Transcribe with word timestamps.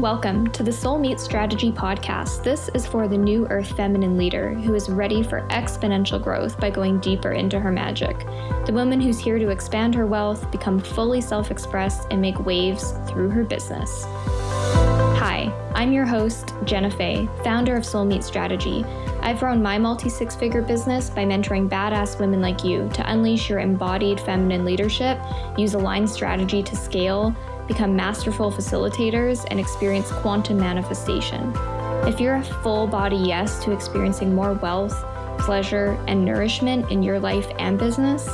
Welcome 0.00 0.50
to 0.52 0.62
the 0.62 0.72
Soul 0.72 0.98
Meet 0.98 1.20
Strategy 1.20 1.70
podcast. 1.70 2.42
This 2.42 2.70
is 2.72 2.86
for 2.86 3.06
the 3.06 3.18
new 3.18 3.46
earth 3.48 3.76
feminine 3.76 4.16
leader 4.16 4.54
who 4.54 4.74
is 4.74 4.88
ready 4.88 5.22
for 5.22 5.42
exponential 5.48 6.18
growth 6.20 6.58
by 6.58 6.70
going 6.70 7.00
deeper 7.00 7.32
into 7.32 7.60
her 7.60 7.70
magic. 7.70 8.18
The 8.64 8.72
woman 8.72 8.98
who's 8.98 9.18
here 9.18 9.38
to 9.38 9.50
expand 9.50 9.94
her 9.94 10.06
wealth, 10.06 10.50
become 10.50 10.80
fully 10.80 11.20
self 11.20 11.50
expressed, 11.50 12.08
and 12.10 12.18
make 12.18 12.46
waves 12.46 12.94
through 13.10 13.28
her 13.28 13.44
business. 13.44 14.06
Hi, 15.18 15.52
I'm 15.74 15.92
your 15.92 16.06
host, 16.06 16.54
Jenna 16.64 16.90
Fay, 16.90 17.28
founder 17.44 17.76
of 17.76 17.84
Soul 17.84 18.06
Meet 18.06 18.24
Strategy. 18.24 18.86
I've 19.20 19.40
grown 19.40 19.62
my 19.62 19.76
multi 19.76 20.08
six 20.08 20.34
figure 20.34 20.62
business 20.62 21.10
by 21.10 21.26
mentoring 21.26 21.68
badass 21.68 22.18
women 22.18 22.40
like 22.40 22.64
you 22.64 22.88
to 22.94 23.12
unleash 23.12 23.50
your 23.50 23.58
embodied 23.58 24.18
feminine 24.18 24.64
leadership, 24.64 25.20
use 25.58 25.74
aligned 25.74 26.08
strategy 26.08 26.62
to 26.62 26.74
scale, 26.74 27.36
become 27.70 27.94
masterful 27.94 28.50
facilitators, 28.50 29.46
and 29.48 29.60
experience 29.60 30.10
quantum 30.10 30.58
manifestation. 30.58 31.52
If 32.04 32.18
you're 32.18 32.34
a 32.34 32.42
full 32.42 32.88
body 32.88 33.16
yes 33.16 33.62
to 33.62 33.70
experiencing 33.70 34.34
more 34.34 34.54
wealth, 34.54 35.04
pleasure, 35.38 35.96
and 36.08 36.24
nourishment 36.24 36.90
in 36.90 37.00
your 37.00 37.20
life 37.20 37.46
and 37.60 37.78
business, 37.78 38.26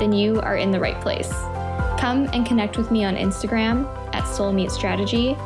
then 0.00 0.12
you 0.12 0.40
are 0.40 0.56
in 0.56 0.72
the 0.72 0.80
right 0.80 1.00
place. 1.00 1.30
Come 2.00 2.28
and 2.32 2.44
connect 2.44 2.76
with 2.76 2.90
me 2.90 3.04
on 3.04 3.14
Instagram 3.14 3.86
at 4.12 4.24
Soul 4.24 4.52
Meet 4.52 4.72
Strategy, 4.72 5.36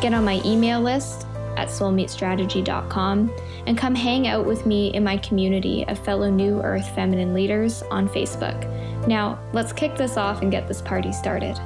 get 0.00 0.14
on 0.14 0.24
my 0.24 0.40
email 0.44 0.80
list 0.80 1.26
at 1.56 1.66
soulmeetstrategy.com, 1.66 3.32
and 3.66 3.76
come 3.76 3.96
hang 3.96 4.28
out 4.28 4.46
with 4.46 4.64
me 4.64 4.94
in 4.94 5.02
my 5.02 5.16
community 5.16 5.84
of 5.88 5.98
fellow 5.98 6.30
New 6.30 6.62
Earth 6.62 6.88
feminine 6.94 7.34
leaders 7.34 7.82
on 7.90 8.08
Facebook. 8.08 9.08
Now, 9.08 9.40
let's 9.52 9.72
kick 9.72 9.96
this 9.96 10.16
off 10.16 10.42
and 10.42 10.52
get 10.52 10.68
this 10.68 10.80
party 10.80 11.10
started. 11.12 11.58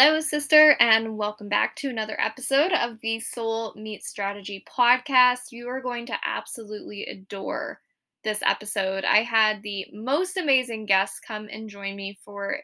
Hello, 0.00 0.20
sister, 0.20 0.76
and 0.78 1.18
welcome 1.18 1.48
back 1.48 1.74
to 1.74 1.88
another 1.88 2.16
episode 2.20 2.70
of 2.70 3.00
the 3.00 3.18
Soul 3.18 3.74
Meet 3.74 4.04
Strategy 4.04 4.64
podcast. 4.64 5.50
You 5.50 5.68
are 5.68 5.80
going 5.80 6.06
to 6.06 6.16
absolutely 6.24 7.04
adore 7.06 7.80
this 8.22 8.38
episode. 8.42 9.04
I 9.04 9.24
had 9.24 9.60
the 9.60 9.86
most 9.92 10.36
amazing 10.36 10.86
guests 10.86 11.18
come 11.18 11.48
and 11.50 11.68
join 11.68 11.96
me 11.96 12.16
for 12.24 12.58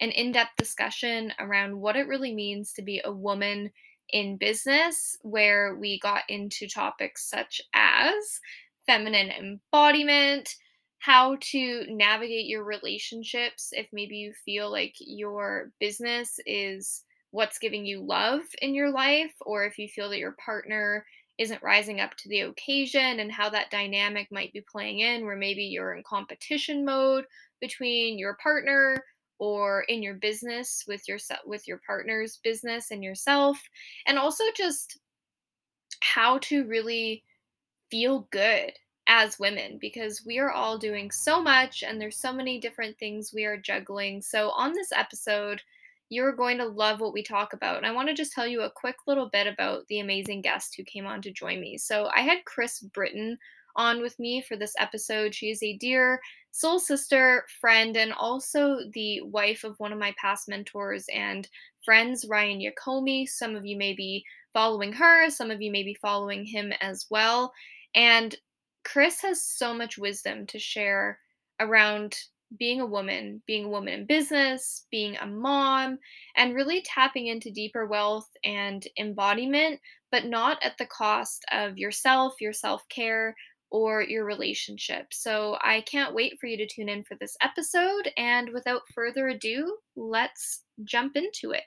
an 0.00 0.10
in 0.12 0.32
depth 0.32 0.56
discussion 0.56 1.34
around 1.38 1.78
what 1.78 1.96
it 1.96 2.08
really 2.08 2.34
means 2.34 2.72
to 2.72 2.82
be 2.82 3.02
a 3.04 3.12
woman 3.12 3.70
in 4.08 4.38
business, 4.38 5.18
where 5.20 5.76
we 5.78 6.00
got 6.00 6.22
into 6.30 6.66
topics 6.66 7.28
such 7.28 7.60
as 7.74 8.40
feminine 8.86 9.28
embodiment 9.28 10.54
how 11.00 11.36
to 11.40 11.84
navigate 11.88 12.46
your 12.46 12.62
relationships 12.62 13.70
if 13.72 13.88
maybe 13.92 14.16
you 14.16 14.32
feel 14.44 14.70
like 14.70 14.94
your 14.98 15.72
business 15.80 16.38
is 16.46 17.04
what's 17.30 17.58
giving 17.58 17.86
you 17.86 18.02
love 18.02 18.42
in 18.60 18.74
your 18.74 18.90
life, 18.90 19.32
or 19.42 19.64
if 19.64 19.78
you 19.78 19.88
feel 19.88 20.10
that 20.10 20.18
your 20.18 20.36
partner 20.44 21.04
isn't 21.38 21.62
rising 21.62 22.00
up 22.00 22.14
to 22.18 22.28
the 22.28 22.40
occasion 22.40 23.20
and 23.20 23.32
how 23.32 23.48
that 23.48 23.70
dynamic 23.70 24.28
might 24.30 24.52
be 24.52 24.62
playing 24.70 25.00
in, 25.00 25.24
where 25.24 25.36
maybe 25.36 25.62
you're 25.62 25.94
in 25.94 26.02
competition 26.06 26.84
mode 26.84 27.24
between 27.60 28.18
your 28.18 28.36
partner 28.42 29.02
or 29.38 29.82
in 29.88 30.02
your 30.02 30.14
business 30.14 30.84
with 30.86 31.08
your 31.08 31.18
with 31.46 31.66
your 31.66 31.80
partner's 31.86 32.38
business 32.44 32.90
and 32.90 33.02
yourself 33.02 33.58
and 34.06 34.18
also 34.18 34.44
just 34.54 34.98
how 36.02 36.36
to 36.38 36.66
really 36.66 37.24
feel 37.90 38.28
good 38.30 38.72
as 39.12 39.40
women 39.40 39.76
because 39.80 40.24
we 40.24 40.38
are 40.38 40.52
all 40.52 40.78
doing 40.78 41.10
so 41.10 41.42
much 41.42 41.82
and 41.82 42.00
there's 42.00 42.16
so 42.16 42.32
many 42.32 42.60
different 42.60 42.96
things 42.96 43.34
we 43.34 43.44
are 43.44 43.56
juggling. 43.56 44.22
So, 44.22 44.50
on 44.50 44.72
this 44.72 44.92
episode, 44.92 45.60
you're 46.10 46.32
going 46.32 46.58
to 46.58 46.66
love 46.66 47.00
what 47.00 47.12
we 47.12 47.24
talk 47.24 47.52
about. 47.52 47.76
And 47.76 47.86
I 47.86 47.90
want 47.90 48.08
to 48.08 48.14
just 48.14 48.32
tell 48.32 48.46
you 48.46 48.62
a 48.62 48.70
quick 48.70 48.94
little 49.08 49.28
bit 49.28 49.48
about 49.48 49.84
the 49.88 49.98
amazing 49.98 50.42
guest 50.42 50.76
who 50.76 50.84
came 50.84 51.06
on 51.06 51.22
to 51.22 51.32
join 51.32 51.60
me. 51.60 51.76
So, 51.76 52.08
I 52.14 52.20
had 52.20 52.44
Chris 52.44 52.78
Britton 52.78 53.36
on 53.74 54.00
with 54.00 54.16
me 54.20 54.42
for 54.42 54.56
this 54.56 54.74
episode. 54.78 55.34
She 55.34 55.50
is 55.50 55.62
a 55.64 55.76
dear 55.78 56.20
soul 56.52 56.78
sister, 56.78 57.44
friend, 57.60 57.96
and 57.96 58.12
also 58.12 58.78
the 58.92 59.22
wife 59.22 59.64
of 59.64 59.74
one 59.80 59.92
of 59.92 59.98
my 59.98 60.14
past 60.20 60.48
mentors 60.48 61.06
and 61.12 61.48
friends, 61.84 62.26
Ryan 62.28 62.60
Yakomi. 62.60 63.28
Some 63.28 63.56
of 63.56 63.66
you 63.66 63.76
may 63.76 63.92
be 63.92 64.24
following 64.52 64.92
her, 64.92 65.30
some 65.30 65.50
of 65.50 65.60
you 65.60 65.72
may 65.72 65.82
be 65.82 65.94
following 65.94 66.44
him 66.44 66.72
as 66.80 67.06
well. 67.10 67.52
And 67.96 68.36
Chris 68.84 69.20
has 69.22 69.42
so 69.42 69.74
much 69.74 69.98
wisdom 69.98 70.46
to 70.46 70.58
share 70.58 71.18
around 71.60 72.16
being 72.58 72.80
a 72.80 72.86
woman, 72.86 73.42
being 73.46 73.66
a 73.66 73.68
woman 73.68 73.94
in 73.94 74.06
business, 74.06 74.86
being 74.90 75.16
a 75.16 75.26
mom, 75.26 75.98
and 76.36 76.54
really 76.54 76.82
tapping 76.82 77.28
into 77.28 77.50
deeper 77.50 77.86
wealth 77.86 78.28
and 78.44 78.86
embodiment, 78.98 79.80
but 80.10 80.26
not 80.26 80.58
at 80.62 80.76
the 80.78 80.86
cost 80.86 81.44
of 81.52 81.78
yourself, 81.78 82.40
your 82.40 82.52
self 82.52 82.82
care, 82.88 83.36
or 83.70 84.02
your 84.02 84.24
relationship. 84.24 85.06
So 85.12 85.56
I 85.62 85.82
can't 85.82 86.14
wait 86.14 86.38
for 86.40 86.46
you 86.48 86.56
to 86.56 86.66
tune 86.66 86.88
in 86.88 87.04
for 87.04 87.16
this 87.20 87.36
episode. 87.40 88.10
And 88.16 88.50
without 88.50 88.82
further 88.92 89.28
ado, 89.28 89.76
let's 89.94 90.64
jump 90.82 91.16
into 91.16 91.52
it. 91.52 91.62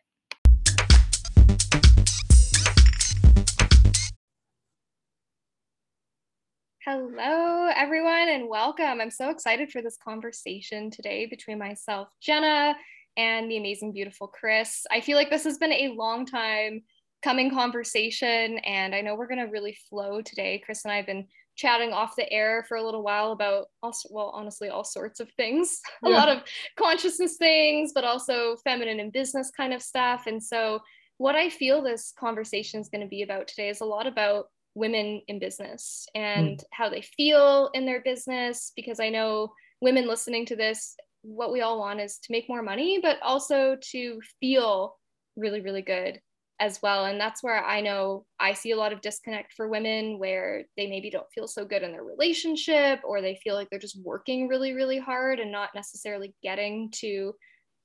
Hello, 6.86 7.70
everyone, 7.74 8.28
and 8.28 8.50
welcome. 8.50 9.00
I'm 9.00 9.10
so 9.10 9.30
excited 9.30 9.72
for 9.72 9.82
this 9.82 9.96
conversation 9.96 10.92
today 10.92 11.26
between 11.26 11.58
myself, 11.58 12.10
Jenna, 12.22 12.76
and 13.16 13.50
the 13.50 13.56
amazing, 13.56 13.94
beautiful 13.94 14.28
Chris. 14.28 14.86
I 14.92 15.00
feel 15.00 15.16
like 15.16 15.30
this 15.30 15.46
has 15.46 15.58
been 15.58 15.72
a 15.72 15.94
long 15.96 16.26
time 16.26 16.82
coming 17.24 17.52
conversation, 17.52 18.58
and 18.66 18.94
I 18.94 19.00
know 19.00 19.16
we're 19.16 19.30
going 19.30 19.46
to 19.46 19.50
really 19.50 19.78
flow 19.90 20.22
today. 20.22 20.62
Chris 20.66 20.84
and 20.84 20.92
I 20.92 20.98
have 20.98 21.06
been 21.06 21.26
chatting 21.56 21.94
off 21.94 22.18
the 22.18 22.30
air 22.30 22.66
for 22.68 22.76
a 22.76 22.84
little 22.84 23.02
while 23.02 23.32
about 23.32 23.68
also 23.82 24.10
well 24.12 24.32
honestly 24.34 24.68
all 24.68 24.84
sorts 24.84 25.22
of 25.22 25.32
things 25.38 25.80
yeah. 26.04 26.10
a 26.10 26.12
lot 26.12 26.28
of 26.28 26.42
consciousness 26.78 27.38
things 27.38 27.92
but 27.94 28.04
also 28.04 28.58
feminine 28.64 29.00
and 29.00 29.14
business 29.14 29.52
kind 29.56 29.72
of 29.72 29.80
stuff 29.80 30.26
and 30.26 30.42
so 30.42 30.80
what 31.18 31.36
i 31.36 31.48
feel 31.52 31.84
this 31.84 32.12
conversation 32.20 32.82
is 32.82 32.90
going 32.90 33.02
to 33.02 33.08
be 33.08 33.22
about 33.22 33.48
today 33.48 33.70
is 33.70 33.82
a 33.82 33.86
lot 33.86 34.08
about 34.08 34.48
women 34.76 35.22
in 35.28 35.40
business 35.40 36.08
and 36.16 36.58
mm. 36.58 36.64
how 36.72 36.90
they 36.90 37.02
feel 37.02 37.70
in 37.74 37.86
their 37.86 38.02
business 38.02 38.72
because 38.76 39.00
I 39.00 39.10
know 39.10 39.54
women 39.82 40.08
listening 40.08 40.46
to 40.48 40.56
this 40.56 40.96
what 41.22 41.52
we 41.52 41.62
all 41.62 41.80
want 41.80 42.02
is 42.02 42.18
to 42.20 42.32
make 42.32 42.50
more 42.50 42.62
money 42.62 43.00
but 43.02 43.18
also 43.22 43.78
to 43.92 44.20
feel 44.40 44.96
really 45.36 45.62
really 45.62 45.82
good 45.82 46.20
as 46.60 46.82
well 46.82 47.06
and 47.06 47.20
that's 47.20 47.44
where 47.44 47.64
I 47.64 47.82
know 47.82 48.26
I 48.40 48.54
see 48.54 48.72
a 48.72 48.78
lot 48.78 48.94
of 48.94 49.02
disconnect 49.02 49.54
for 49.54 49.68
women 49.68 50.20
where 50.20 50.64
they 50.78 50.88
maybe 50.88 51.10
don't 51.10 51.32
feel 51.34 51.48
so 51.48 51.66
good 51.66 51.84
in 51.84 51.92
their 51.92 52.04
relationship 52.04 53.00
or 53.04 53.22
they 53.22 53.40
feel 53.44 53.56
like 53.56 53.70
they're 53.70 53.80
just 53.80 54.02
working 54.04 54.48
really 54.48 54.74
really 54.74 55.00
hard 55.00 55.40
and 55.40 55.52
not 55.52 55.70
necessarily 55.76 56.34
getting 56.44 56.92
to 56.96 57.34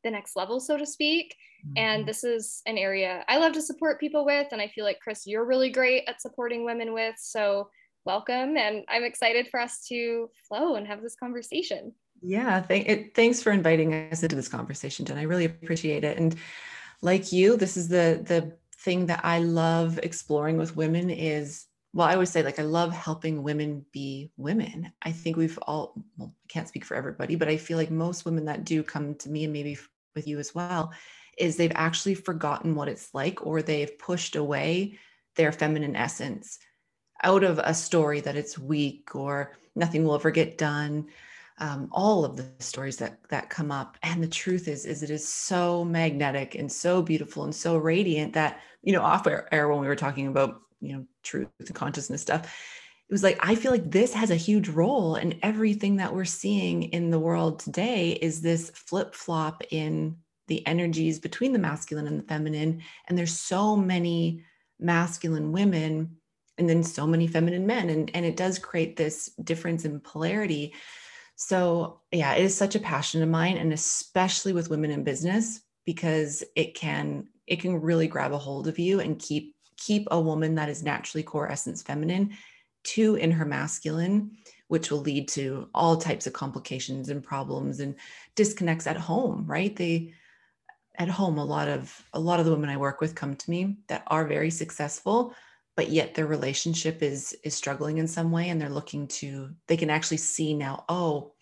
the 0.04 0.10
next 0.10 0.36
level, 0.36 0.60
so 0.60 0.76
to 0.76 0.86
speak. 0.86 1.34
Mm-hmm. 1.68 1.78
And 1.78 2.06
this 2.06 2.24
is 2.24 2.62
an 2.66 2.78
area 2.78 3.24
I 3.28 3.38
love 3.38 3.52
to 3.52 3.62
support 3.62 4.00
people 4.00 4.24
with. 4.24 4.48
And 4.52 4.60
I 4.60 4.68
feel 4.68 4.84
like, 4.84 5.00
Chris, 5.00 5.26
you're 5.26 5.44
really 5.44 5.70
great 5.70 6.04
at 6.08 6.20
supporting 6.20 6.64
women 6.64 6.92
with. 6.92 7.16
So 7.18 7.70
welcome. 8.04 8.56
And 8.56 8.84
I'm 8.88 9.04
excited 9.04 9.48
for 9.48 9.60
us 9.60 9.84
to 9.88 10.30
flow 10.48 10.76
and 10.76 10.86
have 10.86 11.02
this 11.02 11.16
conversation. 11.16 11.92
Yeah, 12.22 12.60
thank, 12.60 12.88
it, 12.88 13.14
thanks 13.14 13.42
for 13.42 13.52
inviting 13.52 13.94
us 14.10 14.22
into 14.22 14.36
this 14.36 14.48
conversation, 14.48 15.04
Jen. 15.04 15.18
I 15.18 15.22
really 15.22 15.44
appreciate 15.44 16.04
it. 16.04 16.18
And 16.18 16.34
like 17.00 17.32
you, 17.32 17.56
this 17.56 17.76
is 17.76 17.88
the 17.88 18.22
the 18.26 18.56
thing 18.80 19.06
that 19.06 19.20
I 19.24 19.40
love 19.40 19.98
exploring 20.02 20.56
with 20.56 20.76
women 20.76 21.10
is 21.10 21.66
well, 21.94 22.06
I 22.06 22.12
always 22.12 22.30
say, 22.30 22.42
like, 22.42 22.58
I 22.58 22.64
love 22.64 22.92
helping 22.92 23.42
women 23.42 23.84
be 23.92 24.30
women. 24.36 24.92
I 25.02 25.10
think 25.10 25.36
we've 25.36 25.58
all, 25.62 25.94
well, 26.16 26.34
I 26.44 26.46
can't 26.52 26.68
speak 26.68 26.84
for 26.84 26.94
everybody, 26.94 27.34
but 27.34 27.48
I 27.48 27.56
feel 27.56 27.78
like 27.78 27.90
most 27.90 28.24
women 28.24 28.44
that 28.44 28.64
do 28.64 28.82
come 28.82 29.14
to 29.16 29.30
me 29.30 29.44
and 29.44 29.52
maybe 29.52 29.78
with 30.14 30.28
you 30.28 30.38
as 30.38 30.54
well, 30.54 30.92
is 31.38 31.56
they've 31.56 31.72
actually 31.74 32.14
forgotten 32.14 32.74
what 32.74 32.88
it's 32.88 33.14
like 33.14 33.46
or 33.46 33.62
they've 33.62 33.98
pushed 33.98 34.36
away 34.36 34.98
their 35.36 35.52
feminine 35.52 35.96
essence 35.96 36.58
out 37.22 37.44
of 37.44 37.58
a 37.58 37.74
story 37.74 38.20
that 38.20 38.36
it's 38.36 38.58
weak 38.58 39.14
or 39.14 39.56
nothing 39.74 40.04
will 40.04 40.14
ever 40.14 40.30
get 40.30 40.58
done. 40.58 41.06
Um, 41.60 41.88
all 41.90 42.24
of 42.24 42.36
the 42.36 42.46
stories 42.60 42.98
that 42.98 43.18
that 43.30 43.50
come 43.50 43.72
up 43.72 43.98
and 44.04 44.22
the 44.22 44.28
truth 44.28 44.68
is 44.68 44.86
is 44.86 45.02
it 45.02 45.10
is 45.10 45.28
so 45.28 45.84
magnetic 45.84 46.54
and 46.54 46.70
so 46.70 47.02
beautiful 47.02 47.42
and 47.42 47.54
so 47.54 47.76
radiant 47.76 48.34
that 48.34 48.60
you 48.82 48.92
know 48.92 49.02
off 49.02 49.26
air 49.26 49.68
when 49.68 49.80
we 49.80 49.88
were 49.88 49.96
talking 49.96 50.28
about 50.28 50.60
you 50.80 50.92
know 50.92 51.04
truth 51.24 51.48
and 51.58 51.74
consciousness 51.74 52.22
stuff 52.22 52.44
it 52.44 53.12
was 53.12 53.24
like 53.24 53.38
i 53.40 53.56
feel 53.56 53.72
like 53.72 53.90
this 53.90 54.14
has 54.14 54.30
a 54.30 54.36
huge 54.36 54.68
role 54.68 55.16
in 55.16 55.36
everything 55.42 55.96
that 55.96 56.14
we're 56.14 56.24
seeing 56.24 56.84
in 56.84 57.10
the 57.10 57.18
world 57.18 57.58
today 57.58 58.10
is 58.10 58.40
this 58.40 58.70
flip 58.70 59.12
flop 59.12 59.62
in 59.70 60.16
the 60.48 60.66
energies 60.66 61.18
between 61.18 61.52
the 61.52 61.58
masculine 61.58 62.06
and 62.06 62.18
the 62.18 62.26
feminine. 62.26 62.82
And 63.06 63.16
there's 63.16 63.38
so 63.38 63.76
many 63.76 64.44
masculine 64.80 65.52
women 65.52 66.16
and 66.58 66.68
then 66.68 66.82
so 66.82 67.06
many 67.06 67.26
feminine 67.26 67.66
men. 67.66 67.88
And 67.88 68.10
and 68.14 68.26
it 68.26 68.36
does 68.36 68.58
create 68.58 68.96
this 68.96 69.30
difference 69.42 69.84
in 69.84 70.00
polarity. 70.00 70.74
So 71.36 72.00
yeah 72.10 72.34
it 72.34 72.42
is 72.42 72.56
such 72.56 72.74
a 72.74 72.80
passion 72.80 73.22
of 73.22 73.28
mine 73.28 73.56
and 73.56 73.72
especially 73.72 74.52
with 74.52 74.70
women 74.70 74.90
in 74.90 75.04
business 75.04 75.60
because 75.86 76.42
it 76.56 76.74
can 76.74 77.28
it 77.46 77.60
can 77.60 77.80
really 77.80 78.08
grab 78.08 78.32
a 78.32 78.38
hold 78.38 78.66
of 78.68 78.78
you 78.78 79.00
and 79.00 79.18
keep 79.18 79.54
keep 79.76 80.08
a 80.10 80.20
woman 80.20 80.56
that 80.56 80.68
is 80.68 80.82
naturally 80.82 81.22
core 81.22 81.50
essence 81.50 81.80
feminine 81.80 82.36
to 82.82 83.14
in 83.14 83.30
her 83.30 83.44
masculine 83.44 84.36
which 84.66 84.90
will 84.90 84.98
lead 84.98 85.28
to 85.28 85.68
all 85.74 85.96
types 85.96 86.26
of 86.26 86.32
complications 86.32 87.08
and 87.08 87.22
problems 87.22 87.80
and 87.80 87.94
disconnects 88.34 88.86
at 88.86 88.96
home 88.96 89.44
right? 89.46 89.76
They 89.76 90.12
at 90.98 91.08
home 91.08 91.38
a 91.38 91.44
lot 91.44 91.68
of 91.68 92.04
a 92.12 92.20
lot 92.20 92.40
of 92.40 92.46
the 92.46 92.52
women 92.52 92.68
i 92.68 92.76
work 92.76 93.00
with 93.00 93.14
come 93.14 93.34
to 93.36 93.50
me 93.50 93.78
that 93.88 94.02
are 94.08 94.26
very 94.26 94.50
successful 94.50 95.34
but 95.76 95.90
yet 95.90 96.14
their 96.14 96.26
relationship 96.26 97.02
is 97.02 97.36
is 97.44 97.54
struggling 97.54 97.98
in 97.98 98.06
some 98.06 98.32
way 98.32 98.48
and 98.48 98.60
they're 98.60 98.68
looking 98.68 99.06
to 99.06 99.48
they 99.68 99.76
can 99.76 99.90
actually 99.90 100.16
see 100.16 100.52
now 100.52 100.84
oh 100.88 101.32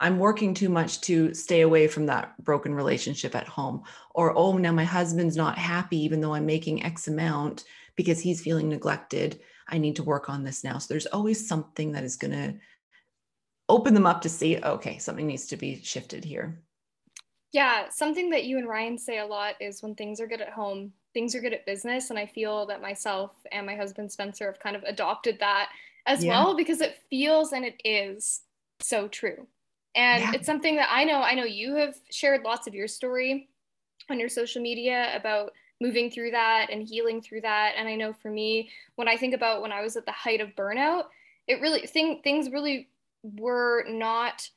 i'm 0.00 0.18
working 0.18 0.52
too 0.52 0.68
much 0.68 1.00
to 1.00 1.32
stay 1.34 1.62
away 1.62 1.88
from 1.88 2.06
that 2.06 2.36
broken 2.44 2.72
relationship 2.72 3.34
at 3.34 3.48
home. 3.48 3.82
Or 4.14 4.36
oh 4.36 4.56
now 4.56 4.72
my 4.72 4.84
husband's 4.84 5.36
not 5.36 5.58
happy 5.58 5.98
even 6.04 6.20
though 6.20 6.34
i'm 6.34 6.46
making 6.46 6.84
x 6.84 7.08
amount 7.08 7.64
because 7.96 8.20
he's 8.20 8.40
feeling 8.40 8.68
neglected. 8.68 9.40
I 9.68 9.78
need 9.78 9.96
to 9.96 10.04
work 10.04 10.28
on 10.30 10.44
this 10.44 10.62
now. 10.62 10.78
So 10.78 10.86
there's 10.88 11.06
always 11.06 11.48
something 11.48 11.92
that 11.92 12.04
is 12.04 12.16
going 12.16 12.30
to 12.30 12.54
open 13.68 13.92
them 13.92 14.06
up 14.06 14.22
to 14.22 14.28
see 14.28 14.58
okay 14.62 14.98
something 14.98 15.26
needs 15.26 15.46
to 15.46 15.56
be 15.56 15.82
shifted 15.82 16.24
here 16.24 16.62
yeah, 17.52 17.88
something 17.88 18.30
that 18.30 18.44
you 18.44 18.58
and 18.58 18.68
Ryan 18.68 18.98
say 18.98 19.18
a 19.18 19.26
lot 19.26 19.54
is 19.60 19.82
when 19.82 19.94
things 19.94 20.20
are 20.20 20.26
good 20.26 20.40
at 20.40 20.50
home, 20.50 20.92
things 21.14 21.34
are 21.34 21.40
good 21.40 21.54
at 21.54 21.66
business. 21.66 22.10
And 22.10 22.18
I 22.18 22.26
feel 22.26 22.66
that 22.66 22.82
myself 22.82 23.32
and 23.52 23.66
my 23.66 23.74
husband 23.74 24.12
Spencer 24.12 24.46
have 24.46 24.60
kind 24.60 24.76
of 24.76 24.82
adopted 24.84 25.38
that 25.40 25.70
as 26.06 26.22
yeah. 26.22 26.30
well 26.30 26.56
because 26.56 26.80
it 26.80 26.98
feels 27.08 27.52
and 27.52 27.64
it 27.64 27.80
is 27.84 28.42
so 28.80 29.08
true. 29.08 29.46
And 29.94 30.22
yeah. 30.22 30.32
it's 30.34 30.46
something 30.46 30.76
that 30.76 30.88
I 30.92 31.04
know, 31.04 31.22
I 31.22 31.34
know 31.34 31.44
you 31.44 31.74
have 31.76 31.96
shared 32.10 32.42
lots 32.44 32.66
of 32.66 32.74
your 32.74 32.86
story 32.86 33.48
on 34.10 34.20
your 34.20 34.28
social 34.28 34.62
media 34.62 35.10
about 35.16 35.52
moving 35.80 36.10
through 36.10 36.32
that 36.32 36.68
and 36.70 36.86
healing 36.86 37.22
through 37.22 37.40
that. 37.42 37.74
And 37.76 37.88
I 37.88 37.94
know 37.94 38.12
for 38.12 38.30
me, 38.30 38.70
when 38.96 39.08
I 39.08 39.16
think 39.16 39.34
about 39.34 39.62
when 39.62 39.72
I 39.72 39.80
was 39.80 39.96
at 39.96 40.04
the 40.04 40.12
height 40.12 40.40
of 40.40 40.54
burnout, 40.54 41.04
it 41.46 41.60
really 41.60 41.86
thing, 41.86 42.20
things 42.22 42.50
really 42.50 42.88
were 43.22 43.84
not 43.88 44.48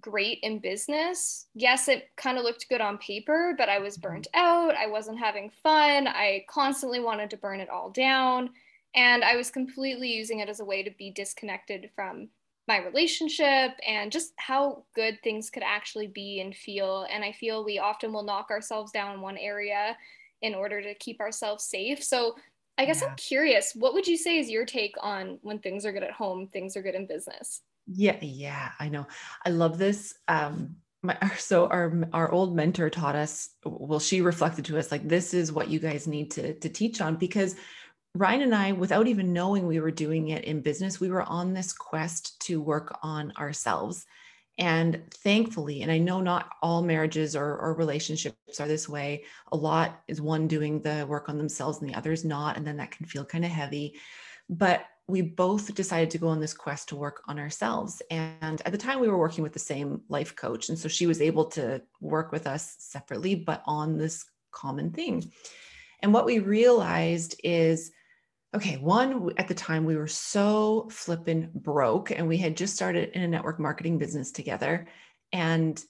great 0.00 0.38
in 0.42 0.58
business. 0.58 1.46
Yes, 1.54 1.88
it 1.88 2.10
kind 2.16 2.38
of 2.38 2.44
looked 2.44 2.68
good 2.68 2.80
on 2.80 2.98
paper, 2.98 3.54
but 3.56 3.68
I 3.68 3.78
was 3.78 3.96
mm-hmm. 3.96 4.08
burnt 4.08 4.26
out. 4.34 4.74
I 4.74 4.86
wasn't 4.86 5.18
having 5.18 5.50
fun. 5.62 6.08
I 6.08 6.44
constantly 6.48 7.00
wanted 7.00 7.30
to 7.30 7.36
burn 7.36 7.60
it 7.60 7.70
all 7.70 7.90
down. 7.90 8.50
And 8.94 9.24
I 9.24 9.36
was 9.36 9.50
completely 9.50 10.12
using 10.12 10.40
it 10.40 10.48
as 10.48 10.60
a 10.60 10.64
way 10.64 10.82
to 10.82 10.90
be 10.90 11.10
disconnected 11.10 11.90
from 11.94 12.28
my 12.68 12.78
relationship 12.78 13.72
and 13.86 14.12
just 14.12 14.32
how 14.36 14.84
good 14.94 15.18
things 15.24 15.50
could 15.50 15.64
actually 15.64 16.06
be 16.06 16.40
and 16.40 16.54
feel. 16.54 17.06
And 17.10 17.24
I 17.24 17.32
feel 17.32 17.64
we 17.64 17.78
often 17.78 18.12
will 18.12 18.22
knock 18.22 18.50
ourselves 18.50 18.92
down 18.92 19.14
in 19.14 19.20
one 19.20 19.38
area 19.38 19.96
in 20.42 20.54
order 20.54 20.82
to 20.82 20.94
keep 20.94 21.20
ourselves 21.20 21.64
safe. 21.64 22.02
So 22.04 22.36
I 22.78 22.84
guess 22.84 23.00
yeah. 23.00 23.08
I'm 23.08 23.16
curious, 23.16 23.72
what 23.74 23.94
would 23.94 24.06
you 24.06 24.16
say 24.16 24.38
is 24.38 24.50
your 24.50 24.64
take 24.64 24.94
on 25.00 25.38
when 25.42 25.58
things 25.58 25.84
are 25.84 25.92
good 25.92 26.02
at 26.02 26.12
home, 26.12 26.48
things 26.48 26.76
are 26.76 26.82
good 26.82 26.94
in 26.94 27.06
business? 27.06 27.62
Yeah, 27.94 28.16
yeah, 28.20 28.70
I 28.78 28.88
know. 28.88 29.06
I 29.44 29.50
love 29.50 29.78
this. 29.78 30.14
Um, 30.28 30.76
my, 31.02 31.16
so 31.38 31.66
our 31.66 32.08
our 32.12 32.30
old 32.30 32.54
mentor 32.56 32.90
taught 32.90 33.16
us. 33.16 33.50
Well, 33.64 34.00
she 34.00 34.20
reflected 34.20 34.64
to 34.66 34.78
us 34.78 34.90
like 34.90 35.06
this 35.06 35.34
is 35.34 35.52
what 35.52 35.68
you 35.68 35.78
guys 35.78 36.06
need 36.06 36.30
to 36.32 36.54
to 36.54 36.68
teach 36.68 37.00
on 37.00 37.16
because 37.16 37.56
Ryan 38.14 38.42
and 38.42 38.54
I, 38.54 38.72
without 38.72 39.06
even 39.06 39.32
knowing 39.32 39.66
we 39.66 39.80
were 39.80 39.90
doing 39.90 40.28
it 40.28 40.44
in 40.44 40.60
business, 40.60 41.00
we 41.00 41.10
were 41.10 41.22
on 41.22 41.54
this 41.54 41.72
quest 41.72 42.38
to 42.46 42.60
work 42.60 42.98
on 43.02 43.32
ourselves. 43.38 44.04
And 44.58 45.02
thankfully, 45.24 45.80
and 45.80 45.90
I 45.90 45.96
know 45.96 46.20
not 46.20 46.50
all 46.62 46.82
marriages 46.82 47.34
or, 47.34 47.56
or 47.56 47.72
relationships 47.74 48.60
are 48.60 48.68
this 48.68 48.86
way. 48.86 49.24
A 49.50 49.56
lot 49.56 50.02
is 50.08 50.20
one 50.20 50.46
doing 50.46 50.82
the 50.82 51.06
work 51.08 51.30
on 51.30 51.38
themselves 51.38 51.80
and 51.80 51.88
the 51.88 51.94
other 51.94 52.12
is 52.12 52.22
not. 52.22 52.58
And 52.58 52.66
then 52.66 52.76
that 52.76 52.90
can 52.90 53.06
feel 53.06 53.24
kind 53.24 53.46
of 53.46 53.50
heavy. 53.50 53.98
But 54.50 54.84
we 55.12 55.20
both 55.20 55.74
decided 55.74 56.10
to 56.10 56.18
go 56.18 56.28
on 56.28 56.40
this 56.40 56.54
quest 56.54 56.88
to 56.88 56.96
work 56.96 57.22
on 57.28 57.38
ourselves. 57.38 58.00
And 58.10 58.62
at 58.64 58.72
the 58.72 58.78
time, 58.78 58.98
we 58.98 59.08
were 59.08 59.18
working 59.18 59.44
with 59.44 59.52
the 59.52 59.58
same 59.58 60.00
life 60.08 60.34
coach. 60.34 60.70
And 60.70 60.78
so 60.78 60.88
she 60.88 61.06
was 61.06 61.20
able 61.20 61.44
to 61.50 61.82
work 62.00 62.32
with 62.32 62.46
us 62.46 62.76
separately, 62.78 63.34
but 63.34 63.62
on 63.66 63.98
this 63.98 64.24
common 64.52 64.90
thing. 64.90 65.30
And 66.00 66.14
what 66.14 66.24
we 66.24 66.38
realized 66.38 67.38
is 67.44 67.92
okay, 68.54 68.76
one, 68.76 69.30
at 69.38 69.48
the 69.48 69.54
time, 69.54 69.84
we 69.84 69.96
were 69.96 70.06
so 70.06 70.86
flippin' 70.90 71.50
broke, 71.54 72.10
and 72.10 72.28
we 72.28 72.36
had 72.36 72.54
just 72.54 72.74
started 72.74 73.10
in 73.14 73.22
a 73.22 73.28
network 73.28 73.58
marketing 73.58 73.96
business 73.96 74.30
together. 74.30 74.86
And 75.32 75.82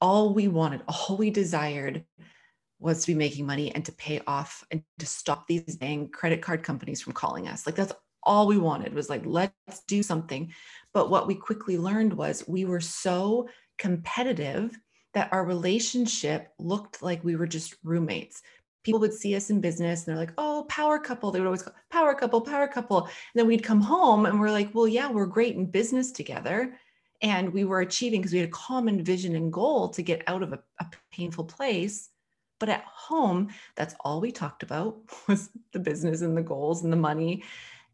all 0.00 0.34
we 0.34 0.48
wanted, 0.48 0.82
all 0.88 1.16
we 1.16 1.30
desired 1.30 2.04
was 2.80 3.00
to 3.00 3.08
be 3.08 3.14
making 3.14 3.46
money 3.46 3.74
and 3.74 3.84
to 3.84 3.92
pay 3.92 4.20
off 4.26 4.64
and 4.70 4.82
to 5.00 5.06
stop 5.06 5.46
these 5.46 5.76
dang 5.76 6.08
credit 6.10 6.42
card 6.42 6.62
companies 6.62 7.00
from 7.00 7.12
calling 7.12 7.48
us. 7.48 7.66
Like 7.66 7.74
that's 7.74 7.92
all 8.28 8.46
we 8.46 8.58
wanted 8.58 8.94
was 8.94 9.08
like, 9.08 9.22
let's 9.24 9.80
do 9.88 10.02
something. 10.02 10.52
But 10.92 11.10
what 11.10 11.26
we 11.26 11.34
quickly 11.34 11.78
learned 11.78 12.12
was 12.12 12.46
we 12.46 12.66
were 12.66 12.80
so 12.80 13.48
competitive 13.78 14.78
that 15.14 15.32
our 15.32 15.44
relationship 15.44 16.52
looked 16.58 17.02
like 17.02 17.24
we 17.24 17.36
were 17.36 17.46
just 17.46 17.74
roommates. 17.82 18.42
People 18.84 19.00
would 19.00 19.14
see 19.14 19.34
us 19.34 19.48
in 19.50 19.60
business 19.60 20.06
and 20.06 20.14
they're 20.14 20.24
like, 20.24 20.34
oh, 20.36 20.66
power 20.68 20.98
couple. 20.98 21.30
They 21.30 21.40
would 21.40 21.46
always 21.46 21.62
call 21.62 21.74
power 21.90 22.14
couple, 22.14 22.42
power 22.42 22.68
couple. 22.68 23.04
And 23.04 23.10
then 23.34 23.46
we'd 23.46 23.64
come 23.64 23.80
home 23.80 24.26
and 24.26 24.38
we're 24.38 24.50
like, 24.50 24.74
well, 24.74 24.86
yeah, 24.86 25.10
we're 25.10 25.26
great 25.26 25.56
in 25.56 25.66
business 25.66 26.12
together. 26.12 26.78
And 27.22 27.52
we 27.52 27.64
were 27.64 27.80
achieving 27.80 28.20
because 28.20 28.32
we 28.32 28.40
had 28.40 28.48
a 28.48 28.52
common 28.52 29.02
vision 29.02 29.34
and 29.36 29.52
goal 29.52 29.88
to 29.90 30.02
get 30.02 30.22
out 30.26 30.42
of 30.42 30.52
a, 30.52 30.60
a 30.80 30.86
painful 31.10 31.44
place. 31.44 32.10
But 32.60 32.68
at 32.68 32.84
home, 32.84 33.48
that's 33.74 33.94
all 34.00 34.20
we 34.20 34.32
talked 34.32 34.62
about 34.62 34.98
was 35.28 35.48
the 35.72 35.80
business 35.80 36.20
and 36.20 36.36
the 36.36 36.42
goals 36.42 36.84
and 36.84 36.92
the 36.92 36.96
money. 36.96 37.42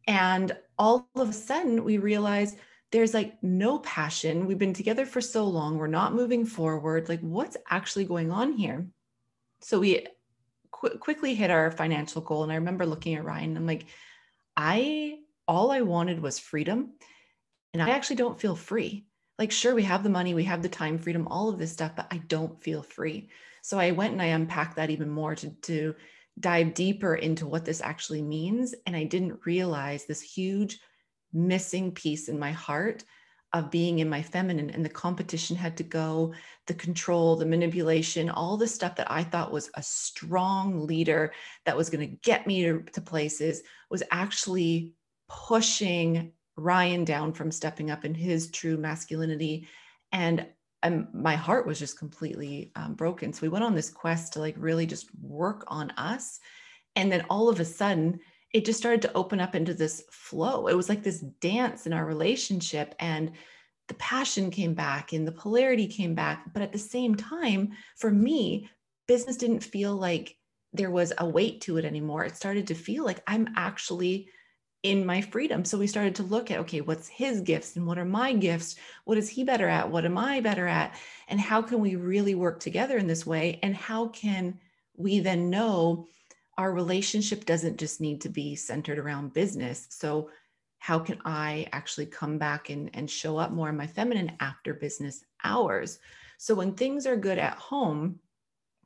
And 0.06 0.56
all 0.78 1.08
of 1.14 1.30
a 1.30 1.32
sudden, 1.32 1.84
we 1.84 1.98
realize 1.98 2.56
there's 2.92 3.14
like 3.14 3.42
no 3.42 3.78
passion. 3.80 4.46
We've 4.46 4.58
been 4.58 4.74
together 4.74 5.06
for 5.06 5.20
so 5.20 5.46
long. 5.46 5.78
We're 5.78 5.86
not 5.86 6.14
moving 6.14 6.44
forward. 6.44 7.08
Like, 7.08 7.20
what's 7.20 7.56
actually 7.68 8.04
going 8.04 8.30
on 8.30 8.52
here? 8.52 8.86
So 9.62 9.80
we 9.80 10.06
qu- 10.70 10.98
quickly 10.98 11.34
hit 11.34 11.50
our 11.50 11.70
financial 11.70 12.22
goal. 12.22 12.42
And 12.42 12.52
I 12.52 12.56
remember 12.56 12.86
looking 12.86 13.14
at 13.14 13.24
Ryan, 13.24 13.56
I'm 13.56 13.66
like, 13.66 13.86
I, 14.56 15.18
all 15.48 15.70
I 15.72 15.80
wanted 15.80 16.20
was 16.20 16.38
freedom. 16.38 16.92
And 17.72 17.82
I 17.82 17.90
actually 17.90 18.16
don't 18.16 18.40
feel 18.40 18.54
free. 18.54 19.06
Like, 19.36 19.50
sure, 19.50 19.74
we 19.74 19.82
have 19.82 20.04
the 20.04 20.10
money, 20.10 20.32
we 20.32 20.44
have 20.44 20.62
the 20.62 20.68
time, 20.68 20.96
freedom, 20.98 21.26
all 21.26 21.48
of 21.48 21.58
this 21.58 21.72
stuff, 21.72 21.96
but 21.96 22.06
I 22.12 22.18
don't 22.18 22.62
feel 22.62 22.84
free. 22.84 23.30
So 23.62 23.80
I 23.80 23.90
went 23.90 24.12
and 24.12 24.22
I 24.22 24.26
unpacked 24.26 24.76
that 24.76 24.90
even 24.90 25.10
more 25.10 25.34
to, 25.34 25.50
to 25.50 25.96
dive 26.40 26.74
deeper 26.74 27.14
into 27.14 27.46
what 27.46 27.64
this 27.64 27.80
actually 27.80 28.22
means. 28.22 28.74
And 28.86 28.96
I 28.96 29.04
didn't 29.04 29.46
realize 29.46 30.04
this 30.04 30.20
huge 30.20 30.80
missing 31.32 31.92
piece 31.92 32.28
in 32.28 32.38
my 32.38 32.52
heart 32.52 33.04
of 33.54 33.70
being 33.70 34.00
in 34.00 34.08
my 34.08 34.20
feminine 34.20 34.68
and 34.70 34.84
the 34.84 34.90
competition 34.90 35.56
had 35.56 35.76
to 35.76 35.84
go 35.84 36.34
the 36.66 36.74
control 36.74 37.36
the 37.36 37.46
manipulation 37.46 38.28
all 38.28 38.56
the 38.56 38.66
stuff 38.66 38.96
that 38.96 39.10
i 39.10 39.22
thought 39.22 39.52
was 39.52 39.70
a 39.74 39.82
strong 39.82 40.86
leader 40.86 41.32
that 41.64 41.76
was 41.76 41.88
going 41.88 42.08
to 42.08 42.16
get 42.22 42.46
me 42.46 42.64
to, 42.64 42.82
to 42.92 43.00
places 43.00 43.62
was 43.90 44.02
actually 44.10 44.92
pushing 45.28 46.32
ryan 46.56 47.04
down 47.04 47.32
from 47.32 47.50
stepping 47.50 47.90
up 47.90 48.04
in 48.04 48.14
his 48.14 48.50
true 48.50 48.76
masculinity 48.76 49.66
and 50.12 50.46
and 50.84 51.08
my 51.14 51.34
heart 51.34 51.66
was 51.66 51.78
just 51.78 51.98
completely 51.98 52.70
um, 52.76 52.94
broken. 52.94 53.32
So 53.32 53.40
we 53.42 53.48
went 53.48 53.64
on 53.64 53.74
this 53.74 53.90
quest 53.90 54.34
to 54.34 54.40
like 54.40 54.54
really 54.58 54.86
just 54.86 55.08
work 55.20 55.64
on 55.66 55.90
us. 55.92 56.38
And 56.94 57.10
then 57.10 57.24
all 57.30 57.48
of 57.48 57.58
a 57.58 57.64
sudden, 57.64 58.20
it 58.52 58.66
just 58.66 58.78
started 58.78 59.02
to 59.02 59.12
open 59.14 59.40
up 59.40 59.54
into 59.54 59.72
this 59.74 60.04
flow. 60.10 60.68
It 60.68 60.76
was 60.76 60.90
like 60.90 61.02
this 61.02 61.20
dance 61.40 61.86
in 61.86 61.94
our 61.94 62.04
relationship. 62.04 62.94
And 63.00 63.32
the 63.88 63.94
passion 63.94 64.50
came 64.50 64.74
back 64.74 65.14
and 65.14 65.26
the 65.26 65.32
polarity 65.32 65.86
came 65.86 66.14
back. 66.14 66.52
But 66.52 66.62
at 66.62 66.72
the 66.72 66.78
same 66.78 67.14
time, 67.14 67.72
for 67.96 68.10
me, 68.10 68.68
business 69.08 69.38
didn't 69.38 69.60
feel 69.60 69.96
like 69.96 70.36
there 70.74 70.90
was 70.90 71.14
a 71.16 71.26
weight 71.26 71.62
to 71.62 71.78
it 71.78 71.86
anymore. 71.86 72.24
It 72.24 72.36
started 72.36 72.66
to 72.66 72.74
feel 72.74 73.04
like 73.04 73.22
I'm 73.26 73.48
actually 73.56 74.28
in 74.84 75.04
my 75.04 75.22
freedom. 75.22 75.64
So 75.64 75.78
we 75.78 75.86
started 75.86 76.14
to 76.16 76.22
look 76.22 76.50
at 76.50 76.60
okay, 76.60 76.82
what's 76.82 77.08
his 77.08 77.40
gifts 77.40 77.74
and 77.74 77.86
what 77.86 77.98
are 77.98 78.04
my 78.04 78.34
gifts? 78.34 78.76
What 79.04 79.18
is 79.18 79.30
he 79.30 79.42
better 79.42 79.66
at? 79.66 79.90
What 79.90 80.04
am 80.04 80.16
I 80.16 80.40
better 80.40 80.68
at? 80.68 80.94
And 81.26 81.40
how 81.40 81.62
can 81.62 81.80
we 81.80 81.96
really 81.96 82.34
work 82.34 82.60
together 82.60 82.98
in 82.98 83.06
this 83.06 83.26
way? 83.26 83.58
And 83.62 83.74
how 83.74 84.08
can 84.08 84.60
we 84.96 85.20
then 85.20 85.48
know 85.48 86.06
our 86.58 86.70
relationship 86.70 87.46
doesn't 87.46 87.78
just 87.78 88.00
need 88.00 88.20
to 88.20 88.28
be 88.28 88.54
centered 88.54 88.98
around 88.98 89.32
business? 89.32 89.86
So 89.88 90.30
how 90.78 90.98
can 90.98 91.18
I 91.24 91.66
actually 91.72 92.06
come 92.06 92.36
back 92.36 92.68
and, 92.68 92.90
and 92.92 93.10
show 93.10 93.38
up 93.38 93.52
more 93.52 93.70
in 93.70 93.76
my 93.78 93.86
feminine 93.86 94.32
after 94.40 94.74
business 94.74 95.24
hours? 95.42 95.98
So 96.36 96.54
when 96.54 96.74
things 96.74 97.06
are 97.06 97.16
good 97.16 97.38
at 97.38 97.56
home, 97.56 98.20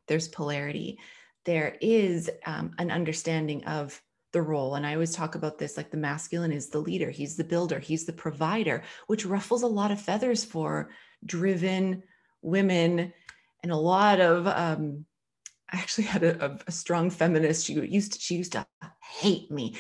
there's 0.06 0.28
polarity. 0.28 1.00
There 1.44 1.76
is 1.80 2.30
um, 2.46 2.70
an 2.78 2.92
understanding 2.92 3.64
of 3.64 4.00
the 4.32 4.42
role. 4.42 4.74
And 4.74 4.86
I 4.86 4.94
always 4.94 5.14
talk 5.14 5.34
about 5.34 5.58
this 5.58 5.76
like 5.76 5.90
the 5.90 5.96
masculine 5.96 6.52
is 6.52 6.68
the 6.68 6.80
leader, 6.80 7.10
he's 7.10 7.36
the 7.36 7.44
builder, 7.44 7.78
he's 7.78 8.04
the 8.04 8.12
provider, 8.12 8.82
which 9.06 9.26
ruffles 9.26 9.62
a 9.62 9.66
lot 9.66 9.90
of 9.90 10.00
feathers 10.00 10.44
for 10.44 10.90
driven 11.24 12.02
women 12.42 13.12
and 13.62 13.72
a 13.72 13.76
lot 13.76 14.20
of 14.20 14.46
um, 14.46 15.04
I 15.70 15.78
actually 15.78 16.04
had 16.04 16.22
a, 16.22 16.58
a, 16.66 16.72
strong 16.72 17.10
feminist. 17.10 17.66
She 17.66 17.74
used 17.74 18.14
to, 18.14 18.20
she 18.20 18.36
used 18.36 18.52
to 18.52 18.66
hate 19.02 19.50
me. 19.50 19.76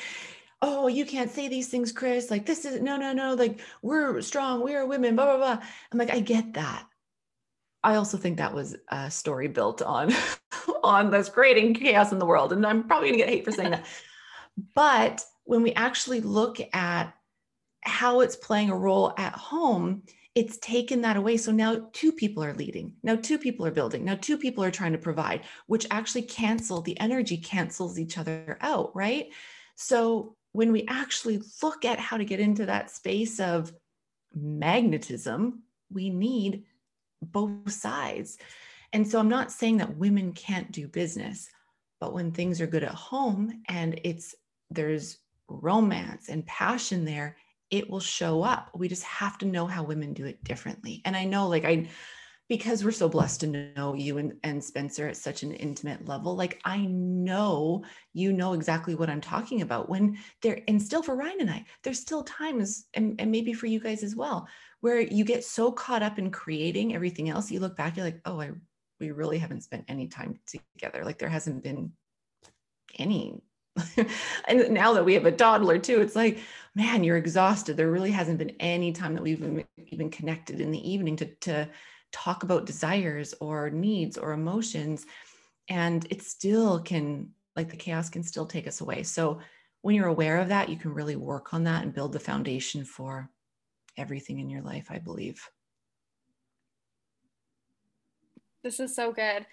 Oh, 0.60 0.88
you 0.88 1.06
can't 1.06 1.30
say 1.30 1.48
these 1.48 1.68
things, 1.68 1.92
Chris. 1.92 2.30
Like 2.30 2.44
this 2.44 2.64
is 2.64 2.80
no, 2.82 2.96
no, 2.96 3.12
no. 3.12 3.34
Like 3.34 3.60
we're 3.80 4.20
strong. 4.20 4.62
We 4.62 4.74
are 4.74 4.86
women. 4.86 5.16
Blah 5.16 5.26
blah 5.26 5.36
blah. 5.36 5.64
I'm 5.92 5.98
like, 5.98 6.10
I 6.10 6.20
get 6.20 6.54
that. 6.54 6.86
I 7.82 7.94
also 7.94 8.18
think 8.18 8.38
that 8.38 8.54
was 8.54 8.76
a 8.88 9.10
story 9.10 9.48
built 9.48 9.80
on 9.82 10.12
on 10.82 11.10
this 11.10 11.28
creating 11.28 11.74
chaos 11.74 12.12
in 12.12 12.18
the 12.18 12.26
world, 12.26 12.52
and 12.52 12.66
I'm 12.66 12.86
probably 12.86 13.10
gonna 13.10 13.18
get 13.18 13.28
hate 13.28 13.44
for 13.44 13.52
saying 13.52 13.70
that. 13.70 13.86
But 14.74 15.24
when 15.44 15.62
we 15.62 15.72
actually 15.74 16.20
look 16.20 16.58
at 16.72 17.14
how 17.82 18.20
it's 18.20 18.36
playing 18.36 18.70
a 18.70 18.76
role 18.76 19.12
at 19.16 19.32
home, 19.32 20.02
it's 20.34 20.58
taken 20.58 21.00
that 21.02 21.16
away. 21.16 21.36
So 21.36 21.50
now 21.52 21.88
two 21.92 22.12
people 22.12 22.44
are 22.44 22.54
leading. 22.54 22.92
Now 23.02 23.16
two 23.16 23.38
people 23.38 23.66
are 23.66 23.72
building. 23.72 24.04
Now 24.04 24.16
two 24.20 24.38
people 24.38 24.62
are 24.62 24.70
trying 24.70 24.92
to 24.92 24.98
provide, 24.98 25.42
which 25.66 25.86
actually 25.90 26.22
cancel 26.22 26.80
the 26.80 26.98
energy 27.00 27.38
cancels 27.38 27.98
each 27.98 28.18
other 28.18 28.58
out, 28.60 28.94
right? 28.94 29.30
So 29.74 30.36
when 30.52 30.72
we 30.72 30.84
actually 30.88 31.42
look 31.62 31.84
at 31.84 31.98
how 31.98 32.16
to 32.16 32.24
get 32.24 32.40
into 32.40 32.66
that 32.66 32.90
space 32.90 33.40
of 33.40 33.72
magnetism, 34.34 35.62
we 35.90 36.10
need 36.10 36.64
both 37.22 37.72
sides. 37.72 38.38
And 38.92 39.06
so 39.08 39.18
I'm 39.18 39.28
not 39.28 39.52
saying 39.52 39.78
that 39.78 39.96
women 39.96 40.32
can't 40.32 40.70
do 40.70 40.88
business, 40.88 41.48
but 42.00 42.14
when 42.14 42.32
things 42.32 42.60
are 42.60 42.66
good 42.66 42.84
at 42.84 42.94
home 42.94 43.62
and 43.68 44.00
it's 44.04 44.34
there's 44.70 45.18
romance 45.48 46.28
and 46.28 46.46
passion 46.46 47.04
there, 47.04 47.36
it 47.70 47.88
will 47.88 48.00
show 48.00 48.42
up. 48.42 48.70
We 48.74 48.88
just 48.88 49.04
have 49.04 49.38
to 49.38 49.46
know 49.46 49.66
how 49.66 49.82
women 49.82 50.14
do 50.14 50.24
it 50.24 50.42
differently. 50.44 51.02
And 51.04 51.16
I 51.16 51.24
know, 51.24 51.48
like, 51.48 51.64
I, 51.64 51.88
because 52.48 52.82
we're 52.82 52.92
so 52.92 53.10
blessed 53.10 53.40
to 53.40 53.72
know 53.76 53.94
you 53.94 54.16
and, 54.16 54.32
and 54.42 54.64
Spencer 54.64 55.06
at 55.06 55.18
such 55.18 55.42
an 55.42 55.52
intimate 55.52 56.08
level, 56.08 56.34
like, 56.34 56.60
I 56.64 56.78
know 56.86 57.84
you 58.14 58.32
know 58.32 58.54
exactly 58.54 58.94
what 58.94 59.10
I'm 59.10 59.20
talking 59.20 59.60
about 59.60 59.90
when 59.90 60.16
there, 60.40 60.60
and 60.66 60.80
still 60.80 61.02
for 61.02 61.14
Ryan 61.14 61.40
and 61.40 61.50
I, 61.50 61.66
there's 61.82 62.00
still 62.00 62.22
times, 62.22 62.86
and, 62.94 63.20
and 63.20 63.30
maybe 63.30 63.52
for 63.52 63.66
you 63.66 63.80
guys 63.80 64.02
as 64.02 64.16
well, 64.16 64.48
where 64.80 65.00
you 65.00 65.24
get 65.24 65.44
so 65.44 65.70
caught 65.70 66.02
up 66.02 66.18
in 66.18 66.30
creating 66.30 66.94
everything 66.94 67.28
else, 67.28 67.50
you 67.50 67.60
look 67.60 67.76
back, 67.76 67.96
you're 67.96 68.06
like, 68.06 68.20
oh, 68.24 68.40
I, 68.40 68.52
we 68.98 69.10
really 69.10 69.38
haven't 69.38 69.64
spent 69.64 69.84
any 69.88 70.08
time 70.08 70.38
together. 70.46 71.04
Like, 71.04 71.18
there 71.18 71.28
hasn't 71.28 71.62
been 71.62 71.92
any 72.98 73.42
and 74.48 74.70
now 74.70 74.92
that 74.92 75.04
we 75.04 75.14
have 75.14 75.26
a 75.26 75.32
toddler 75.32 75.78
too, 75.78 76.00
it's 76.00 76.16
like, 76.16 76.38
man, 76.74 77.04
you're 77.04 77.16
exhausted. 77.16 77.76
There 77.76 77.90
really 77.90 78.10
hasn't 78.10 78.38
been 78.38 78.54
any 78.60 78.92
time 78.92 79.14
that 79.14 79.22
we've 79.22 79.64
even, 79.90 80.10
connected 80.10 80.60
in 80.60 80.70
the 80.70 80.90
evening 80.90 81.16
to, 81.16 81.26
to 81.26 81.68
talk 82.12 82.42
about 82.42 82.66
desires 82.66 83.34
or 83.40 83.70
needs 83.70 84.16
or 84.16 84.32
emotions. 84.32 85.06
And 85.68 86.06
it 86.10 86.22
still 86.22 86.80
can, 86.80 87.30
like 87.56 87.70
the 87.70 87.76
chaos 87.76 88.08
can 88.08 88.22
still 88.22 88.46
take 88.46 88.66
us 88.66 88.80
away. 88.80 89.02
So 89.02 89.40
when 89.82 89.94
you're 89.94 90.06
aware 90.06 90.38
of 90.38 90.48
that, 90.48 90.68
you 90.68 90.76
can 90.76 90.94
really 90.94 91.16
work 91.16 91.52
on 91.52 91.64
that 91.64 91.82
and 91.82 91.92
build 91.92 92.12
the 92.12 92.20
foundation 92.20 92.84
for 92.84 93.28
everything 93.96 94.38
in 94.38 94.48
your 94.48 94.62
life, 94.62 94.88
I 94.90 94.98
believe. 94.98 95.48
This 98.62 98.80
is 98.80 98.94
so 98.94 99.12
good. 99.12 99.46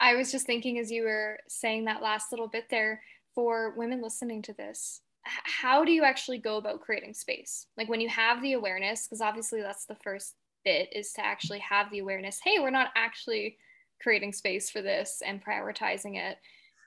I 0.00 0.14
was 0.14 0.32
just 0.32 0.46
thinking 0.46 0.78
as 0.78 0.90
you 0.90 1.04
were 1.04 1.38
saying 1.48 1.84
that 1.84 2.02
last 2.02 2.32
little 2.32 2.48
bit 2.48 2.64
there, 2.70 3.02
for 3.34 3.74
women 3.76 4.02
listening 4.02 4.42
to 4.42 4.52
this, 4.52 5.02
how 5.22 5.84
do 5.84 5.92
you 5.92 6.04
actually 6.04 6.38
go 6.38 6.56
about 6.56 6.80
creating 6.80 7.14
space? 7.14 7.66
Like 7.76 7.88
when 7.88 8.00
you 8.00 8.08
have 8.08 8.42
the 8.42 8.54
awareness, 8.54 9.06
because 9.06 9.20
obviously 9.20 9.60
that's 9.60 9.86
the 9.86 9.96
first 10.02 10.34
bit 10.64 10.88
is 10.94 11.12
to 11.12 11.24
actually 11.24 11.58
have 11.60 11.90
the 11.90 12.00
awareness 12.00 12.38
hey, 12.42 12.58
we're 12.58 12.70
not 12.70 12.90
actually 12.96 13.56
creating 14.02 14.32
space 14.32 14.70
for 14.70 14.82
this 14.82 15.22
and 15.24 15.44
prioritizing 15.44 16.16
it. 16.16 16.38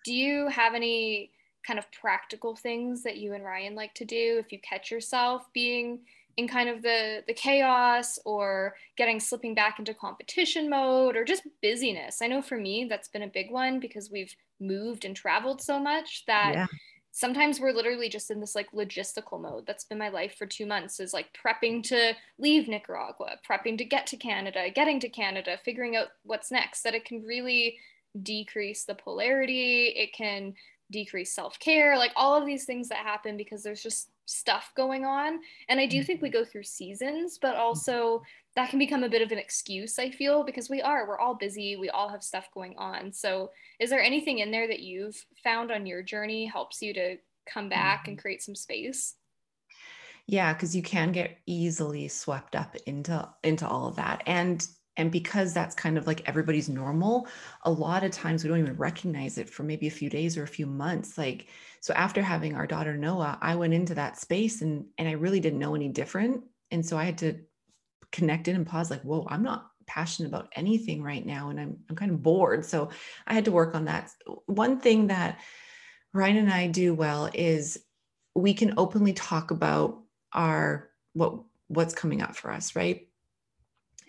Do 0.05 0.13
you 0.13 0.47
have 0.49 0.73
any 0.73 1.31
kind 1.65 1.79
of 1.79 1.91
practical 1.91 2.55
things 2.55 3.03
that 3.03 3.17
you 3.17 3.33
and 3.33 3.43
Ryan 3.43 3.75
like 3.75 3.93
to 3.95 4.05
do 4.05 4.37
if 4.39 4.51
you 4.51 4.59
catch 4.59 4.91
yourself 4.91 5.47
being 5.53 5.99
in 6.37 6.47
kind 6.47 6.69
of 6.69 6.81
the 6.81 7.23
the 7.27 7.33
chaos 7.33 8.17
or 8.25 8.75
getting 8.97 9.19
slipping 9.19 9.53
back 9.53 9.79
into 9.79 9.93
competition 9.93 10.69
mode 10.69 11.15
or 11.15 11.23
just 11.23 11.43
busyness. 11.61 12.21
I 12.21 12.27
know 12.27 12.41
for 12.41 12.57
me 12.57 12.87
that's 12.89 13.07
been 13.07 13.23
a 13.23 13.27
big 13.27 13.51
one 13.51 13.79
because 13.79 14.11
we've 14.11 14.35
moved 14.59 15.05
and 15.05 15.15
traveled 15.15 15.61
so 15.61 15.79
much 15.79 16.23
that 16.25 16.53
yeah. 16.53 16.67
sometimes 17.11 17.59
we're 17.59 17.71
literally 17.71 18.09
just 18.09 18.31
in 18.31 18.39
this 18.39 18.55
like 18.55 18.71
logistical 18.71 19.39
mode. 19.39 19.65
That's 19.67 19.83
been 19.83 19.97
my 19.97 20.09
life 20.09 20.35
for 20.37 20.45
2 20.45 20.65
months 20.65 20.99
is 20.99 21.13
like 21.13 21.27
prepping 21.33 21.83
to 21.83 22.13
leave 22.39 22.67
Nicaragua, 22.67 23.35
prepping 23.47 23.77
to 23.77 23.85
get 23.85 24.07
to 24.07 24.17
Canada, 24.17 24.69
getting 24.73 24.99
to 25.01 25.09
Canada, 25.09 25.59
figuring 25.63 25.95
out 25.95 26.07
what's 26.23 26.51
next 26.51 26.81
that 26.83 26.95
it 26.95 27.05
can 27.05 27.23
really 27.23 27.77
decrease 28.21 28.83
the 28.83 28.95
polarity, 28.95 29.87
it 29.87 30.13
can 30.13 30.53
decrease 30.93 31.33
self-care, 31.33 31.97
like 31.97 32.11
all 32.15 32.39
of 32.39 32.45
these 32.45 32.63
things 32.63 32.87
that 32.89 32.99
happen 32.99 33.35
because 33.35 33.63
there's 33.63 33.83
just 33.83 34.09
stuff 34.25 34.71
going 34.75 35.03
on. 35.03 35.39
And 35.67 35.79
I 35.79 35.85
do 35.85 36.03
think 36.03 36.21
we 36.21 36.29
mm-hmm. 36.29 36.39
go 36.39 36.45
through 36.45 36.63
seasons, 36.63 37.37
but 37.41 37.55
also 37.55 38.21
that 38.55 38.69
can 38.69 38.79
become 38.79 39.03
a 39.03 39.09
bit 39.09 39.21
of 39.21 39.31
an 39.31 39.37
excuse, 39.37 39.99
I 39.99 40.11
feel, 40.11 40.43
because 40.43 40.69
we 40.69 40.81
are, 40.81 41.07
we're 41.07 41.19
all 41.19 41.35
busy, 41.35 41.75
we 41.75 41.89
all 41.89 42.07
have 42.07 42.23
stuff 42.23 42.47
going 42.53 42.75
on. 42.77 43.11
So, 43.11 43.51
is 43.79 43.89
there 43.89 44.01
anything 44.01 44.39
in 44.39 44.51
there 44.51 44.67
that 44.67 44.79
you've 44.79 45.17
found 45.43 45.71
on 45.71 45.85
your 45.85 46.03
journey 46.03 46.45
helps 46.45 46.81
you 46.81 46.93
to 46.93 47.17
come 47.51 47.67
back 47.67 48.07
and 48.07 48.15
mm-hmm. 48.15 48.21
create 48.21 48.43
some 48.43 48.55
space? 48.55 49.15
Yeah, 50.27 50.53
because 50.53 50.75
you 50.75 50.81
can 50.81 51.11
get 51.11 51.39
easily 51.45 52.07
swept 52.07 52.55
up 52.55 52.77
into 52.85 53.27
into 53.43 53.67
all 53.67 53.87
of 53.87 53.97
that. 53.97 54.23
And 54.25 54.65
and 54.97 55.11
because 55.11 55.53
that's 55.53 55.75
kind 55.75 55.97
of 55.97 56.05
like 56.05 56.27
everybody's 56.27 56.69
normal, 56.69 57.27
a 57.63 57.71
lot 57.71 58.03
of 58.03 58.11
times 58.11 58.43
we 58.43 58.49
don't 58.49 58.59
even 58.59 58.77
recognize 58.77 59.37
it 59.37 59.49
for 59.49 59.63
maybe 59.63 59.87
a 59.87 59.91
few 59.91 60.09
days 60.09 60.37
or 60.37 60.43
a 60.43 60.47
few 60.47 60.67
months. 60.67 61.17
Like, 61.17 61.47
so 61.81 61.93
after 61.93 62.21
having 62.21 62.55
our 62.55 62.67
daughter 62.67 62.95
Noah, 62.95 63.37
I 63.41 63.55
went 63.55 63.73
into 63.73 63.95
that 63.95 64.19
space 64.19 64.61
and 64.61 64.85
and 64.97 65.07
I 65.07 65.13
really 65.13 65.39
didn't 65.39 65.59
know 65.59 65.75
any 65.75 65.89
different. 65.89 66.43
And 66.71 66.85
so 66.85 66.97
I 66.97 67.05
had 67.05 67.17
to 67.19 67.39
connect 68.11 68.47
in 68.47 68.55
and 68.55 68.67
pause, 68.67 68.91
like, 68.91 69.01
whoa, 69.01 69.25
I'm 69.29 69.43
not 69.43 69.67
passionate 69.87 70.29
about 70.29 70.49
anything 70.55 71.03
right 71.03 71.25
now. 71.25 71.49
And 71.49 71.59
I'm 71.59 71.77
I'm 71.89 71.95
kind 71.95 72.11
of 72.11 72.21
bored. 72.21 72.65
So 72.65 72.89
I 73.25 73.33
had 73.33 73.45
to 73.45 73.51
work 73.51 73.75
on 73.75 73.85
that. 73.85 74.11
One 74.45 74.79
thing 74.79 75.07
that 75.07 75.39
Ryan 76.13 76.37
and 76.37 76.53
I 76.53 76.67
do 76.67 76.93
well 76.93 77.29
is 77.33 77.79
we 78.35 78.53
can 78.53 78.75
openly 78.77 79.13
talk 79.13 79.51
about 79.51 80.01
our 80.31 80.89
what 81.13 81.39
what's 81.67 81.95
coming 81.95 82.21
up 82.21 82.35
for 82.35 82.51
us, 82.51 82.75
right? 82.75 83.07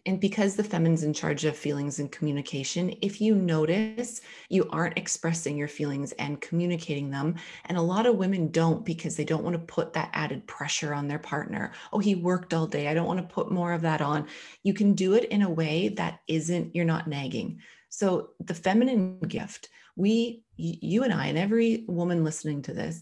And 0.07 0.21
because 0.21 0.55
the 0.55 0.65
feminine's 0.65 1.03
in 1.03 1.15
charge 1.15 1.47
of 1.47 1.57
feelings 1.57 1.99
and 1.99 2.13
communication, 2.13 2.95
if 3.01 3.23
you 3.23 3.35
notice 3.35 4.21
you 4.51 4.69
aren't 4.71 4.99
expressing 4.99 5.57
your 5.57 5.69
feelings 5.69 6.13
and 6.13 6.43
communicating 6.43 7.11
them, 7.11 7.37
and 7.65 7.79
a 7.79 7.83
lot 7.83 8.05
of 8.05 8.17
women 8.17 8.51
don't 8.51 8.85
because 8.85 9.17
they 9.17 9.25
don't 9.25 9.43
want 9.43 9.55
to 9.55 9.75
put 9.75 9.95
that 9.95 10.11
added 10.13 10.47
pressure 10.47 10.93
on 10.93 11.09
their 11.09 11.19
partner. 11.19 11.73
Oh, 11.91 12.01
he 12.01 12.15
worked 12.15 12.53
all 12.53 12.67
day. 12.67 12.89
I 12.89 12.95
don't 12.95 13.07
want 13.07 13.21
to 13.21 13.35
put 13.35 13.51
more 13.51 13.73
of 13.73 13.81
that 13.83 14.03
on. 14.03 14.27
You 14.63 14.75
can 14.75 14.93
do 14.93 15.15
it 15.15 15.25
in 15.25 15.41
a 15.41 15.51
way 15.51 15.89
that 15.91 16.21
isn't, 16.29 16.75
you're 16.75 16.85
not 16.85 17.09
nagging. 17.09 17.61
So 17.89 18.31
the 18.41 18.55
feminine 18.55 19.21
gift, 19.21 19.71
we, 19.97 20.43
you 20.57 21.05
and 21.05 21.15
I, 21.15 21.29
and 21.29 21.39
every 21.39 21.85
woman 21.89 22.25
listening 22.25 22.61
to 22.63 22.75
this, 22.75 23.01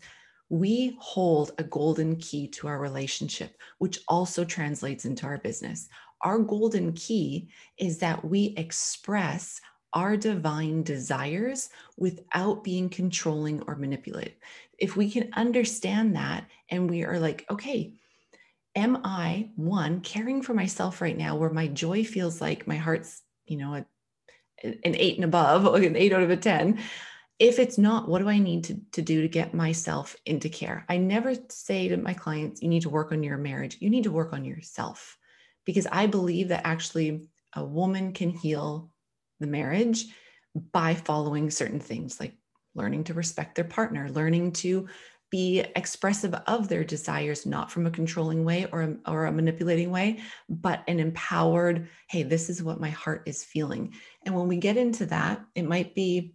we 0.51 0.99
hold 1.01 1.53
a 1.57 1.65
golden 1.65 2.17
key 2.17 2.47
to 2.47 2.69
our 2.69 2.79
relationship, 2.79 3.57
which 3.79 4.01
also 4.07 4.45
translates 4.45 5.07
into 5.07 5.25
our 5.25 5.39
business 5.39 5.89
our 6.23 6.39
golden 6.39 6.93
key 6.93 7.49
is 7.79 7.99
that 7.99 8.25
we 8.25 8.55
express 8.57 9.61
our 9.93 10.17
divine 10.17 10.83
desires 10.83 11.69
without 11.99 12.65
being 12.65 12.89
controlling 12.89 13.63
or 13.63 13.77
manipulative. 13.77 14.35
If 14.79 14.97
we 14.97 15.11
can 15.11 15.31
understand 15.35 16.17
that 16.17 16.47
and 16.71 16.89
we 16.89 17.05
are 17.05 17.19
like, 17.19 17.45
okay, 17.51 17.95
am 18.75 19.01
I 19.05 19.51
one 19.57 20.01
caring 20.01 20.43
for 20.43 20.55
myself 20.55 21.01
right 21.01 21.17
now 21.17 21.37
where 21.37 21.51
my 21.51 21.67
joy 21.69 22.05
feels 22.05 22.41
like 22.41 22.67
my 22.67 22.77
heart's, 22.77 23.21
you 23.47 23.59
know, 23.59 23.75
a, 23.75 23.85
an 24.65 24.97
eight 24.97 25.17
and 25.17 25.25
above, 25.25 25.67
an 25.75 25.97
eight 25.97 26.13
out 26.13 26.23
of 26.23 26.31
a 26.31 26.37
10? 26.37 26.79
If 27.39 27.59
it's 27.59 27.77
not, 27.77 28.09
what 28.09 28.21
do 28.21 28.29
I 28.29 28.39
need 28.39 28.65
to, 28.65 28.81
to 28.93 29.03
do 29.03 29.23
to 29.23 29.29
get 29.29 29.53
myself 29.53 30.17
into 30.25 30.49
care? 30.49 30.87
I 30.89 30.97
never 30.97 31.35
say 31.49 31.89
to 31.89 31.97
my 31.97 32.15
clients, 32.15 32.63
you 32.63 32.69
need 32.69 32.83
to 32.83 32.91
work 32.91 33.11
on 33.11 33.23
your 33.23 33.37
marriage. 33.37 33.77
You 33.81 33.91
need 33.91 34.05
to 34.05 34.13
work 34.13 34.33
on 34.33 34.45
yourself 34.45 35.19
because 35.65 35.87
I 35.91 36.07
believe 36.07 36.49
that 36.49 36.67
actually 36.67 37.29
a 37.55 37.65
woman 37.65 38.13
can 38.13 38.31
heal 38.31 38.91
the 39.41 39.47
marriage 39.47 40.07
by 40.73 40.95
following 40.95 41.51
certain 41.51 41.81
things 41.81 42.21
like 42.21 42.35
learning 42.75 43.05
to 43.05 43.15
respect 43.15 43.55
their 43.55 43.65
partner, 43.65 44.11
learning 44.11 44.53
to 44.53 44.89
be 45.31 45.61
expressive 45.77 46.35
of 46.47 46.69
their 46.69 46.85
desires, 46.85 47.47
not 47.47 47.71
from 47.71 47.87
a 47.87 47.91
controlling 47.91 48.45
way 48.45 48.67
or 48.71 48.83
a, 48.83 48.97
or 49.07 49.25
a 49.25 49.33
manipulating 49.33 49.91
way, 49.91 50.21
but 50.49 50.85
an 50.89 51.01
empowered, 51.01 51.89
hey, 52.11 52.23
this 52.23 52.51
is 52.51 52.63
what 52.63 52.81
my 52.81 52.91
heart 52.91 53.23
is 53.27 53.43
feeling. 53.43 53.95
And 54.27 54.35
when 54.35 54.47
we 54.47 54.59
get 54.59 54.77
into 54.77 55.07
that, 55.07 55.43
it 55.55 55.63
might 55.63 55.95
be, 55.95 56.35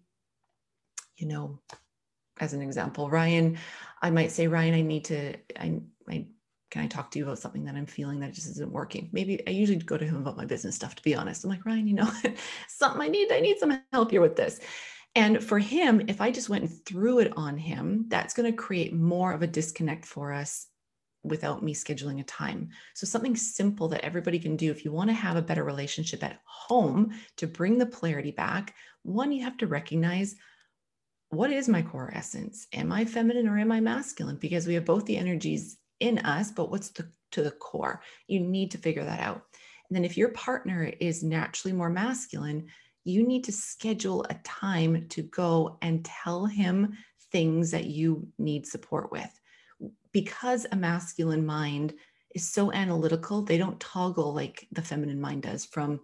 you 1.15 1.27
know, 1.27 1.59
as 2.39 2.53
an 2.53 2.61
example. 2.63 3.07
Ryan, 3.09 3.59
I 4.01 4.09
might 4.09 4.31
say, 4.31 4.47
Ryan, 4.47 4.73
I 4.73 4.81
need 4.81 5.05
to, 5.05 5.35
I, 5.59 5.79
I 6.09 6.27
can 6.69 6.83
I 6.83 6.87
talk 6.87 7.11
to 7.11 7.19
you 7.19 7.25
about 7.25 7.39
something 7.39 7.63
that 7.65 7.75
I'm 7.75 7.85
feeling 7.85 8.19
that 8.19 8.33
just 8.33 8.49
isn't 8.49 8.71
working? 8.71 9.09
Maybe 9.11 9.45
I 9.47 9.51
usually 9.51 9.77
go 9.79 9.97
to 9.97 10.05
him 10.05 10.17
about 10.17 10.37
my 10.37 10.45
business 10.45 10.75
stuff, 10.75 10.95
to 10.95 11.03
be 11.03 11.15
honest. 11.15 11.43
I'm 11.43 11.49
like, 11.49 11.65
Ryan, 11.65 11.87
you 11.87 11.95
know, 11.95 12.11
something 12.67 13.01
I 13.01 13.07
need, 13.07 13.31
I 13.31 13.39
need 13.39 13.57
some 13.57 13.81
help 13.93 14.11
here 14.11 14.21
with 14.21 14.35
this. 14.35 14.59
And 15.15 15.43
for 15.43 15.57
him, 15.57 16.03
if 16.07 16.21
I 16.21 16.29
just 16.29 16.49
went 16.49 16.63
and 16.63 16.85
threw 16.85 17.19
it 17.19 17.33
on 17.35 17.57
him, 17.57 18.05
that's 18.09 18.33
going 18.33 18.51
to 18.51 18.55
create 18.55 18.93
more 18.93 19.31
of 19.31 19.41
a 19.41 19.47
disconnect 19.47 20.05
for 20.05 20.33
us 20.33 20.67
without 21.23 21.63
me 21.63 21.73
scheduling 21.73 22.19
a 22.19 22.23
time. 22.23 22.69
So, 22.93 23.07
something 23.07 23.35
simple 23.35 23.87
that 23.89 24.05
everybody 24.05 24.37
can 24.37 24.55
do 24.55 24.69
if 24.69 24.85
you 24.85 24.91
want 24.91 25.09
to 25.09 25.15
have 25.15 25.35
a 25.35 25.41
better 25.41 25.63
relationship 25.63 26.23
at 26.23 26.39
home 26.45 27.11
to 27.37 27.47
bring 27.47 27.77
the 27.77 27.85
polarity 27.85 28.31
back, 28.31 28.75
one, 29.03 29.31
you 29.31 29.43
have 29.43 29.57
to 29.57 29.67
recognize 29.67 30.35
what 31.29 31.51
is 31.51 31.67
my 31.67 31.81
core 31.81 32.11
essence? 32.13 32.67
Am 32.73 32.91
I 32.91 33.03
feminine 33.03 33.47
or 33.47 33.57
am 33.57 33.71
I 33.71 33.79
masculine? 33.79 34.37
Because 34.37 34.67
we 34.67 34.75
have 34.75 34.85
both 34.85 35.05
the 35.05 35.17
energies 35.17 35.77
in 35.99 36.19
us, 36.19 36.51
but 36.51 36.69
what's 36.69 36.89
the 36.89 37.09
to 37.31 37.43
the 37.43 37.51
core? 37.51 38.01
You 38.27 38.39
need 38.39 38.71
to 38.71 38.77
figure 38.77 39.03
that 39.03 39.19
out. 39.19 39.43
And 39.89 39.95
then 39.95 40.05
if 40.05 40.17
your 40.17 40.29
partner 40.29 40.91
is 40.99 41.23
naturally 41.23 41.73
more 41.73 41.89
masculine, 41.89 42.67
you 43.03 43.25
need 43.25 43.43
to 43.45 43.51
schedule 43.51 44.25
a 44.29 44.35
time 44.43 45.07
to 45.09 45.23
go 45.23 45.77
and 45.81 46.03
tell 46.03 46.45
him 46.45 46.93
things 47.31 47.71
that 47.71 47.85
you 47.85 48.27
need 48.37 48.67
support 48.67 49.11
with. 49.11 49.29
Because 50.11 50.65
a 50.71 50.75
masculine 50.75 51.45
mind 51.45 51.93
is 52.35 52.51
so 52.51 52.71
analytical, 52.71 53.41
they 53.41 53.57
don't 53.57 53.79
toggle 53.79 54.33
like 54.33 54.67
the 54.71 54.81
feminine 54.81 55.21
mind 55.21 55.43
does 55.43 55.65
from 55.65 56.01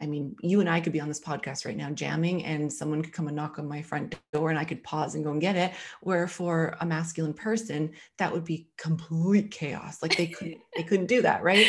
I 0.00 0.06
mean, 0.06 0.34
you 0.40 0.60
and 0.60 0.68
I 0.68 0.80
could 0.80 0.92
be 0.92 1.00
on 1.00 1.08
this 1.08 1.20
podcast 1.20 1.66
right 1.66 1.76
now 1.76 1.90
jamming, 1.90 2.44
and 2.44 2.72
someone 2.72 3.02
could 3.02 3.12
come 3.12 3.26
and 3.26 3.36
knock 3.36 3.58
on 3.58 3.68
my 3.68 3.82
front 3.82 4.16
door, 4.32 4.50
and 4.50 4.58
I 4.58 4.64
could 4.64 4.82
pause 4.82 5.14
and 5.14 5.24
go 5.24 5.32
and 5.32 5.40
get 5.40 5.56
it. 5.56 5.72
Where 6.00 6.26
for 6.26 6.76
a 6.80 6.86
masculine 6.86 7.34
person, 7.34 7.92
that 8.18 8.32
would 8.32 8.44
be 8.44 8.68
complete 8.78 9.50
chaos. 9.50 10.02
Like 10.02 10.16
they 10.16 10.28
couldn't, 10.28 10.58
they 10.76 10.82
couldn't 10.82 11.06
do 11.06 11.22
that, 11.22 11.42
right? 11.42 11.66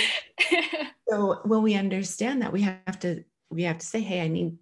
so 1.10 1.40
when 1.44 1.62
we 1.62 1.76
understand 1.76 2.42
that, 2.42 2.54
we 2.54 2.62
have 2.62 3.00
to 3.02 3.24
we 3.50 3.64
have 3.64 3.80
to 3.80 3.86
say, 3.86 4.00
"Hey, 4.00 4.22
I 4.22 4.28
need 4.28 4.58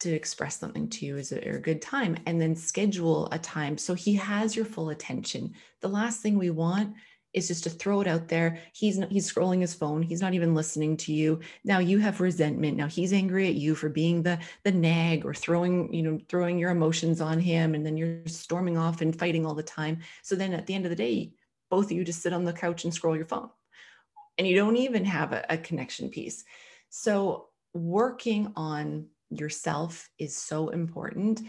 to 0.00 0.12
express 0.12 0.58
something 0.58 0.88
to 0.88 1.06
you. 1.06 1.16
Is 1.16 1.30
it 1.30 1.46
a 1.46 1.58
good 1.58 1.80
time?" 1.80 2.16
And 2.26 2.40
then 2.40 2.56
schedule 2.56 3.28
a 3.30 3.38
time 3.38 3.78
so 3.78 3.94
he 3.94 4.14
has 4.16 4.56
your 4.56 4.64
full 4.64 4.90
attention. 4.90 5.52
The 5.80 5.88
last 5.88 6.20
thing 6.22 6.38
we 6.38 6.50
want 6.50 6.94
is 7.32 7.48
just 7.48 7.64
to 7.64 7.70
throw 7.70 8.00
it 8.00 8.06
out 8.06 8.28
there. 8.28 8.58
He's 8.72 8.98
not, 8.98 9.10
he's 9.10 9.32
scrolling 9.32 9.60
his 9.60 9.74
phone. 9.74 10.02
He's 10.02 10.20
not 10.20 10.34
even 10.34 10.54
listening 10.54 10.96
to 10.98 11.12
you. 11.12 11.40
Now 11.64 11.78
you 11.78 11.98
have 11.98 12.20
resentment. 12.20 12.76
Now 12.76 12.88
he's 12.88 13.12
angry 13.12 13.48
at 13.48 13.54
you 13.54 13.74
for 13.74 13.88
being 13.88 14.22
the 14.22 14.38
the 14.64 14.72
nag 14.72 15.24
or 15.24 15.34
throwing 15.34 15.92
you 15.92 16.02
know 16.02 16.18
throwing 16.28 16.58
your 16.58 16.70
emotions 16.70 17.20
on 17.20 17.38
him, 17.38 17.74
and 17.74 17.84
then 17.84 17.96
you're 17.96 18.26
storming 18.26 18.76
off 18.76 19.00
and 19.00 19.18
fighting 19.18 19.46
all 19.46 19.54
the 19.54 19.62
time. 19.62 20.00
So 20.22 20.34
then 20.34 20.52
at 20.52 20.66
the 20.66 20.74
end 20.74 20.84
of 20.84 20.90
the 20.90 20.96
day, 20.96 21.32
both 21.70 21.86
of 21.86 21.92
you 21.92 22.04
just 22.04 22.22
sit 22.22 22.32
on 22.32 22.44
the 22.44 22.52
couch 22.52 22.84
and 22.84 22.92
scroll 22.92 23.16
your 23.16 23.26
phone, 23.26 23.50
and 24.38 24.46
you 24.46 24.56
don't 24.56 24.76
even 24.76 25.04
have 25.04 25.32
a, 25.32 25.44
a 25.48 25.56
connection 25.56 26.08
piece. 26.10 26.44
So 26.90 27.48
working 27.74 28.52
on 28.56 29.06
yourself 29.30 30.10
is 30.18 30.36
so 30.36 30.68
important 30.68 31.40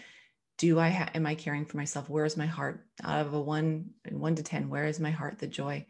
do 0.58 0.80
I 0.80 0.90
ha- 0.90 1.10
am 1.14 1.26
I 1.26 1.36
caring 1.36 1.66
for 1.66 1.78
myself? 1.78 2.10
Where 2.10 2.26
is 2.26 2.38
my 2.38 2.46
heart? 2.46 2.86
Out 3.04 3.26
of 3.26 3.34
a 3.34 3.42
one 3.42 3.92
one 4.10 4.36
to 4.36 4.44
ten, 4.44 4.70
where 4.70 4.86
is 4.86 5.00
my 5.00 5.12
heart? 5.12 5.40
The 5.40 5.48
joy. 5.48 5.86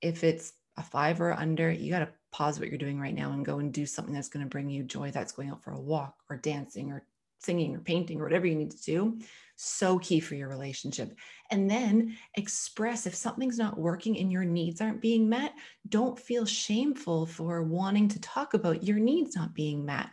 If 0.00 0.24
it's 0.24 0.52
a 0.76 0.82
five 0.82 1.20
or 1.20 1.32
under, 1.32 1.70
you 1.70 1.90
got 1.90 2.00
to 2.00 2.12
pause 2.32 2.58
what 2.58 2.68
you're 2.68 2.78
doing 2.78 3.00
right 3.00 3.14
now 3.14 3.32
and 3.32 3.44
go 3.44 3.58
and 3.58 3.72
do 3.72 3.86
something 3.86 4.14
that's 4.14 4.28
going 4.28 4.44
to 4.44 4.50
bring 4.50 4.68
you 4.68 4.82
joy. 4.82 5.10
That's 5.10 5.32
going 5.32 5.50
out 5.50 5.62
for 5.62 5.72
a 5.72 5.80
walk 5.80 6.16
or 6.28 6.36
dancing 6.36 6.90
or 6.90 7.06
singing 7.40 7.76
or 7.76 7.80
painting 7.80 8.20
or 8.20 8.24
whatever 8.24 8.46
you 8.46 8.54
need 8.54 8.70
to 8.70 8.82
do. 8.82 9.18
So 9.56 9.98
key 9.98 10.18
for 10.18 10.34
your 10.34 10.48
relationship. 10.48 11.16
And 11.50 11.70
then 11.70 12.16
express 12.34 13.06
if 13.06 13.14
something's 13.14 13.58
not 13.58 13.78
working 13.78 14.18
and 14.18 14.32
your 14.32 14.44
needs 14.44 14.80
aren't 14.80 15.00
being 15.00 15.28
met, 15.28 15.52
don't 15.88 16.18
feel 16.18 16.44
shameful 16.44 17.26
for 17.26 17.62
wanting 17.62 18.08
to 18.08 18.20
talk 18.20 18.54
about 18.54 18.82
your 18.82 18.98
needs 18.98 19.36
not 19.36 19.54
being 19.54 19.84
met 19.84 20.08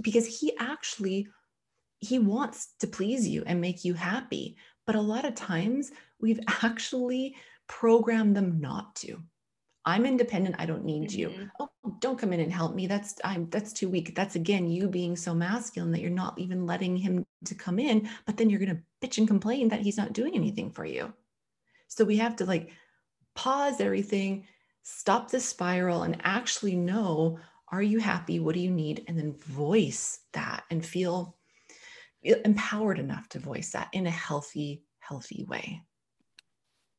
because 0.00 0.26
he 0.26 0.56
actually 0.58 1.26
he 2.02 2.18
wants 2.18 2.74
to 2.80 2.86
please 2.86 3.26
you 3.26 3.44
and 3.46 3.60
make 3.60 3.84
you 3.84 3.94
happy. 3.94 4.56
But 4.86 4.96
a 4.96 5.00
lot 5.00 5.24
of 5.24 5.36
times 5.36 5.92
we've 6.20 6.40
actually 6.62 7.36
programmed 7.68 8.36
them 8.36 8.60
not 8.60 8.94
to. 8.96 9.22
I'm 9.84 10.04
independent. 10.04 10.56
I 10.58 10.66
don't 10.66 10.84
need 10.84 11.10
mm-hmm. 11.10 11.18
you. 11.18 11.50
Oh, 11.58 11.68
don't 12.00 12.18
come 12.18 12.32
in 12.32 12.40
and 12.40 12.52
help 12.52 12.74
me. 12.74 12.86
That's 12.86 13.14
I'm 13.24 13.48
that's 13.50 13.72
too 13.72 13.88
weak. 13.88 14.14
That's 14.14 14.36
again 14.36 14.68
you 14.68 14.88
being 14.88 15.16
so 15.16 15.34
masculine 15.34 15.92
that 15.92 16.00
you're 16.00 16.10
not 16.10 16.38
even 16.38 16.66
letting 16.66 16.96
him 16.96 17.24
to 17.46 17.54
come 17.54 17.78
in, 17.78 18.08
but 18.26 18.36
then 18.36 18.50
you're 18.50 18.60
going 18.60 18.76
to 18.76 19.08
bitch 19.08 19.18
and 19.18 19.26
complain 19.26 19.68
that 19.68 19.80
he's 19.80 19.96
not 19.96 20.12
doing 20.12 20.34
anything 20.34 20.70
for 20.70 20.84
you. 20.84 21.12
So 21.88 22.04
we 22.04 22.16
have 22.18 22.36
to 22.36 22.44
like 22.44 22.70
pause 23.34 23.80
everything, 23.80 24.46
stop 24.82 25.30
the 25.30 25.40
spiral 25.40 26.02
and 26.02 26.20
actually 26.22 26.76
know 26.76 27.38
are 27.72 27.82
you 27.82 27.98
happy? 27.98 28.38
What 28.38 28.54
do 28.54 28.60
you 28.60 28.70
need? 28.70 29.04
And 29.08 29.18
then 29.18 29.34
voice 29.38 30.20
that 30.34 30.64
and 30.70 30.84
feel 30.84 31.36
empowered 32.22 32.98
enough 32.98 33.28
to 33.30 33.38
voice 33.38 33.70
that 33.70 33.88
in 33.92 34.06
a 34.06 34.10
healthy, 34.10 34.82
healthy 35.00 35.44
way. 35.48 35.82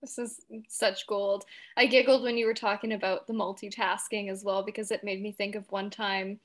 This 0.02 0.18
is 0.18 0.42
such 0.68 1.08
gold. 1.08 1.46
I 1.78 1.86
giggled 1.86 2.24
when 2.24 2.38
you 2.38 2.46
were 2.46 2.54
talking 2.54 2.92
about 2.92 3.26
the 3.26 3.34
multitasking 3.34 4.30
as 4.30 4.44
well 4.44 4.62
because 4.62 4.92
it 4.92 5.04
made 5.04 5.22
me 5.22 5.32
think 5.32 5.56
of 5.56 5.72
one 5.72 5.90
time 5.90 6.40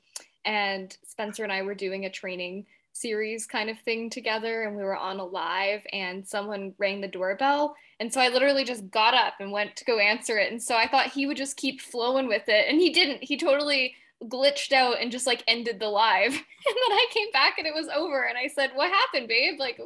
and 0.44 0.96
Spencer 1.04 1.42
and 1.42 1.52
I 1.52 1.62
were 1.62 1.74
doing 1.74 2.04
a 2.04 2.10
training 2.10 2.66
series 2.92 3.46
kind 3.46 3.68
of 3.68 3.78
thing 3.80 4.10
together 4.10 4.62
and 4.62 4.76
we 4.76 4.82
were 4.82 4.96
on 4.96 5.20
a 5.20 5.24
live 5.24 5.82
and 5.92 6.26
someone 6.26 6.74
rang 6.78 7.00
the 7.00 7.08
doorbell 7.08 7.76
and 8.00 8.12
so 8.12 8.20
I 8.20 8.28
literally 8.28 8.64
just 8.64 8.90
got 8.90 9.14
up 9.14 9.34
and 9.40 9.52
went 9.52 9.76
to 9.76 9.84
go 9.84 9.98
answer 9.98 10.38
it 10.38 10.50
and 10.50 10.60
so 10.60 10.76
I 10.76 10.88
thought 10.88 11.12
he 11.12 11.26
would 11.26 11.36
just 11.36 11.56
keep 11.56 11.80
flowing 11.80 12.26
with 12.26 12.48
it 12.48 12.66
and 12.68 12.80
he 12.80 12.90
didn't 12.90 13.22
he 13.22 13.36
totally 13.36 13.94
glitched 14.24 14.72
out 14.72 15.00
and 15.00 15.12
just 15.12 15.26
like 15.26 15.44
ended 15.46 15.78
the 15.78 15.88
live. 15.88 16.32
And 16.68 16.76
then 16.76 16.98
I 16.98 17.06
came 17.12 17.30
back 17.32 17.56
and 17.56 17.66
it 17.66 17.72
was 17.72 17.88
over. 17.88 18.24
And 18.24 18.36
I 18.36 18.46
said, 18.48 18.72
What 18.74 18.90
happened, 18.90 19.26
babe? 19.26 19.58
Like, 19.58 19.80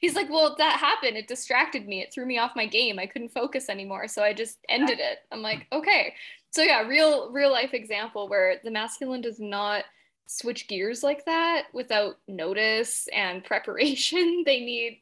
he's 0.00 0.16
like, 0.16 0.28
Well, 0.28 0.56
that 0.58 0.80
happened. 0.80 1.16
It 1.16 1.28
distracted 1.28 1.86
me. 1.86 2.02
It 2.02 2.12
threw 2.12 2.26
me 2.26 2.38
off 2.38 2.56
my 2.56 2.66
game. 2.66 2.98
I 2.98 3.06
couldn't 3.06 3.28
focus 3.28 3.68
anymore. 3.68 4.08
So 4.08 4.22
I 4.24 4.32
just 4.32 4.58
ended 4.68 4.98
it. 4.98 5.18
I'm 5.30 5.42
like, 5.42 5.66
Okay. 5.72 6.14
So 6.50 6.62
yeah, 6.62 6.80
real, 6.80 7.30
real 7.30 7.52
life 7.52 7.72
example 7.72 8.28
where 8.28 8.56
the 8.64 8.70
masculine 8.70 9.20
does 9.20 9.38
not 9.38 9.84
switch 10.26 10.66
gears 10.66 11.02
like 11.02 11.24
that 11.26 11.66
without 11.72 12.18
notice 12.26 13.06
and 13.14 13.44
preparation. 13.52 14.42
they 14.44 14.60
need 14.60 15.00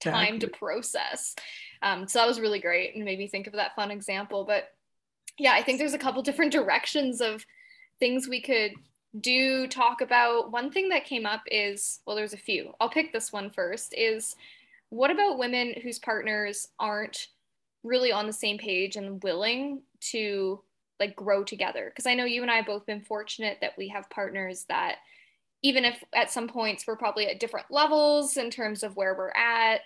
time 0.00 0.36
exactly. 0.36 0.38
to 0.40 0.58
process. 0.58 1.36
Um, 1.82 2.08
so 2.08 2.18
that 2.18 2.26
was 2.26 2.40
really 2.40 2.60
great 2.60 2.96
and 2.96 3.04
made 3.04 3.18
me 3.18 3.28
think 3.28 3.46
of 3.46 3.52
that 3.52 3.74
fun 3.76 3.90
example. 3.90 4.44
But 4.44 4.72
yeah, 5.38 5.52
I 5.52 5.62
think 5.62 5.78
there's 5.78 5.94
a 5.94 5.98
couple 5.98 6.22
different 6.22 6.52
directions 6.60 7.20
of 7.20 7.44
things 7.98 8.28
we 8.28 8.40
could 8.40 8.72
do 9.20 9.66
talk 9.66 10.00
about. 10.00 10.52
One 10.52 10.70
thing 10.70 10.88
that 10.90 11.04
came 11.04 11.26
up 11.26 11.42
is 11.46 12.00
well 12.06 12.16
there's 12.16 12.34
a 12.34 12.38
few. 12.38 12.72
I'll 12.80 12.90
pick 12.90 13.12
this 13.12 13.32
one 13.32 13.50
first 13.50 13.94
is 13.96 14.36
what 14.90 15.10
about 15.10 15.38
women 15.38 15.74
whose 15.82 15.98
partners 15.98 16.68
aren't 16.78 17.28
really 17.82 18.12
on 18.12 18.26
the 18.26 18.32
same 18.32 18.58
page 18.58 18.96
and 18.96 19.22
willing 19.22 19.82
to 20.12 20.60
like 21.00 21.16
grow 21.16 21.44
together? 21.44 21.86
Because 21.86 22.06
i 22.06 22.14
know 22.14 22.24
you 22.24 22.42
and 22.42 22.50
i 22.50 22.56
have 22.56 22.66
both 22.66 22.86
been 22.86 23.00
fortunate 23.00 23.58
that 23.60 23.76
we 23.78 23.88
have 23.88 24.10
partners 24.10 24.64
that 24.68 24.96
even 25.62 25.84
if 25.84 26.02
at 26.14 26.30
some 26.30 26.48
points 26.48 26.86
we're 26.86 26.96
probably 26.96 27.26
at 27.26 27.40
different 27.40 27.66
levels 27.70 28.36
in 28.36 28.50
terms 28.50 28.82
of 28.82 28.96
where 28.96 29.14
we're 29.16 29.30
at 29.30 29.80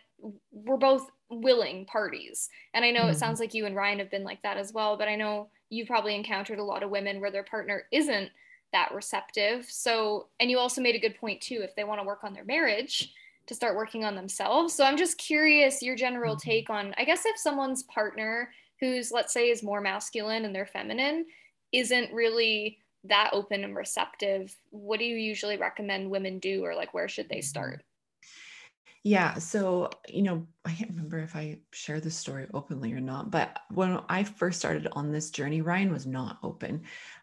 we're 0.52 0.76
both 0.76 1.08
willing 1.30 1.86
parties. 1.86 2.48
And 2.74 2.84
i 2.84 2.90
know 2.90 3.02
mm-hmm. 3.02 3.10
it 3.10 3.18
sounds 3.18 3.40
like 3.40 3.54
you 3.54 3.66
and 3.66 3.76
ryan 3.76 4.00
have 4.00 4.10
been 4.10 4.24
like 4.24 4.42
that 4.42 4.56
as 4.56 4.72
well 4.72 4.96
but 4.96 5.08
i 5.08 5.14
know 5.14 5.48
you've 5.70 5.88
probably 5.88 6.14
encountered 6.14 6.58
a 6.58 6.64
lot 6.64 6.82
of 6.82 6.90
women 6.90 7.20
where 7.20 7.30
their 7.30 7.44
partner 7.44 7.84
isn't 7.90 8.30
that 8.72 8.92
receptive. 8.94 9.66
So, 9.68 10.28
and 10.38 10.50
you 10.50 10.58
also 10.58 10.80
made 10.80 10.94
a 10.94 11.00
good 11.00 11.18
point 11.18 11.40
too, 11.40 11.60
if 11.62 11.74
they 11.74 11.84
want 11.84 12.00
to 12.00 12.06
work 12.06 12.22
on 12.22 12.34
their 12.34 12.44
marriage, 12.44 13.12
to 13.46 13.54
start 13.54 13.76
working 13.76 14.04
on 14.04 14.14
themselves. 14.14 14.74
So, 14.74 14.84
I'm 14.84 14.96
just 14.96 15.18
curious 15.18 15.82
your 15.82 15.96
general 15.96 16.36
mm-hmm. 16.36 16.50
take 16.50 16.70
on, 16.70 16.94
I 16.98 17.04
guess, 17.04 17.24
if 17.24 17.38
someone's 17.38 17.84
partner 17.84 18.50
who's, 18.80 19.10
let's 19.12 19.32
say, 19.32 19.50
is 19.50 19.62
more 19.62 19.80
masculine 19.80 20.44
and 20.44 20.54
they're 20.54 20.66
feminine, 20.66 21.26
isn't 21.72 22.12
really 22.12 22.78
that 23.04 23.30
open 23.32 23.64
and 23.64 23.74
receptive, 23.74 24.54
what 24.70 24.98
do 24.98 25.04
you 25.04 25.16
usually 25.16 25.56
recommend 25.56 26.10
women 26.10 26.38
do, 26.38 26.64
or 26.64 26.74
like 26.74 26.92
where 26.92 27.08
should 27.08 27.28
they 27.28 27.36
mm-hmm. 27.36 27.44
start? 27.44 27.82
Yeah. 29.02 29.34
So, 29.34 29.90
you 30.08 30.22
know, 30.22 30.46
I 30.64 30.72
can't 30.72 30.90
remember 30.90 31.18
if 31.18 31.34
I 31.34 31.60
share 31.72 32.00
this 32.00 32.16
story 32.16 32.46
openly 32.52 32.92
or 32.92 33.00
not, 33.00 33.30
but 33.30 33.58
when 33.72 33.98
I 34.08 34.24
first 34.24 34.58
started 34.58 34.88
on 34.92 35.10
this 35.10 35.30
journey, 35.30 35.62
Ryan 35.62 35.92
was 35.92 36.06
not 36.06 36.38
open. 36.42 36.82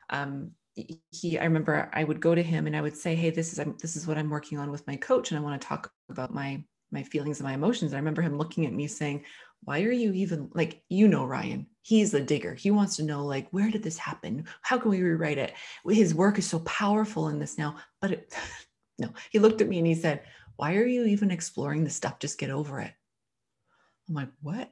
Um, 0.10 0.52
he, 0.74 1.38
I 1.40 1.44
remember 1.44 1.90
I 1.94 2.04
would 2.04 2.20
go 2.20 2.34
to 2.34 2.42
him 2.42 2.66
and 2.68 2.76
I 2.76 2.82
would 2.82 2.98
say, 2.98 3.16
Hey, 3.16 3.30
this 3.30 3.58
is, 3.58 3.66
this 3.80 3.96
is 3.96 4.08
what 4.08 4.18
I'm 4.18 4.30
working 4.30 4.58
on 4.58 4.72
with 4.72 4.86
my 4.88 4.96
coach. 4.96 5.32
And 5.32 5.40
I 5.40 5.44
want 5.44 5.60
to 5.62 5.68
talk 5.68 5.92
about 6.10 6.34
my, 6.34 6.64
my 6.92 7.04
feelings 7.04 7.40
and 7.40 7.48
my 7.48 7.54
emotions. 7.54 7.92
And 7.92 7.98
I 7.98 8.00
remember 8.00 8.22
him 8.22 8.38
looking 8.38 8.66
at 8.66 8.74
me 8.74 8.88
saying, 8.88 9.24
why 9.64 9.82
are 9.84 9.92
you 9.92 10.14
even 10.14 10.50
like, 10.54 10.82
you 10.90 11.08
know, 11.08 11.26
Ryan, 11.26 11.68
he's 11.82 12.12
the 12.12 12.22
digger. 12.22 12.54
He 12.54 12.72
wants 12.72 12.96
to 12.98 13.04
know, 13.04 13.26
like, 13.26 13.48
where 13.52 13.70
did 13.70 13.84
this 13.84 13.98
happen? 13.98 14.46
How 14.62 14.78
can 14.78 14.92
we 14.92 15.02
rewrite 15.02 15.38
it? 15.38 15.54
His 15.90 16.14
work 16.16 16.38
is 16.40 16.48
so 16.48 16.60
powerful 16.60 17.28
in 17.30 17.40
this 17.40 17.58
now, 17.58 17.78
but 18.02 18.12
it, 18.12 18.34
no, 19.00 19.10
he 19.32 19.40
looked 19.40 19.62
at 19.62 19.68
me 19.68 19.80
and 19.80 19.88
he 19.88 19.96
said, 19.96 20.22
why 20.58 20.76
are 20.76 20.86
you 20.86 21.06
even 21.06 21.32
exploring 21.32 21.84
this 21.84 21.96
stuff? 21.96 22.20
Just 22.20 22.38
get 22.38 22.50
over 22.50 22.80
it. 22.82 22.92
I'm 24.10 24.16
like, 24.16 24.30
what? 24.42 24.72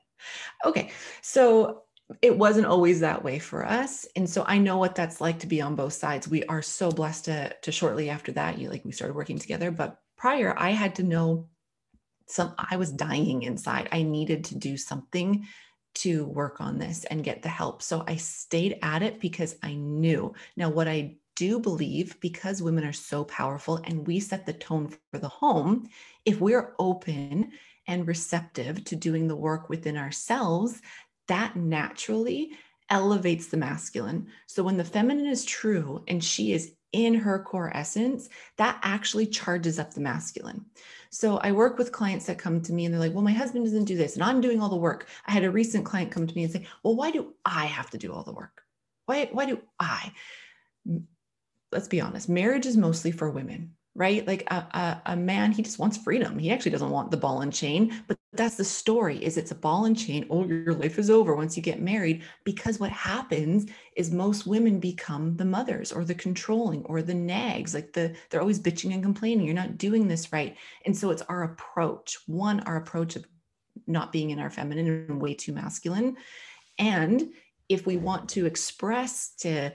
Okay. 0.65 0.91
So 1.21 1.83
it 2.21 2.37
wasn't 2.37 2.67
always 2.67 2.99
that 2.99 3.23
way 3.23 3.39
for 3.39 3.65
us. 3.65 4.05
And 4.15 4.29
so 4.29 4.43
I 4.47 4.57
know 4.57 4.77
what 4.77 4.95
that's 4.95 5.21
like 5.21 5.39
to 5.39 5.47
be 5.47 5.61
on 5.61 5.75
both 5.75 5.93
sides. 5.93 6.27
We 6.27 6.43
are 6.45 6.61
so 6.61 6.91
blessed 6.91 7.25
to, 7.25 7.55
to 7.61 7.71
shortly 7.71 8.09
after 8.09 8.31
that, 8.33 8.59
you 8.59 8.69
like 8.69 8.85
we 8.85 8.91
started 8.91 9.15
working 9.15 9.39
together. 9.39 9.71
But 9.71 9.99
prior, 10.17 10.53
I 10.57 10.71
had 10.71 10.95
to 10.95 11.03
know 11.03 11.47
some 12.27 12.53
I 12.57 12.77
was 12.77 12.91
dying 12.91 13.43
inside. 13.43 13.89
I 13.91 14.03
needed 14.03 14.45
to 14.45 14.57
do 14.57 14.77
something 14.77 15.47
to 15.95 16.25
work 16.25 16.59
on 16.59 16.77
this 16.77 17.05
and 17.05 17.23
get 17.23 17.41
the 17.41 17.49
help. 17.49 17.81
So 17.81 18.03
I 18.07 18.17
stayed 18.17 18.79
at 18.81 19.01
it 19.01 19.19
because 19.19 19.55
I 19.63 19.75
knew. 19.75 20.33
Now, 20.57 20.69
what 20.69 20.87
I 20.87 21.17
do 21.35 21.59
believe, 21.59 22.19
because 22.19 22.61
women 22.61 22.83
are 22.83 22.93
so 22.93 23.23
powerful 23.23 23.81
and 23.83 24.07
we 24.07 24.19
set 24.19 24.45
the 24.45 24.53
tone 24.53 24.93
for 25.11 25.19
the 25.19 25.27
home, 25.27 25.89
if 26.25 26.39
we're 26.39 26.73
open 26.79 27.51
and 27.87 28.07
receptive 28.07 28.83
to 28.85 28.95
doing 28.95 29.27
the 29.27 29.35
work 29.35 29.69
within 29.69 29.97
ourselves, 29.97 30.81
that 31.27 31.55
naturally 31.55 32.51
elevates 32.89 33.47
the 33.47 33.57
masculine. 33.57 34.27
So 34.47 34.63
when 34.63 34.77
the 34.77 34.83
feminine 34.83 35.25
is 35.25 35.43
true 35.43 36.03
and 36.07 36.23
she 36.23 36.53
is 36.53 36.73
in 36.91 37.13
her 37.15 37.39
core 37.39 37.75
essence, 37.75 38.29
that 38.57 38.79
actually 38.81 39.27
charges 39.27 39.79
up 39.79 39.93
the 39.93 40.01
masculine. 40.01 40.65
So 41.09 41.37
I 41.37 41.51
work 41.51 41.77
with 41.77 41.91
clients 41.91 42.25
that 42.27 42.37
come 42.37 42.61
to 42.61 42.73
me 42.73 42.85
and 42.85 42.93
they're 42.93 43.01
like, 43.01 43.13
well, 43.13 43.23
my 43.23 43.33
husband 43.33 43.65
doesn't 43.65 43.85
do 43.85 43.97
this 43.97 44.15
and 44.15 44.23
I'm 44.23 44.39
doing 44.39 44.61
all 44.61 44.69
the 44.69 44.75
work. 44.77 45.07
I 45.25 45.31
had 45.31 45.43
a 45.43 45.51
recent 45.51 45.85
client 45.85 46.11
come 46.11 46.25
to 46.25 46.35
me 46.35 46.43
and 46.43 46.53
say, 46.53 46.67
well, 46.83 46.95
why 46.95 47.11
do 47.11 47.33
I 47.43 47.65
have 47.65 47.89
to 47.89 47.97
do 47.97 48.13
all 48.13 48.23
the 48.23 48.33
work? 48.33 48.61
Why, 49.07 49.29
why 49.31 49.45
do 49.45 49.61
I? 49.79 50.13
Let's 51.75 51.87
be 51.87 52.01
honest, 52.01 52.29
marriage 52.29 52.65
is 52.65 52.77
mostly 52.77 53.11
for 53.11 53.29
women 53.29 53.75
right? 53.95 54.27
Like 54.27 54.43
a, 54.51 54.55
a, 54.55 55.01
a, 55.13 55.15
man, 55.15 55.53
he 55.53 55.63
just 55.63 55.79
wants 55.79 55.97
freedom. 55.97 56.37
He 56.37 56.51
actually 56.51 56.71
doesn't 56.71 56.89
want 56.89 57.11
the 57.11 57.17
ball 57.17 57.41
and 57.41 57.51
chain, 57.51 58.03
but 58.07 58.17
that's 58.33 58.57
the 58.57 58.65
story 58.65 59.23
is 59.23 59.37
it's 59.37 59.51
a 59.51 59.55
ball 59.55 59.85
and 59.85 59.97
chain. 59.97 60.27
Oh, 60.29 60.45
your 60.45 60.73
life 60.73 60.99
is 60.99 61.09
over 61.09 61.33
once 61.33 61.55
you 61.55 61.63
get 61.63 61.81
married. 61.81 62.23
Because 62.43 62.77
what 62.77 62.91
happens 62.91 63.71
is 63.95 64.11
most 64.11 64.45
women 64.45 64.81
become 64.81 65.37
the 65.37 65.45
mothers 65.45 65.93
or 65.93 66.03
the 66.03 66.13
controlling 66.13 66.83
or 66.83 67.01
the 67.01 67.13
nags. 67.13 67.73
Like 67.73 67.93
the 67.93 68.13
they're 68.29 68.41
always 68.41 68.59
bitching 68.59 68.93
and 68.93 69.01
complaining. 69.01 69.45
You're 69.45 69.55
not 69.55 69.77
doing 69.77 70.09
this 70.09 70.33
right. 70.33 70.57
And 70.85 70.95
so 70.95 71.09
it's 71.11 71.23
our 71.23 71.43
approach. 71.43 72.17
One, 72.27 72.59
our 72.61 72.75
approach 72.75 73.15
of 73.15 73.25
not 73.87 74.11
being 74.11 74.31
in 74.31 74.39
our 74.39 74.49
feminine 74.49 75.05
and 75.07 75.21
way 75.21 75.35
too 75.35 75.53
masculine. 75.53 76.17
And 76.77 77.29
if 77.69 77.85
we 77.85 77.95
want 77.95 78.27
to 78.29 78.45
express 78.45 79.29
to 79.39 79.71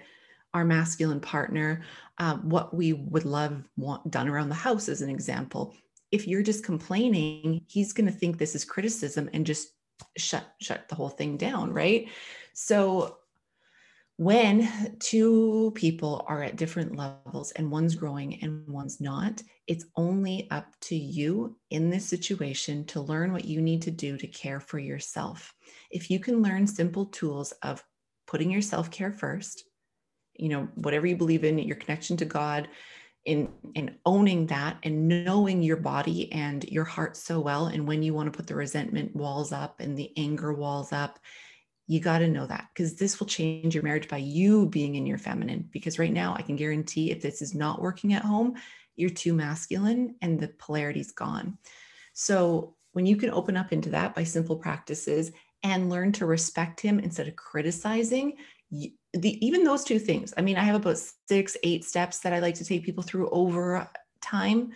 our 0.54 0.64
masculine 0.64 1.20
partner, 1.20 1.82
uh, 2.18 2.36
what 2.36 2.74
we 2.74 2.92
would 2.92 3.24
love 3.24 3.62
want 3.76 4.10
done 4.10 4.28
around 4.28 4.48
the 4.48 4.54
house, 4.54 4.88
as 4.88 5.02
an 5.02 5.10
example. 5.10 5.74
If 6.10 6.26
you're 6.26 6.42
just 6.42 6.64
complaining, 6.64 7.62
he's 7.68 7.92
going 7.92 8.06
to 8.06 8.12
think 8.12 8.36
this 8.36 8.54
is 8.54 8.64
criticism 8.64 9.30
and 9.32 9.46
just 9.46 9.68
shut 10.16 10.44
shut 10.60 10.88
the 10.88 10.94
whole 10.94 11.08
thing 11.08 11.36
down, 11.36 11.72
right? 11.72 12.08
So 12.52 13.18
when 14.20 14.96
two 14.98 15.72
people 15.74 16.26
are 16.28 16.42
at 16.42 16.56
different 16.56 16.94
levels 16.94 17.52
and 17.52 17.70
one's 17.70 17.94
growing 17.94 18.42
and 18.42 18.68
one's 18.68 19.00
not, 19.00 19.42
it's 19.66 19.86
only 19.96 20.46
up 20.50 20.66
to 20.82 20.94
you 20.94 21.56
in 21.70 21.88
this 21.88 22.04
situation 22.04 22.84
to 22.84 23.00
learn 23.00 23.32
what 23.32 23.46
you 23.46 23.62
need 23.62 23.80
to 23.80 23.90
do 23.90 24.18
to 24.18 24.26
care 24.26 24.60
for 24.60 24.78
yourself. 24.78 25.54
If 25.90 26.10
you 26.10 26.20
can 26.20 26.42
learn 26.42 26.66
simple 26.66 27.06
tools 27.06 27.52
of 27.62 27.82
putting 28.26 28.50
your 28.50 28.60
self 28.60 28.90
care 28.90 29.10
first, 29.10 29.64
you 30.34 30.48
know 30.48 30.68
whatever 30.74 31.06
you 31.06 31.16
believe 31.16 31.44
in 31.44 31.58
your 31.58 31.76
connection 31.76 32.16
to 32.16 32.24
god 32.24 32.68
in 33.24 33.50
in 33.74 33.96
owning 34.06 34.46
that 34.46 34.78
and 34.82 35.08
knowing 35.08 35.62
your 35.62 35.76
body 35.76 36.32
and 36.32 36.64
your 36.64 36.84
heart 36.84 37.16
so 37.16 37.38
well 37.38 37.66
and 37.66 37.86
when 37.86 38.02
you 38.02 38.14
want 38.14 38.32
to 38.32 38.36
put 38.36 38.46
the 38.46 38.54
resentment 38.54 39.14
walls 39.14 39.52
up 39.52 39.80
and 39.80 39.96
the 39.96 40.12
anger 40.16 40.52
walls 40.52 40.92
up 40.92 41.18
you 41.86 41.98
got 41.98 42.20
to 42.20 42.28
know 42.28 42.46
that 42.46 42.68
because 42.72 42.94
this 42.94 43.18
will 43.18 43.26
change 43.26 43.74
your 43.74 43.84
marriage 43.84 44.08
by 44.08 44.16
you 44.16 44.66
being 44.66 44.94
in 44.94 45.06
your 45.06 45.18
feminine 45.18 45.68
because 45.72 45.98
right 45.98 46.12
now 46.12 46.34
i 46.34 46.42
can 46.42 46.56
guarantee 46.56 47.10
if 47.10 47.20
this 47.20 47.42
is 47.42 47.54
not 47.54 47.82
working 47.82 48.14
at 48.14 48.24
home 48.24 48.56
you're 49.00 49.10
too 49.10 49.32
masculine 49.32 50.14
and 50.20 50.38
the 50.38 50.48
polarity's 50.48 51.12
gone. 51.12 51.58
So 52.12 52.76
when 52.92 53.06
you 53.06 53.16
can 53.16 53.30
open 53.30 53.56
up 53.56 53.72
into 53.72 53.90
that 53.90 54.14
by 54.14 54.24
simple 54.24 54.56
practices 54.56 55.32
and 55.62 55.90
learn 55.90 56.12
to 56.12 56.26
respect 56.26 56.80
him 56.80 56.98
instead 57.00 57.26
of 57.26 57.36
criticizing 57.36 58.36
the 59.12 59.44
even 59.44 59.64
those 59.64 59.82
two 59.82 59.98
things 59.98 60.32
i 60.36 60.40
mean 60.40 60.56
i 60.56 60.62
have 60.62 60.76
about 60.76 60.96
six 61.28 61.56
eight 61.64 61.84
steps 61.84 62.20
that 62.20 62.32
i 62.32 62.38
like 62.38 62.54
to 62.54 62.64
take 62.64 62.84
people 62.84 63.02
through 63.02 63.28
over 63.30 63.90
time. 64.20 64.72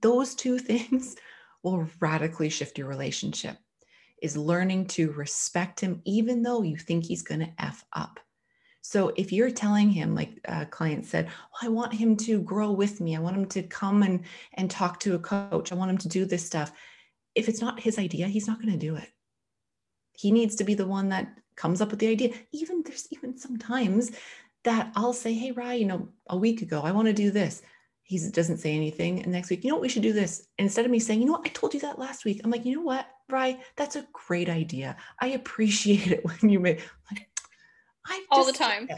Those 0.00 0.34
two 0.34 0.58
things 0.70 1.16
will 1.62 1.88
radically 2.00 2.48
shift 2.48 2.78
your 2.78 2.88
relationship 2.88 3.56
is 4.22 4.36
learning 4.36 4.86
to 4.86 5.12
respect 5.12 5.80
him 5.80 6.00
even 6.06 6.42
though 6.42 6.62
you 6.62 6.76
think 6.76 7.04
he's 7.04 7.22
going 7.22 7.40
to 7.40 7.52
f 7.58 7.84
up. 7.92 8.18
So 8.80 9.12
if 9.16 9.32
you're 9.32 9.50
telling 9.50 9.90
him 9.90 10.14
like 10.14 10.40
a 10.46 10.64
client 10.64 11.04
said 11.06 11.28
oh, 11.28 11.66
i 11.66 11.68
want 11.68 11.92
him 11.92 12.16
to 12.18 12.40
grow 12.40 12.70
with 12.70 13.00
me. 13.00 13.16
I 13.16 13.20
want 13.20 13.36
him 13.36 13.46
to 13.46 13.62
come 13.64 14.02
and 14.02 14.24
and 14.54 14.70
talk 14.70 15.00
to 15.00 15.16
a 15.16 15.18
coach. 15.18 15.70
I 15.70 15.74
want 15.74 15.90
him 15.90 15.98
to 15.98 16.08
do 16.08 16.24
this 16.24 16.46
stuff. 16.46 16.72
If 17.34 17.48
it's 17.48 17.60
not 17.60 17.80
his 17.80 17.98
idea 17.98 18.28
he's 18.28 18.46
not 18.46 18.60
going 18.60 18.72
to 18.72 18.78
do 18.78 18.96
it. 18.96 19.08
He 20.12 20.30
needs 20.30 20.56
to 20.56 20.64
be 20.64 20.74
the 20.74 20.86
one 20.86 21.10
that 21.10 21.28
comes 21.56 21.80
up 21.80 21.90
with 21.90 22.00
the 22.00 22.08
idea. 22.08 22.34
Even 22.52 22.82
there's 22.84 23.08
even 23.10 23.36
sometimes 23.36 24.12
that 24.64 24.92
I'll 24.96 25.12
say, 25.12 25.32
Hey, 25.32 25.52
Rye, 25.52 25.74
you 25.74 25.86
know, 25.86 26.08
a 26.28 26.36
week 26.36 26.62
ago, 26.62 26.82
I 26.82 26.92
want 26.92 27.06
to 27.06 27.12
do 27.12 27.30
this. 27.30 27.62
He 28.02 28.18
doesn't 28.30 28.58
say 28.58 28.74
anything. 28.74 29.22
And 29.22 29.32
next 29.32 29.50
week, 29.50 29.64
you 29.64 29.70
know 29.70 29.76
what, 29.76 29.82
we 29.82 29.88
should 29.88 30.02
do 30.02 30.12
this. 30.12 30.46
And 30.58 30.66
instead 30.66 30.84
of 30.84 30.92
me 30.92 31.00
saying, 31.00 31.20
you 31.20 31.26
know 31.26 31.32
what, 31.32 31.46
I 31.46 31.48
told 31.48 31.74
you 31.74 31.80
that 31.80 31.98
last 31.98 32.24
week. 32.24 32.40
I'm 32.44 32.52
like, 32.52 32.64
you 32.64 32.76
know 32.76 32.82
what, 32.82 33.06
Rye, 33.28 33.58
that's 33.74 33.96
a 33.96 34.06
great 34.12 34.48
idea. 34.48 34.96
I 35.20 35.28
appreciate 35.28 36.12
it 36.12 36.24
when 36.40 36.50
you 36.50 36.60
make 36.60 36.82
like, 37.10 37.28
all 38.30 38.44
the 38.44 38.52
time. 38.52 38.88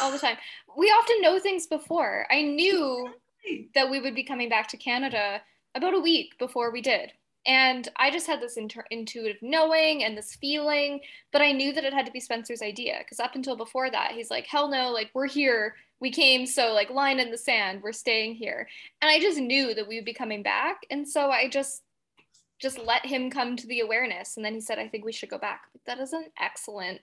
all 0.00 0.12
the 0.12 0.18
time. 0.18 0.36
We 0.76 0.86
often 0.86 1.20
know 1.22 1.38
things 1.40 1.66
before. 1.66 2.26
I 2.30 2.42
knew 2.42 3.08
that 3.74 3.90
we 3.90 4.00
would 4.00 4.14
be 4.14 4.24
coming 4.24 4.48
back 4.48 4.68
to 4.68 4.76
Canada 4.76 5.40
about 5.74 5.94
a 5.94 6.00
week 6.00 6.38
before 6.38 6.70
we 6.70 6.80
did. 6.80 7.12
And 7.46 7.88
I 7.96 8.10
just 8.10 8.26
had 8.26 8.40
this 8.40 8.56
inter- 8.56 8.86
intuitive 8.90 9.40
knowing 9.40 10.02
and 10.02 10.18
this 10.18 10.34
feeling, 10.34 11.00
but 11.32 11.42
I 11.42 11.52
knew 11.52 11.72
that 11.72 11.84
it 11.84 11.92
had 11.92 12.06
to 12.06 12.12
be 12.12 12.20
Spencer's 12.20 12.62
idea 12.62 12.96
because 12.98 13.20
up 13.20 13.36
until 13.36 13.56
before 13.56 13.90
that, 13.90 14.12
he's 14.12 14.30
like, 14.30 14.46
hell 14.46 14.68
no, 14.68 14.90
like 14.90 15.10
we're 15.14 15.28
here. 15.28 15.76
We 16.00 16.10
came, 16.10 16.44
so 16.44 16.74
like 16.74 16.90
line 16.90 17.20
in 17.20 17.30
the 17.30 17.38
sand, 17.38 17.82
we're 17.82 17.92
staying 17.92 18.34
here. 18.34 18.68
And 19.00 19.10
I 19.10 19.20
just 19.20 19.38
knew 19.38 19.74
that 19.74 19.86
we 19.86 19.96
would 19.96 20.04
be 20.04 20.12
coming 20.12 20.42
back. 20.42 20.80
And 20.90 21.08
so 21.08 21.30
I 21.30 21.48
just 21.48 21.82
just 22.58 22.78
let 22.78 23.04
him 23.04 23.30
come 23.30 23.54
to 23.54 23.66
the 23.66 23.80
awareness. 23.80 24.36
And 24.36 24.44
then 24.44 24.54
he 24.54 24.60
said, 24.60 24.78
I 24.78 24.88
think 24.88 25.04
we 25.04 25.12
should 25.12 25.28
go 25.28 25.38
back. 25.38 25.64
That 25.86 25.98
is 25.98 26.12
an 26.12 26.24
excellent 26.40 27.00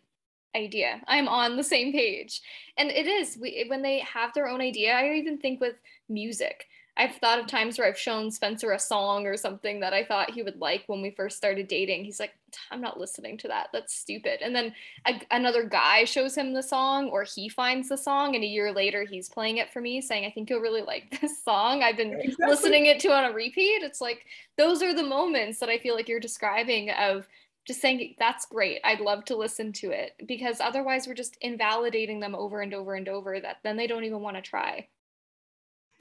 idea. 0.55 1.01
I'm 1.07 1.27
on 1.27 1.57
the 1.57 1.63
same 1.63 1.91
page. 1.91 2.41
And 2.77 2.89
it 2.89 3.07
is 3.07 3.37
we, 3.39 3.65
when 3.67 3.81
they 3.81 3.99
have 3.99 4.33
their 4.33 4.47
own 4.47 4.61
idea. 4.61 4.93
I 4.93 5.13
even 5.13 5.37
think 5.37 5.61
with 5.61 5.75
music. 6.09 6.67
I've 6.95 7.15
thought 7.15 7.39
of 7.39 7.47
times 7.47 7.77
where 7.77 7.87
I've 7.87 7.97
shown 7.97 8.29
Spencer 8.29 8.71
a 8.71 8.79
song 8.79 9.25
or 9.25 9.35
something 9.35 9.79
that 9.79 9.93
I 9.93 10.03
thought 10.03 10.29
he 10.29 10.43
would 10.43 10.61
like 10.61 10.83
when 10.85 11.01
we 11.01 11.09
first 11.09 11.37
started 11.37 11.67
dating. 11.67 12.05
He's 12.05 12.19
like, 12.19 12.33
I'm 12.69 12.81
not 12.81 12.99
listening 12.99 13.37
to 13.39 13.47
that. 13.47 13.69
That's 13.73 13.95
stupid. 13.95 14.41
And 14.43 14.55
then 14.55 14.75
a, 15.07 15.19
another 15.31 15.63
guy 15.63 16.03
shows 16.03 16.35
him 16.35 16.53
the 16.53 16.61
song, 16.61 17.09
or 17.09 17.23
he 17.23 17.49
finds 17.49 17.89
the 17.89 17.97
song, 17.97 18.35
and 18.35 18.43
a 18.43 18.47
year 18.47 18.71
later 18.71 19.05
he's 19.05 19.27
playing 19.27 19.57
it 19.57 19.73
for 19.73 19.81
me, 19.81 20.01
saying, 20.01 20.25
I 20.25 20.29
think 20.29 20.51
you'll 20.51 20.59
really 20.59 20.83
like 20.83 21.19
this 21.21 21.43
song. 21.43 21.81
I've 21.81 21.97
been 21.97 22.13
exactly. 22.13 22.45
listening 22.45 22.85
it 22.85 22.99
to 23.01 23.11
on 23.11 23.31
a 23.31 23.33
repeat. 23.33 23.81
It's 23.81 24.01
like 24.01 24.25
those 24.59 24.83
are 24.83 24.93
the 24.93 25.03
moments 25.03 25.59
that 25.59 25.69
I 25.69 25.79
feel 25.79 25.95
like 25.95 26.07
you're 26.07 26.19
describing 26.19 26.91
of 26.91 27.27
just 27.65 27.79
saying 27.79 28.13
that's 28.19 28.45
great 28.47 28.81
i'd 28.83 28.99
love 28.99 29.23
to 29.23 29.37
listen 29.37 29.71
to 29.71 29.89
it 29.89 30.11
because 30.27 30.59
otherwise 30.59 31.07
we're 31.07 31.13
just 31.13 31.37
invalidating 31.39 32.19
them 32.19 32.35
over 32.35 32.59
and 32.59 32.73
over 32.73 32.95
and 32.95 33.07
over 33.07 33.39
that 33.39 33.59
then 33.63 33.77
they 33.77 33.87
don't 33.87 34.03
even 34.03 34.19
want 34.19 34.35
to 34.35 34.41
try 34.41 34.85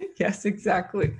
yes, 0.18 0.44
exactly. 0.44 1.14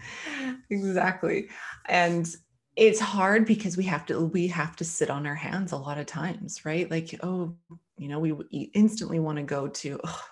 Exactly. 0.70 1.48
And 1.88 2.34
it's 2.76 3.00
hard 3.00 3.44
because 3.44 3.76
we 3.76 3.84
have 3.84 4.06
to 4.06 4.26
we 4.26 4.48
have 4.48 4.76
to 4.76 4.84
sit 4.84 5.10
on 5.10 5.26
our 5.26 5.34
hands 5.34 5.72
a 5.72 5.76
lot 5.76 5.98
of 5.98 6.06
times, 6.06 6.64
right? 6.64 6.90
Like, 6.90 7.14
oh, 7.22 7.54
you 7.98 8.08
know, 8.08 8.18
we 8.18 8.70
instantly 8.74 9.20
want 9.20 9.36
to 9.36 9.44
go 9.44 9.68
to, 9.68 10.00
oh, 10.04 10.24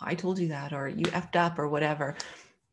I 0.00 0.14
told 0.14 0.38
you 0.38 0.48
that, 0.48 0.72
or 0.72 0.88
you 0.88 1.04
effed 1.06 1.36
up, 1.36 1.58
or 1.58 1.68
whatever. 1.68 2.16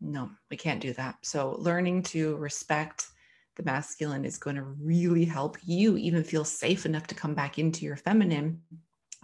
No, 0.02 0.30
we 0.52 0.58
can't 0.58 0.82
do 0.82 0.94
that. 0.94 1.16
So, 1.22 1.56
learning 1.60 2.04
to 2.04 2.36
respect 2.36 3.08
the 3.56 3.64
masculine 3.64 4.26
is 4.26 4.38
going 4.38 4.58
to 4.58 4.64
really 4.64 5.24
help 5.24 5.58
you 5.64 5.96
even 5.98 6.24
feel 6.24 6.44
safe 6.44 6.86
enough 6.86 7.08
to 7.08 7.16
come 7.16 7.34
back 7.34 7.58
into 7.58 7.86
your 7.86 7.96
feminine. 7.96 8.62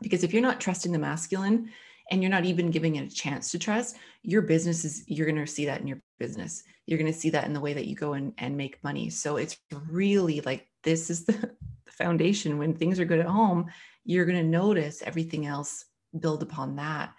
Because 0.01 0.23
if 0.23 0.33
you're 0.33 0.41
not 0.41 0.61
trusting 0.61 0.91
the 0.93 0.99
masculine, 0.99 1.69
and 2.11 2.21
you're 2.21 2.29
not 2.29 2.45
even 2.45 2.69
giving 2.69 2.97
it 2.97 3.11
a 3.11 3.15
chance 3.15 3.51
to 3.51 3.59
trust, 3.59 3.95
your 4.21 4.41
business 4.41 4.83
is, 4.83 5.03
you're 5.07 5.25
going 5.25 5.43
to 5.43 5.47
see 5.47 5.65
that 5.65 5.79
in 5.79 5.87
your 5.87 6.01
business. 6.19 6.63
You're 6.85 6.99
going 6.99 7.11
to 7.11 7.17
see 7.17 7.29
that 7.29 7.45
in 7.45 7.53
the 7.53 7.59
way 7.61 7.73
that 7.73 7.87
you 7.87 7.95
go 7.95 8.13
and, 8.13 8.33
and 8.37 8.55
make 8.55 8.83
money. 8.83 9.09
So 9.09 9.37
it's 9.37 9.57
really 9.89 10.41
like 10.41 10.67
this 10.83 11.09
is 11.09 11.23
the, 11.25 11.33
the 11.33 11.91
foundation. 11.91 12.57
When 12.57 12.75
things 12.75 12.99
are 12.99 13.05
good 13.05 13.19
at 13.19 13.25
home, 13.25 13.67
you're 14.03 14.25
going 14.25 14.37
to 14.37 14.43
notice 14.43 15.01
everything 15.01 15.45
else 15.45 15.85
build 16.19 16.43
upon 16.43 16.75
that. 16.75 17.13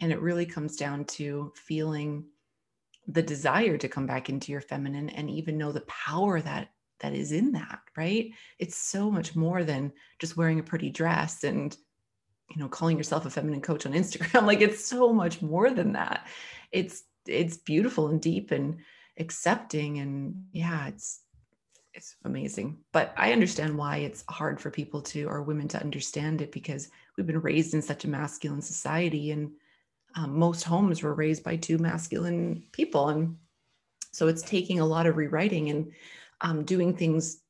And 0.00 0.10
it 0.10 0.20
really 0.20 0.46
comes 0.46 0.76
down 0.76 1.04
to 1.04 1.52
feeling 1.54 2.24
the 3.06 3.22
desire 3.22 3.76
to 3.76 3.88
come 3.88 4.06
back 4.06 4.30
into 4.30 4.50
your 4.50 4.60
feminine 4.62 5.10
and 5.10 5.30
even 5.30 5.58
know 5.58 5.72
the 5.72 5.82
power 5.82 6.40
that 6.40 6.70
that 7.00 7.14
is 7.14 7.30
in 7.32 7.52
that 7.52 7.78
right 7.96 8.32
it's 8.58 8.76
so 8.76 9.10
much 9.10 9.34
more 9.34 9.64
than 9.64 9.92
just 10.18 10.36
wearing 10.36 10.58
a 10.58 10.64
pretty 10.64 10.90
dress 10.90 11.44
and 11.44 11.76
you 12.50 12.56
know 12.56 12.68
calling 12.68 12.96
yourself 12.96 13.26
a 13.26 13.30
feminine 13.30 13.60
coach 13.60 13.86
on 13.86 13.92
instagram 13.92 14.46
like 14.46 14.60
it's 14.60 14.84
so 14.84 15.12
much 15.12 15.42
more 15.42 15.70
than 15.70 15.92
that. 15.92 16.26
It's 16.72 17.04
it's 17.26 17.58
beautiful 17.58 18.08
and 18.08 18.20
deep 18.20 18.50
and 18.50 18.78
accepting 19.18 19.98
and 19.98 20.44
yeah 20.52 20.86
it's 20.88 21.20
it's 21.94 22.16
amazing. 22.24 22.78
But 22.92 23.12
i 23.16 23.32
understand 23.32 23.76
why 23.76 23.98
it's 23.98 24.24
hard 24.28 24.60
for 24.60 24.70
people 24.70 25.02
to 25.02 25.24
or 25.24 25.42
women 25.42 25.68
to 25.68 25.80
understand 25.80 26.40
it 26.40 26.52
because 26.52 26.88
we've 27.16 27.26
been 27.26 27.40
raised 27.40 27.74
in 27.74 27.82
such 27.82 28.04
a 28.04 28.08
masculine 28.08 28.62
society 28.62 29.32
and 29.32 29.50
um, 30.14 30.38
most 30.38 30.64
homes 30.64 31.02
were 31.02 31.14
raised 31.14 31.44
by 31.44 31.56
two 31.56 31.78
masculine 31.78 32.62
people. 32.72 33.08
And 33.08 33.36
so 34.10 34.26
it's 34.28 34.42
taking 34.42 34.80
a 34.80 34.86
lot 34.86 35.06
of 35.06 35.16
rewriting 35.16 35.70
and 35.70 35.92
um, 36.40 36.64
doing 36.64 36.96
things 36.96 37.42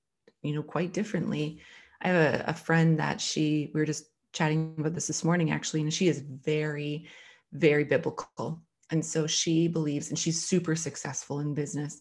you 0.42 0.54
know 0.54 0.62
quite 0.62 0.92
differently. 0.92 1.60
I 2.00 2.08
have 2.08 2.34
a, 2.34 2.44
a 2.48 2.54
friend 2.54 2.98
that 2.98 3.20
she 3.20 3.70
we 3.74 3.80
were 3.80 3.86
just 3.86 4.06
chatting 4.32 4.74
about 4.78 4.94
this 4.94 5.06
this 5.06 5.24
morning 5.24 5.50
actually 5.50 5.80
and 5.80 5.92
she 5.92 6.08
is 6.08 6.20
very 6.20 7.06
very 7.52 7.84
biblical. 7.84 8.62
And 8.90 9.04
so 9.04 9.26
she 9.26 9.68
believes 9.68 10.08
and 10.08 10.18
she's 10.18 10.42
super 10.42 10.74
successful 10.74 11.40
in 11.40 11.54
business 11.54 12.00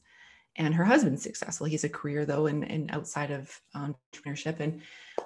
and 0.55 0.73
her 0.73 0.85
husband's 0.85 1.21
successful. 1.21 1.67
He's 1.67 1.83
a 1.83 1.89
career 1.89 2.25
though 2.25 2.47
and, 2.47 2.69
and 2.69 2.89
outside 2.91 3.31
of 3.31 3.59
entrepreneurship. 3.75 4.59
And 4.59 4.81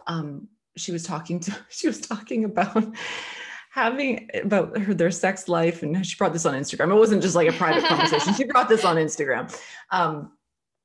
um, 0.07 0.47
she 0.75 0.91
was 0.91 1.03
talking 1.03 1.39
to 1.41 1.55
she 1.69 1.87
was 1.87 2.01
talking 2.01 2.45
about 2.45 2.85
having 3.71 4.29
about 4.33 4.77
her, 4.77 4.93
their 4.93 5.11
sex 5.11 5.47
life 5.47 5.81
and 5.81 6.05
she 6.05 6.15
brought 6.17 6.33
this 6.33 6.45
on 6.45 6.55
instagram. 6.55 6.91
It 6.91 6.99
wasn't 6.99 7.21
just 7.21 7.35
like 7.35 7.47
a 7.47 7.53
private 7.53 7.85
conversation. 7.85 8.33
She 8.33 8.43
brought 8.43 8.69
this 8.69 8.83
on 8.83 8.97
instagram. 8.97 9.57
Um, 9.91 10.31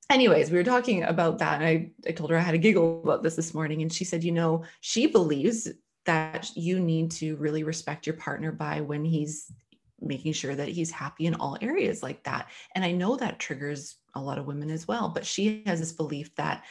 anyways 0.09 0.53
we 0.53 0.57
were 0.57 0.63
talking 0.63 1.03
about 1.03 1.39
that 1.39 1.61
and 1.61 1.65
I, 1.65 1.91
I 2.07 2.13
told 2.13 2.31
her 2.31 2.37
i 2.37 2.41
had 2.41 2.55
a 2.55 2.59
giggle 2.59 3.03
about 3.03 3.25
this 3.25 3.35
this 3.35 3.53
morning 3.53 3.83
and 3.83 3.93
she 3.93 4.05
said 4.05 4.23
you 4.23 4.31
know 4.31 4.63
she 4.81 5.09
believes 5.09 5.69
that 6.07 6.51
you 6.57 6.81
need 6.81 7.11
to 7.11 7.37
really 7.37 7.63
respect 7.63 8.07
your 8.07 8.17
partner 8.17 8.53
by 8.53 8.81
when 8.81 9.05
he's 9.05 9.53
making 10.01 10.33
sure 10.33 10.55
that 10.55 10.69
he's 10.69 10.91
happy 10.91 11.27
in 11.27 11.35
all 11.35 11.57
areas 11.61 12.03
like 12.03 12.23
that 12.25 12.49
and 12.75 12.85
i 12.85 12.93
know 12.93 13.17
that 13.17 13.39
triggers 13.39 13.97
a 14.15 14.21
lot 14.21 14.39
of 14.39 14.47
women 14.47 14.71
as 14.71 14.87
well 14.87 15.09
but 15.09 15.25
she 15.25 15.63
has 15.67 15.81
this 15.81 15.93
belief 15.93 16.35
that 16.37 16.65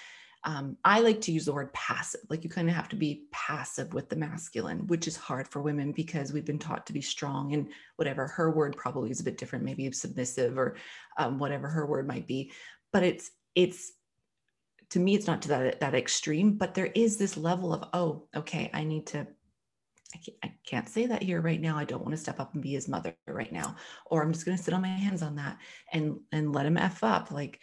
um, 0.45 0.77
I 0.85 0.99
like 0.99 1.21
to 1.21 1.31
use 1.31 1.45
the 1.45 1.53
word 1.53 1.73
passive. 1.73 2.21
Like 2.29 2.43
you 2.43 2.51
kind 2.51 2.69
of 2.69 2.75
have 2.75 2.87
to 2.89 2.95
be 2.95 3.23
passive 3.31 3.95
with 3.95 4.09
the 4.09 4.15
masculine, 4.15 4.85
which 4.85 5.07
is 5.07 5.17
hard 5.17 5.47
for 5.47 5.59
women 5.59 5.91
because 5.91 6.31
we've 6.31 6.45
been 6.45 6.59
taught 6.59 6.85
to 6.85 6.93
be 6.93 7.01
strong 7.01 7.53
and 7.53 7.67
whatever. 7.95 8.27
Her 8.27 8.51
word 8.51 8.77
probably 8.77 9.09
is 9.09 9.19
a 9.19 9.23
bit 9.23 9.39
different, 9.39 9.65
maybe 9.65 9.91
submissive 9.91 10.59
or 10.59 10.75
um, 11.17 11.39
whatever 11.39 11.67
her 11.67 11.87
word 11.87 12.07
might 12.07 12.27
be. 12.27 12.51
But 12.93 13.01
it's 13.01 13.31
it's 13.55 13.91
to 14.89 14.99
me, 14.99 15.15
it's 15.15 15.27
not 15.27 15.41
to 15.43 15.47
that 15.49 15.79
that 15.79 15.95
extreme. 15.95 16.53
But 16.53 16.73
there 16.73 16.91
is 16.95 17.17
this 17.17 17.37
level 17.37 17.73
of 17.73 17.89
oh, 17.93 18.27
okay, 18.35 18.69
I 18.73 18.83
need 18.83 19.07
to. 19.07 19.27
I 20.13 20.17
can't, 20.17 20.37
I 20.43 20.53
can't 20.65 20.87
say 20.87 21.07
that 21.07 21.23
here 21.23 21.41
right 21.41 21.59
now. 21.59 21.77
I 21.77 21.83
don't 21.83 22.01
want 22.01 22.13
to 22.13 22.17
step 22.17 22.39
up 22.39 22.53
and 22.53 22.63
be 22.63 22.71
his 22.71 22.87
mother 22.87 23.13
right 23.27 23.51
now, 23.51 23.75
or 24.05 24.23
I'm 24.23 24.31
just 24.31 24.45
going 24.45 24.57
to 24.57 24.63
sit 24.63 24.73
on 24.73 24.81
my 24.81 24.87
hands 24.87 25.21
on 25.21 25.35
that 25.35 25.57
and 25.91 26.19
and 26.31 26.53
let 26.53 26.65
him 26.65 26.77
f 26.77 27.03
up. 27.03 27.31
Like 27.31 27.59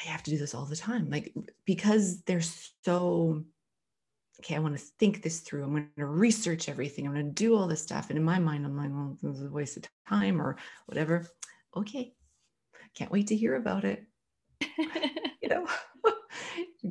I 0.00 0.08
have 0.08 0.22
to 0.24 0.30
do 0.30 0.38
this 0.38 0.54
all 0.54 0.64
the 0.64 0.76
time. 0.76 1.10
Like, 1.10 1.34
because 1.64 2.22
they're 2.22 2.40
so, 2.40 3.44
okay, 4.40 4.56
I 4.56 4.60
want 4.60 4.76
to 4.76 4.84
think 4.98 5.22
this 5.22 5.40
through. 5.40 5.64
I'm 5.64 5.72
going 5.72 5.88
to 5.98 6.06
research 6.06 6.68
everything. 6.68 7.06
I'm 7.06 7.12
going 7.12 7.26
to 7.26 7.32
do 7.32 7.54
all 7.54 7.66
this 7.66 7.82
stuff. 7.82 8.08
And 8.08 8.18
in 8.18 8.24
my 8.24 8.38
mind, 8.38 8.64
I'm 8.64 8.76
like, 8.76 8.90
well, 8.90 9.18
this 9.22 9.36
is 9.36 9.46
a 9.46 9.50
waste 9.50 9.76
of 9.76 9.84
time 10.08 10.40
or 10.40 10.56
whatever. 10.86 11.26
Okay. 11.76 12.14
Can't 12.94 13.12
wait 13.12 13.28
to 13.28 13.36
hear 13.36 13.56
about 13.56 13.84
it. 13.84 14.04
you 15.42 15.48
know, 15.48 15.66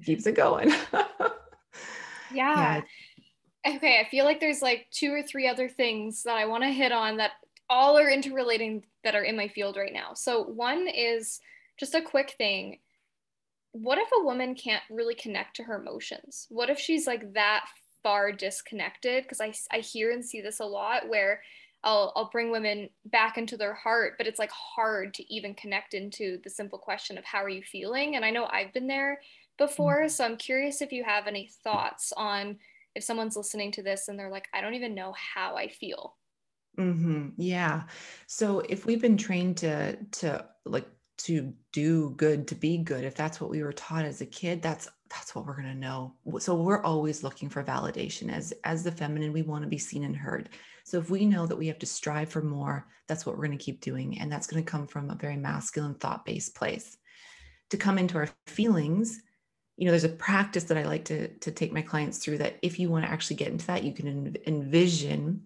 keeps 0.04 0.26
it 0.28 0.36
going. 0.36 0.70
yeah. 2.34 2.82
yeah. 2.82 2.82
Okay. 3.68 4.00
I 4.00 4.10
feel 4.10 4.26
like 4.26 4.40
there's 4.40 4.62
like 4.62 4.88
two 4.92 5.14
or 5.14 5.24
three 5.24 5.48
other 5.48 5.70
things 5.70 6.24
that 6.24 6.36
I 6.36 6.46
want 6.46 6.64
to 6.64 6.70
hit 6.70 6.92
on 6.92 7.18
that 7.18 7.32
all 7.70 7.98
are 7.98 8.10
interrelating 8.10 8.84
that 9.04 9.16
are 9.16 9.24
in 9.24 9.38
my 9.38 9.48
field 9.48 9.78
right 9.78 9.94
now. 9.94 10.14
So, 10.14 10.44
one 10.44 10.88
is 10.88 11.40
just 11.78 11.96
a 11.96 12.02
quick 12.02 12.36
thing 12.38 12.80
what 13.72 13.98
if 13.98 14.10
a 14.12 14.24
woman 14.24 14.56
can't 14.56 14.84
really 14.90 15.16
connect 15.16 15.56
to 15.58 15.64
her 15.64 15.80
emotions? 15.80 16.48
What 16.50 16.70
if 16.70 16.80
she's 16.80 17.06
like 17.06 17.34
that 17.34 17.66
far 18.02 18.32
disconnected? 18.32 19.24
Because 19.24 19.42
I, 19.42 19.54
I 19.72 19.80
hear 19.80 20.12
and 20.12 20.26
see 20.26 20.42
this 20.42 20.60
a 20.60 20.66
lot 20.66 21.08
where 21.08 21.42
I'll, 21.84 22.12
I'll 22.16 22.30
bring 22.32 22.52
women 22.52 22.90
back 23.06 23.38
into 23.38 23.58
their 23.58 23.74
heart, 23.74 24.16
but 24.18 24.28
it's 24.28 24.40
like 24.40 24.52
hard 24.52 25.14
to 25.16 25.34
even 25.34 25.54
connect 25.54 25.94
into 25.94 26.40
the 26.44 26.50
simple 26.50 26.80
question 26.80 27.18
of 27.18 27.24
how 27.24 27.44
are 27.44 27.50
you 27.50 27.64
feeling? 27.64 28.16
And 28.16 28.26
I 28.26 28.32
know 28.32 28.48
I've 28.52 28.74
been 28.74 28.88
there 28.88 29.22
before. 29.60 30.00
Mm-hmm. 30.00 30.10
So 30.10 30.26
I'm 30.26 30.38
curious 30.38 30.82
if 30.82 30.92
you 30.92 31.04
have 31.04 31.28
any 31.28 31.52
thoughts 31.64 32.12
on 32.18 32.58
if 32.96 33.04
someone's 33.04 33.38
listening 33.38 33.72
to 33.74 33.84
this 33.84 34.08
and 34.08 34.18
they're 34.18 34.32
like, 34.32 34.48
I 34.54 34.62
don't 34.62 34.74
even 34.74 34.96
know 34.96 35.14
how 35.14 35.56
I 35.56 35.68
feel. 35.68 36.16
Mm-hmm. 36.80 37.30
Yeah. 37.38 37.84
So 38.26 38.62
if 38.62 38.86
we've 38.86 39.02
been 39.02 39.18
trained 39.18 39.58
to, 39.58 39.98
to 40.14 40.46
like 40.66 40.88
to 41.20 41.54
do 41.74 42.12
good 42.12 42.48
to 42.48 42.56
be 42.56 42.78
good 42.78 43.04
if 43.04 43.14
that's 43.14 43.42
what 43.42 43.50
we 43.50 43.62
were 43.62 43.74
taught 43.74 44.06
as 44.06 44.22
a 44.22 44.26
kid 44.26 44.62
that's 44.62 44.88
that's 45.10 45.36
what 45.36 45.46
we're 45.46 45.56
going 45.56 45.68
to 45.68 45.76
know 45.76 46.14
so 46.40 46.56
we're 46.56 46.82
always 46.84 47.24
looking 47.24 47.50
for 47.50 47.62
validation 47.62 48.32
as 48.32 48.54
as 48.64 48.84
the 48.84 48.92
feminine 48.92 49.34
we 49.34 49.42
want 49.42 49.62
to 49.62 49.70
be 49.70 49.78
seen 49.78 50.06
and 50.06 50.16
heard 50.16 50.50
so 50.86 50.98
if 50.98 51.10
we 51.10 51.26
know 51.26 51.46
that 51.46 51.58
we 51.58 51.68
have 51.68 51.78
to 51.78 51.86
strive 51.86 52.30
for 52.30 52.42
more 52.42 52.88
that's 53.08 53.26
what 53.26 53.36
we're 53.36 53.46
going 53.46 53.58
to 53.58 53.64
keep 53.64 53.82
doing 53.82 54.18
and 54.20 54.32
that's 54.32 54.48
going 54.48 54.64
to 54.64 54.72
come 54.72 54.88
from 54.88 55.10
a 55.10 55.16
very 55.16 55.36
masculine 55.36 55.96
thought 55.96 56.24
based 56.24 56.56
place 56.56 56.98
to 57.70 57.76
come 57.76 57.98
into 57.98 58.18
our 58.18 58.30
feelings 58.48 59.22
you 59.80 59.86
know 59.86 59.92
there's 59.92 60.04
a 60.04 60.10
practice 60.10 60.66
that 60.66 60.78
i 60.78 60.84
like 60.84 61.06
to 61.06 61.30
to 61.40 61.52
take 61.52 61.72
my 61.72 61.82
clients 61.82 62.18
through 62.18 62.38
that 62.38 62.58
if 62.62 62.80
you 62.80 62.90
want 62.90 63.06
to 63.06 63.12
actually 63.12 63.38
get 63.38 63.48
into 63.48 63.66
that 63.66 63.84
you 63.84 63.94
can 63.94 64.36
envision 64.46 65.42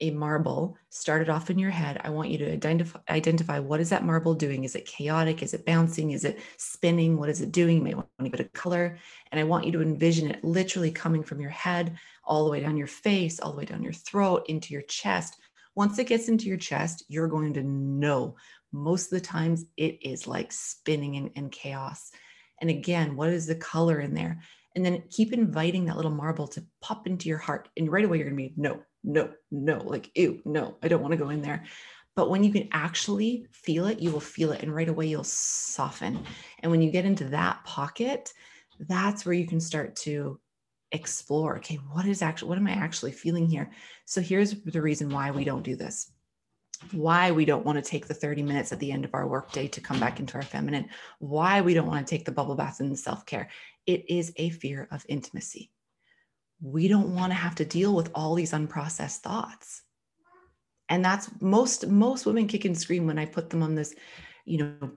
a 0.00 0.10
marble 0.10 0.76
start 0.90 1.22
it 1.22 1.28
off 1.28 1.50
in 1.50 1.58
your 1.58 1.70
head. 1.70 2.00
I 2.04 2.10
want 2.10 2.30
you 2.30 2.38
to 2.38 2.52
identify 2.52 3.00
identify 3.10 3.58
what 3.58 3.80
is 3.80 3.90
that 3.90 4.04
marble 4.04 4.34
doing? 4.34 4.64
Is 4.64 4.76
it 4.76 4.86
chaotic? 4.86 5.42
Is 5.42 5.54
it 5.54 5.66
bouncing? 5.66 6.12
Is 6.12 6.24
it 6.24 6.38
spinning? 6.56 7.18
What 7.18 7.28
is 7.28 7.40
it 7.40 7.50
doing? 7.52 7.78
You 7.78 7.82
may 7.82 7.94
want 7.94 8.08
to 8.22 8.30
put 8.30 8.40
a 8.40 8.44
color. 8.44 8.98
And 9.32 9.40
i 9.40 9.44
want 9.44 9.66
you 9.66 9.72
to 9.72 9.82
envision 9.82 10.30
it 10.30 10.44
literally 10.44 10.90
coming 10.90 11.24
from 11.24 11.40
your 11.40 11.50
head 11.50 11.98
all 12.24 12.44
the 12.44 12.50
way 12.50 12.60
down 12.60 12.76
your 12.76 12.86
face 12.86 13.40
all 13.40 13.52
the 13.52 13.58
way 13.58 13.64
down 13.64 13.82
your 13.82 13.92
throat 13.92 14.44
into 14.48 14.72
your 14.72 14.82
chest. 14.82 15.36
Once 15.74 15.98
it 15.98 16.06
gets 16.06 16.28
into 16.28 16.46
your 16.46 16.58
chest 16.58 17.04
you're 17.08 17.28
going 17.28 17.54
to 17.54 17.62
know. 17.62 18.36
Most 18.70 19.06
of 19.12 19.18
the 19.18 19.26
times 19.26 19.64
it 19.76 19.98
is 20.02 20.26
like 20.26 20.52
spinning 20.52 21.14
in, 21.16 21.28
in 21.28 21.48
chaos 21.50 22.12
and 22.60 22.70
again 22.70 23.16
what 23.16 23.30
is 23.30 23.46
the 23.46 23.54
color 23.54 24.00
in 24.00 24.14
there 24.14 24.40
and 24.74 24.84
then 24.84 25.02
keep 25.10 25.32
inviting 25.32 25.84
that 25.84 25.96
little 25.96 26.10
marble 26.10 26.46
to 26.46 26.64
pop 26.80 27.06
into 27.06 27.28
your 27.28 27.38
heart 27.38 27.68
and 27.76 27.90
right 27.90 28.04
away 28.04 28.18
you're 28.18 28.28
going 28.28 28.36
to 28.36 28.48
be 28.48 28.54
no 28.56 28.80
no, 29.04 29.30
no, 29.50 29.78
like, 29.78 30.10
ew, 30.14 30.40
no, 30.44 30.76
I 30.82 30.88
don't 30.88 31.02
want 31.02 31.12
to 31.12 31.18
go 31.18 31.30
in 31.30 31.42
there. 31.42 31.64
But 32.16 32.30
when 32.30 32.42
you 32.42 32.52
can 32.52 32.68
actually 32.72 33.46
feel 33.52 33.86
it, 33.86 34.00
you 34.00 34.10
will 34.10 34.20
feel 34.20 34.52
it. 34.52 34.62
And 34.62 34.74
right 34.74 34.88
away, 34.88 35.06
you'll 35.06 35.24
soften. 35.24 36.24
And 36.60 36.70
when 36.70 36.82
you 36.82 36.90
get 36.90 37.04
into 37.04 37.24
that 37.26 37.64
pocket, 37.64 38.32
that's 38.80 39.24
where 39.24 39.34
you 39.34 39.46
can 39.46 39.60
start 39.60 39.96
to 39.96 40.40
explore 40.90 41.58
okay, 41.58 41.76
what 41.92 42.06
is 42.06 42.22
actually, 42.22 42.48
what 42.48 42.58
am 42.58 42.66
I 42.66 42.72
actually 42.72 43.12
feeling 43.12 43.46
here? 43.46 43.70
So 44.06 44.20
here's 44.20 44.54
the 44.62 44.80
reason 44.80 45.10
why 45.10 45.30
we 45.30 45.44
don't 45.44 45.62
do 45.62 45.76
this 45.76 46.10
why 46.92 47.30
we 47.30 47.44
don't 47.44 47.64
want 47.64 47.82
to 47.82 47.90
take 47.90 48.06
the 48.06 48.14
30 48.14 48.42
minutes 48.42 48.72
at 48.72 48.78
the 48.78 48.92
end 48.92 49.04
of 49.04 49.14
our 49.14 49.26
workday 49.26 49.68
to 49.68 49.80
come 49.80 49.98
back 49.98 50.20
into 50.20 50.34
our 50.36 50.42
feminine, 50.42 50.88
why 51.18 51.60
we 51.60 51.74
don't 51.74 51.86
want 51.86 52.06
to 52.06 52.10
take 52.10 52.24
the 52.24 52.32
bubble 52.32 52.54
bath 52.54 52.80
and 52.80 52.98
self 52.98 53.26
care. 53.26 53.48
It 53.86 54.08
is 54.08 54.32
a 54.36 54.50
fear 54.50 54.88
of 54.90 55.04
intimacy. 55.08 55.70
We 56.60 56.88
don't 56.88 57.14
want 57.14 57.30
to 57.30 57.36
have 57.36 57.54
to 57.56 57.64
deal 57.64 57.94
with 57.94 58.10
all 58.14 58.34
these 58.34 58.52
unprocessed 58.52 59.18
thoughts. 59.18 59.82
And 60.88 61.04
that's 61.04 61.30
most 61.40 61.86
most 61.86 62.26
women 62.26 62.46
kick 62.46 62.64
and 62.64 62.76
scream 62.76 63.06
when 63.06 63.18
i 63.18 63.26
put 63.26 63.50
them 63.50 63.62
on 63.62 63.74
this 63.74 63.94
you 64.46 64.58
know 64.58 64.90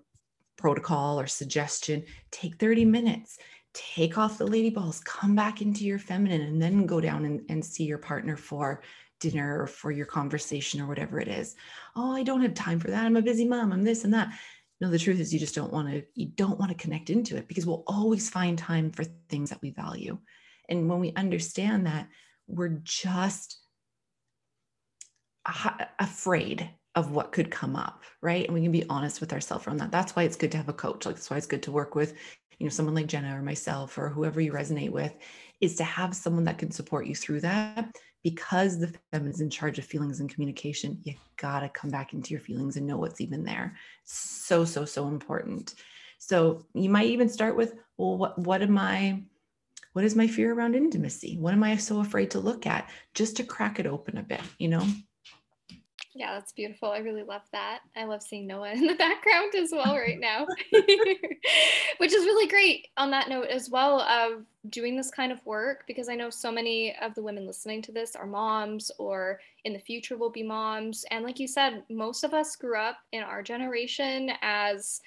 protocol 0.62 1.20
or 1.20 1.28
suggestion. 1.28 2.04
Take 2.30 2.58
30 2.58 2.86
minutes. 2.86 3.38
Take 3.74 4.18
off 4.18 4.38
the 4.38 4.46
lady 4.46 4.70
balls. 4.70 5.02
Come 5.02 5.36
back 5.36 5.62
into 5.62 5.86
your 5.86 6.00
feminine 6.00 6.42
and 6.42 6.62
then 6.62 6.86
go 6.86 7.02
down 7.02 7.26
and, 7.26 7.42
and 7.50 7.66
see 7.66 7.84
your 7.84 7.98
partner 7.98 8.38
for 8.38 8.82
dinner 9.22 9.62
or 9.62 9.68
for 9.68 9.92
your 9.92 10.06
conversation 10.06 10.82
or 10.82 10.88
whatever 10.88 11.20
it 11.20 11.30
is 11.30 11.56
oh 11.96 12.14
i 12.14 12.24
don't 12.24 12.42
have 12.42 12.54
time 12.54 12.80
for 12.80 12.90
that 12.90 13.06
i'm 13.06 13.16
a 13.16 13.22
busy 13.22 13.48
mom 13.48 13.72
i'm 13.72 13.84
this 13.84 14.04
and 14.04 14.14
that 14.14 14.34
no 14.82 14.90
the 14.90 15.00
truth 15.00 15.20
is 15.20 15.34
you 15.34 15.40
just 15.40 15.56
don't 15.56 15.72
want 15.72 15.88
to 15.88 16.04
you 16.16 16.28
don't 16.36 16.60
want 16.60 16.70
to 16.70 16.78
connect 16.78 17.10
into 17.10 17.38
it 17.38 17.48
because 17.48 17.66
we'll 17.66 17.84
always 17.88 18.30
find 18.30 18.58
time 18.58 18.92
for 18.92 19.06
things 19.30 19.50
that 19.50 19.62
we 19.62 19.70
value 19.70 20.18
and 20.72 20.90
when 20.90 21.02
we 21.02 21.14
understand 21.16 21.86
that, 21.86 22.08
we're 22.48 22.80
just 22.84 23.60
afraid 26.00 26.70
of 26.96 27.12
what 27.12 27.34
could 27.34 27.52
come 27.52 27.76
up, 27.76 28.04
right? 28.22 28.46
And 28.46 28.54
we 28.54 28.62
can 28.62 28.72
be 28.72 28.88
honest 28.90 29.20
with 29.20 29.34
ourselves 29.34 29.68
on 29.68 29.78
that. 29.78 29.92
That's 29.92 30.16
why 30.16 30.24
it's 30.24 30.38
good 30.38 30.52
to 30.52 30.58
have 30.58 30.70
a 30.70 30.74
coach. 30.74 31.06
Like 31.06 31.16
that's 31.16 31.30
why 31.30 31.38
it's 31.38 31.46
good 31.46 31.64
to 31.64 31.72
work 31.72 31.94
with, 31.94 32.14
you 32.58 32.66
know, 32.66 32.70
someone 32.70 32.96
like 32.96 33.08
Jenna 33.08 33.38
or 33.38 33.42
myself 33.42 33.98
or 33.98 34.08
whoever 34.08 34.40
you 34.40 34.54
resonate 34.54 34.92
with, 34.92 35.14
is 35.60 35.76
to 35.76 35.84
have 35.84 36.16
someone 36.16 36.46
that 36.46 36.58
can 36.58 36.72
support 36.72 37.06
you 37.06 37.16
through 37.16 37.42
that. 37.42 37.94
Because 38.24 38.78
the 38.78 38.94
feminine 39.12 39.34
is 39.34 39.42
in 39.42 39.50
charge 39.50 39.80
of 39.80 39.86
feelings 39.86 40.20
and 40.20 40.30
communication, 40.30 41.00
you 41.04 41.16
gotta 41.38 41.70
come 41.70 41.90
back 41.90 42.14
into 42.14 42.32
your 42.32 42.40
feelings 42.40 42.78
and 42.78 42.86
know 42.86 42.98
what's 42.98 43.22
even 43.22 43.44
there. 43.44 43.76
So, 44.04 44.64
so, 44.64 44.86
so 44.86 45.08
important. 45.08 45.76
So 46.20 46.66
you 46.74 46.90
might 46.90 47.08
even 47.08 47.30
start 47.30 47.56
with, 47.58 47.74
well, 47.98 48.18
what, 48.18 48.38
what 48.38 48.62
am 48.62 48.78
I, 48.78 49.24
what 49.94 50.06
is 50.06 50.16
my 50.16 50.28
fear 50.28 50.54
around 50.54 50.76
intimacy? 50.76 51.38
What 51.40 51.54
am 51.54 51.64
I 51.64 51.78
so 51.78 52.00
afraid 52.00 52.32
to 52.32 52.40
look 52.40 52.68
at? 52.68 52.90
Just 53.16 53.38
to 53.38 53.44
crack 53.44 53.80
it 53.80 53.88
open 53.88 54.18
a 54.18 54.24
bit, 54.24 54.42
you 54.60 54.68
know? 54.68 54.86
Yeah, 56.14 56.34
that's 56.34 56.52
beautiful. 56.52 56.90
I 56.90 56.98
really 56.98 57.24
love 57.24 57.44
that. 57.54 57.80
I 57.96 58.04
love 58.04 58.22
seeing 58.22 58.46
Noah 58.46 58.74
in 58.74 58.86
the 58.86 58.96
background 59.00 59.54
as 59.58 59.72
well 59.72 59.96
right 59.96 60.20
now, 60.20 60.46
which 61.98 62.14
is 62.14 62.26
really 62.26 62.48
great 62.50 62.90
on 62.98 63.12
that 63.12 63.30
note 63.30 63.48
as 63.48 63.70
well 63.70 64.02
of 64.02 64.44
doing 64.70 64.98
this 64.98 65.10
kind 65.10 65.32
of 65.32 65.46
work 65.46 65.86
because 65.88 66.10
I 66.10 66.16
know 66.16 66.30
so 66.30 66.52
many 66.52 66.96
of 67.02 67.16
the 67.16 67.24
women 67.24 67.48
listening 67.48 67.82
to 67.84 67.94
this 67.94 68.16
are 68.16 68.26
moms 68.26 68.92
or 69.00 69.40
in 69.64 69.72
the 69.74 69.80
future 69.80 70.18
will 70.18 70.30
be 70.30 70.44
moms. 70.44 71.06
And 71.12 71.24
like 71.24 71.40
you 71.40 71.48
said, 71.48 71.84
most 71.90 72.26
of 72.26 72.34
us 72.34 72.58
grew 72.58 72.78
up 72.78 72.98
in 73.14 73.24
our 73.24 73.42
generation 73.42 74.32
as 74.42 75.00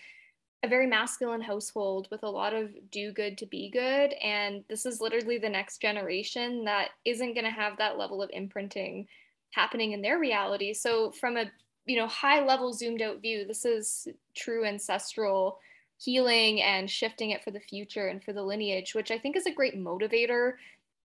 a 0.62 0.68
very 0.68 0.86
masculine 0.86 1.42
household 1.42 2.08
with 2.10 2.22
a 2.22 2.30
lot 2.30 2.54
of 2.54 2.70
do 2.90 3.12
good 3.12 3.36
to 3.36 3.46
be 3.46 3.68
good. 3.70 4.14
And 4.22 4.64
this 4.70 4.86
is 4.86 5.02
literally 5.02 5.36
the 5.36 5.50
next 5.50 5.82
generation 5.82 6.64
that 6.64 6.88
isn't 7.04 7.34
going 7.34 7.44
to 7.44 7.50
have 7.50 7.76
that 7.76 7.98
level 7.98 8.22
of 8.22 8.30
imprinting 8.32 9.06
happening 9.54 9.92
in 9.92 10.02
their 10.02 10.18
reality. 10.18 10.74
So 10.74 11.10
from 11.12 11.36
a 11.36 11.50
you 11.86 11.96
know 11.96 12.06
high 12.06 12.44
level 12.44 12.72
zoomed 12.72 13.02
out 13.02 13.20
view, 13.20 13.44
this 13.46 13.64
is 13.64 14.08
true 14.34 14.64
ancestral 14.64 15.58
healing 15.98 16.60
and 16.60 16.90
shifting 16.90 17.30
it 17.30 17.42
for 17.44 17.50
the 17.50 17.60
future 17.60 18.08
and 18.08 18.22
for 18.22 18.32
the 18.32 18.42
lineage, 18.42 18.94
which 18.94 19.10
I 19.10 19.18
think 19.18 19.36
is 19.36 19.46
a 19.46 19.52
great 19.52 19.76
motivator. 19.76 20.54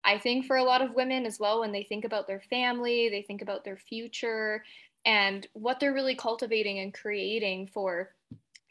I 0.03 0.17
think 0.17 0.45
for 0.45 0.55
a 0.55 0.63
lot 0.63 0.81
of 0.81 0.95
women 0.95 1.25
as 1.25 1.39
well, 1.39 1.59
when 1.59 1.71
they 1.71 1.83
think 1.83 2.05
about 2.05 2.27
their 2.27 2.41
family, 2.49 3.09
they 3.09 3.21
think 3.21 3.41
about 3.41 3.65
their 3.65 3.77
future 3.77 4.63
and 5.05 5.47
what 5.53 5.79
they're 5.79 5.93
really 5.93 6.15
cultivating 6.15 6.79
and 6.79 6.93
creating 6.93 7.67
for 7.73 8.11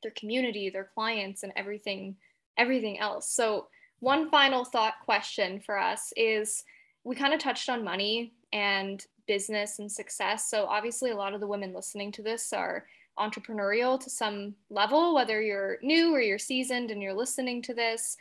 their 0.03 0.13
community, 0.13 0.71
their 0.71 0.91
clients, 0.95 1.43
and 1.43 1.53
everything, 1.57 2.17
everything 2.57 2.99
else. 2.99 3.31
So, 3.31 3.69
one 4.01 4.31
final 4.31 4.65
thought 4.65 4.95
question 5.05 5.61
for 5.61 5.79
us 5.79 6.13
is 6.17 6.65
we 7.05 7.17
kind 7.17 7.33
of 7.33 7.41
touched 7.41 7.71
on 7.71 7.83
money 7.83 8.35
and 8.53 9.05
business 9.27 9.79
and 9.79 9.91
success. 9.91 10.51
So, 10.51 10.67
obviously, 10.67 11.11
a 11.11 11.17
lot 11.17 11.35
of 11.35 11.41
the 11.41 11.47
women 11.47 11.75
listening 11.75 12.13
to 12.13 12.23
this 12.23 12.53
are 12.53 12.87
entrepreneurial 13.19 13.99
to 14.01 14.11
some 14.11 14.55
level, 14.71 15.15
whether 15.15 15.41
you're 15.41 15.79
new 15.83 16.15
or 16.15 16.21
you're 16.21 16.39
seasoned 16.39 16.91
and 16.91 17.03
you're 17.03 17.15
listening 17.15 17.63
to 17.63 17.75
this. 17.75 18.17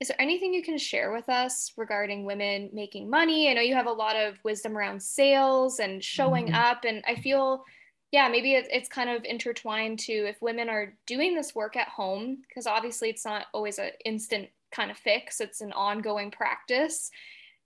Is 0.00 0.08
there 0.08 0.20
anything 0.20 0.54
you 0.54 0.62
can 0.62 0.78
share 0.78 1.12
with 1.12 1.28
us 1.28 1.72
regarding 1.76 2.24
women 2.24 2.70
making 2.72 3.10
money? 3.10 3.50
I 3.50 3.52
know 3.52 3.60
you 3.60 3.74
have 3.74 3.86
a 3.86 3.92
lot 3.92 4.16
of 4.16 4.38
wisdom 4.42 4.76
around 4.76 5.02
sales 5.02 5.78
and 5.78 6.02
showing 6.02 6.46
mm-hmm. 6.46 6.54
up, 6.54 6.84
and 6.84 7.04
I 7.06 7.16
feel, 7.16 7.64
yeah, 8.10 8.28
maybe 8.28 8.54
it's 8.54 8.88
kind 8.88 9.10
of 9.10 9.24
intertwined 9.24 9.98
to 10.00 10.12
if 10.12 10.40
women 10.40 10.70
are 10.70 10.94
doing 11.06 11.34
this 11.34 11.54
work 11.54 11.76
at 11.76 11.88
home, 11.88 12.38
because 12.48 12.66
obviously 12.66 13.10
it's 13.10 13.26
not 13.26 13.46
always 13.52 13.78
an 13.78 13.90
instant 14.06 14.48
kind 14.72 14.90
of 14.90 14.96
fix, 14.96 15.40
it's 15.40 15.60
an 15.60 15.72
ongoing 15.72 16.30
practice 16.30 17.10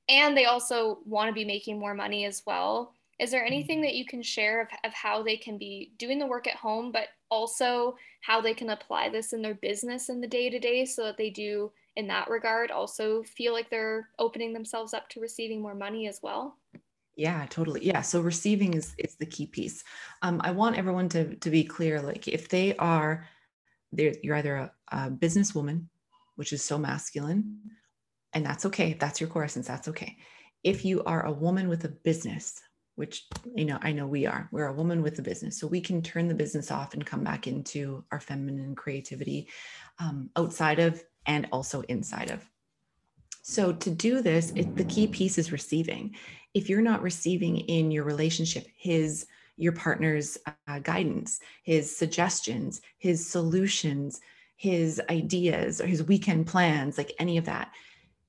and 0.08 0.36
they 0.36 0.44
also 0.44 0.98
want 1.04 1.28
to 1.28 1.34
be 1.34 1.44
making 1.44 1.78
more 1.78 1.94
money 1.94 2.24
as 2.24 2.42
well. 2.46 2.94
Is 3.20 3.30
there 3.30 3.44
anything 3.44 3.80
that 3.82 3.94
you 3.94 4.04
can 4.04 4.22
share 4.22 4.62
of, 4.62 4.68
of 4.82 4.92
how 4.92 5.22
they 5.22 5.36
can 5.36 5.56
be 5.56 5.92
doing 5.98 6.18
the 6.18 6.26
work 6.26 6.48
at 6.48 6.56
home, 6.56 6.90
but 6.90 7.08
also 7.30 7.96
how 8.22 8.40
they 8.40 8.54
can 8.54 8.70
apply 8.70 9.08
this 9.08 9.32
in 9.32 9.40
their 9.40 9.54
business 9.54 10.08
in 10.08 10.20
the 10.20 10.26
day 10.26 10.50
to 10.50 10.58
day 10.58 10.84
so 10.84 11.04
that 11.04 11.16
they 11.16 11.30
do, 11.30 11.70
in 11.96 12.08
that 12.08 12.28
regard, 12.28 12.70
also 12.70 13.22
feel 13.22 13.52
like 13.52 13.70
they're 13.70 14.08
opening 14.18 14.52
themselves 14.52 14.94
up 14.94 15.08
to 15.10 15.20
receiving 15.20 15.62
more 15.62 15.74
money 15.74 16.08
as 16.08 16.20
well? 16.22 16.58
Yeah, 17.16 17.46
totally. 17.48 17.86
Yeah. 17.86 18.00
So 18.00 18.20
receiving 18.20 18.74
is 18.74 18.94
is 18.98 19.14
the 19.14 19.26
key 19.26 19.46
piece. 19.46 19.84
Um, 20.22 20.40
I 20.42 20.50
want 20.50 20.76
everyone 20.76 21.08
to 21.10 21.36
to 21.36 21.50
be 21.50 21.62
clear. 21.62 22.02
Like 22.02 22.26
if 22.26 22.48
they 22.48 22.74
are, 22.76 23.28
you're 23.92 24.34
either 24.34 24.56
a, 24.56 24.72
a 24.88 25.10
businesswoman, 25.10 25.84
which 26.34 26.52
is 26.52 26.64
so 26.64 26.76
masculine, 26.76 27.60
and 28.34 28.44
that's 28.44 28.66
okay. 28.66 28.90
If 28.90 28.98
that's 28.98 29.20
your 29.20 29.30
core 29.30 29.44
essence, 29.44 29.68
that's 29.68 29.88
okay. 29.88 30.16
If 30.62 30.84
you 30.84 31.02
are 31.04 31.24
a 31.24 31.32
woman 31.32 31.68
with 31.68 31.84
a 31.84 31.88
business, 31.88 32.60
which 32.96 33.26
you 33.54 33.64
know, 33.64 33.78
I 33.82 33.92
know 33.92 34.06
we 34.06 34.26
are, 34.26 34.48
we're 34.52 34.66
a 34.66 34.72
woman 34.72 35.02
with 35.02 35.18
a 35.18 35.22
business. 35.22 35.58
So 35.58 35.66
we 35.66 35.80
can 35.80 36.02
turn 36.02 36.28
the 36.28 36.34
business 36.34 36.70
off 36.70 36.94
and 36.94 37.04
come 37.04 37.24
back 37.24 37.46
into 37.46 38.04
our 38.12 38.20
feminine 38.20 38.74
creativity 38.74 39.48
um, 39.98 40.30
outside 40.36 40.78
of 40.78 41.02
and 41.26 41.48
also 41.52 41.80
inside 41.82 42.30
of. 42.30 42.48
So 43.42 43.72
to 43.72 43.90
do 43.90 44.22
this, 44.22 44.52
it, 44.56 44.76
the 44.76 44.84
key 44.84 45.06
piece 45.06 45.38
is 45.38 45.52
receiving. 45.52 46.14
If 46.54 46.68
you're 46.68 46.80
not 46.80 47.02
receiving 47.02 47.58
in 47.58 47.90
your 47.90 48.04
relationship 48.04 48.66
his 48.76 49.26
your 49.56 49.72
partner's 49.72 50.36
uh, 50.66 50.80
guidance, 50.80 51.38
his 51.62 51.96
suggestions, 51.96 52.80
his 52.98 53.24
solutions, 53.24 54.20
his 54.56 55.00
ideas, 55.10 55.80
or 55.80 55.86
his 55.86 56.02
weekend 56.02 56.46
plans, 56.46 56.98
like 56.98 57.12
any 57.18 57.38
of 57.38 57.44
that, 57.44 57.70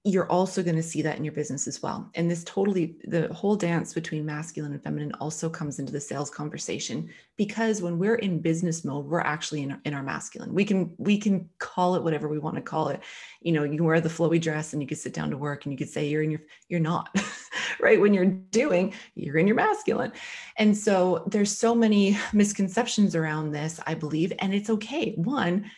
you're 0.08 0.32
also 0.32 0.62
going 0.62 0.76
to 0.76 0.84
see 0.84 1.02
that 1.02 1.18
in 1.18 1.24
your 1.24 1.34
business 1.34 1.68
as 1.68 1.82
well. 1.82 2.12
And 2.14 2.30
this 2.30 2.44
totally, 2.44 2.96
the 3.06 3.28
whole 3.34 3.56
dance 3.56 3.92
between 3.92 4.24
masculine 4.24 4.72
and 4.72 4.84
feminine 4.84 5.12
also 5.20 5.50
comes 5.50 5.80
into 5.80 5.92
the 5.92 6.00
sales 6.00 6.30
conversation 6.30 7.10
because 7.38 7.82
when 7.82 7.98
we're 7.98 8.18
in 8.18 8.40
business 8.40 8.86
mode, 8.86 9.08
we're 9.08 9.22
actually 9.22 9.64
in, 9.64 9.82
in 9.84 9.96
our 9.96 10.04
masculine. 10.04 10.54
We 10.54 10.64
can, 10.64 10.94
we 11.00 11.18
can 11.18 11.50
call 11.58 11.96
it 11.96 12.04
whatever 12.04 12.28
we 12.28 12.38
want 12.38 12.56
to 12.56 12.62
call 12.62 12.90
it. 12.90 13.02
You 13.42 13.54
know, 13.54 13.64
you 13.64 13.78
can 13.78 13.86
wear 13.86 14.00
the 14.00 14.08
flowy 14.08 14.40
dress 14.40 14.74
and 14.74 14.82
you 14.82 14.88
could 14.88 15.00
sit 15.00 15.12
down 15.12 15.32
to 15.32 15.40
work 15.40 15.66
and 15.66 15.74
you 15.74 15.78
could 15.78 15.90
say 15.90 16.08
you're 16.08 16.22
in 16.22 16.30
your, 16.30 16.42
you're 16.70 16.80
not, 16.80 17.10
right? 17.80 18.00
When 18.00 18.14
you're 18.14 18.26
doing, 18.26 18.94
you're 19.16 19.40
in 19.40 19.48
your 19.48 19.56
masculine. 19.56 20.12
And 20.58 20.78
so 20.78 21.24
there's 21.26 21.58
so 21.58 21.74
many 21.74 22.16
misconceptions 22.32 23.16
around 23.16 23.54
this, 23.54 23.80
I 23.88 23.96
believe, 23.96 24.34
and 24.38 24.54
it's 24.54 24.70
okay. 24.70 25.16
One, 25.18 25.72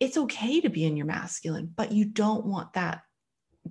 it's 0.00 0.16
okay 0.16 0.62
to 0.62 0.70
be 0.70 0.86
in 0.86 0.96
your 0.96 1.06
masculine, 1.06 1.70
but 1.76 1.92
you 1.92 2.06
don't 2.06 2.46
want 2.46 2.72
that 2.72 3.02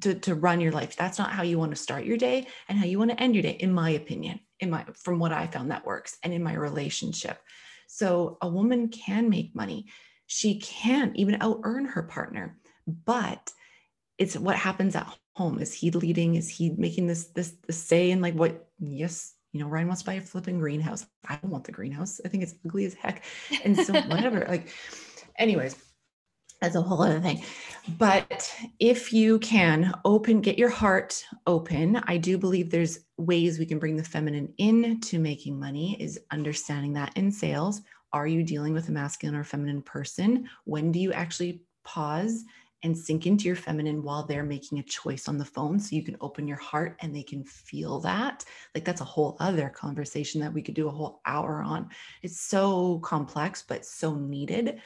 to, 0.02 0.16
to 0.16 0.36
run 0.36 0.62
your 0.62 0.72
life. 0.72 0.96
That's 0.96 1.20
not 1.20 1.32
how 1.32 1.44
you 1.44 1.58
want 1.58 1.72
to 1.72 1.82
start 1.82 2.06
your 2.06 2.18
day 2.18 2.48
and 2.68 2.78
how 2.78 2.86
you 2.86 3.00
want 3.00 3.12
to 3.12 3.22
end 3.22 3.36
your 3.36 3.44
day, 3.44 3.58
in 3.60 3.74
my 3.74 3.92
opinion, 3.92 4.40
in 4.60 4.70
my 4.70 4.86
from 4.96 5.20
what 5.20 5.32
I 5.32 5.48
found 5.48 5.72
that 5.72 5.86
works 5.86 6.18
and 6.24 6.34
in 6.34 6.44
my 6.44 6.54
relationship. 6.54 7.40
So 7.88 8.38
a 8.42 8.48
woman 8.48 8.90
can 8.90 9.30
make 9.30 9.56
money. 9.56 9.88
She 10.28 10.60
can 10.60 11.14
even 11.16 11.38
out 11.42 11.62
earn 11.64 11.86
her 11.86 12.04
partner, 12.04 12.58
but 12.88 13.52
it's 14.18 14.38
what 14.38 14.56
happens 14.56 14.96
at 14.96 15.14
home. 15.36 15.60
Is 15.60 15.74
he 15.74 15.92
leading? 15.92 16.36
Is 16.36 16.50
he 16.50 16.72
making 16.72 17.08
this 17.08 17.28
this, 17.28 17.56
this 17.68 17.82
say 17.82 18.12
and 18.12 18.22
like 18.22 18.34
what? 18.34 18.68
Yes, 18.80 19.34
you 19.56 19.62
know, 19.62 19.68
Ryan 19.68 19.88
wants 19.88 20.02
to 20.02 20.08
buy 20.08 20.16
a 20.16 20.22
flipping 20.22 20.60
greenhouse. 20.60 21.06
I 21.28 21.38
don't 21.38 21.50
want 21.52 21.64
the 21.64 21.72
greenhouse. 21.72 22.20
I 22.26 22.28
think 22.28 22.44
it's 22.44 22.56
ugly 22.66 22.86
as 22.86 22.94
heck. 22.94 23.24
And 23.64 23.78
so 23.78 23.94
whatever. 23.94 24.46
like, 24.50 24.74
anyways, 25.38 25.78
that's 26.62 26.76
a 26.76 26.82
whole 26.82 27.02
other 27.02 27.20
thing. 27.20 27.44
But 27.98 28.54
if 28.80 29.14
you 29.14 29.40
can 29.40 29.94
open, 30.06 30.42
get 30.42 30.58
your 30.58 30.70
heart 30.70 31.24
open, 31.46 32.02
I 32.06 32.18
do 32.18 32.38
believe 32.38 32.70
there's 32.70 33.00
ways 33.18 33.60
we 33.60 33.66
can 33.66 33.80
bring 33.80 33.98
the 33.98 34.04
feminine 34.04 34.54
into 34.58 35.20
making 35.20 35.60
money, 35.60 35.98
is 36.00 36.20
understanding 36.32 36.94
that 36.94 37.16
in 37.16 37.32
sales. 37.32 37.82
Are 38.14 38.28
you 38.28 38.44
dealing 38.44 38.74
with 38.74 38.90
a 38.90 38.92
masculine 38.92 39.36
or 39.36 39.44
feminine 39.44 39.82
person? 39.82 40.48
When 40.64 40.92
do 40.92 41.00
you 41.00 41.12
actually 41.12 41.62
pause 41.84 42.44
and 42.86 42.96
sink 42.96 43.26
into 43.26 43.46
your 43.46 43.56
feminine 43.56 44.04
while 44.04 44.24
they're 44.24 44.44
making 44.44 44.78
a 44.78 44.84
choice 44.84 45.28
on 45.28 45.40
the 45.40 45.44
phone 45.44 45.80
so 45.80 45.96
you 45.96 46.04
can 46.04 46.16
open 46.22 46.48
your 46.48 46.58
heart 46.58 46.96
and 47.00 47.16
they 47.16 47.24
can 47.24 47.44
feel 47.44 48.00
that 48.00 48.46
like 48.76 48.86
that's 48.86 49.02
a 49.02 49.06
whole 49.06 49.36
other 49.40 49.70
conversation 49.70 50.40
that 50.40 50.54
we 50.54 50.62
could 50.62 50.76
do 50.76 50.88
a 50.88 50.92
whole 50.92 51.20
hour 51.26 51.64
on 51.64 51.90
it's 52.22 52.40
so 52.40 53.00
complex 53.00 53.64
but 53.68 53.84
so 53.84 54.14
needed 54.14 54.80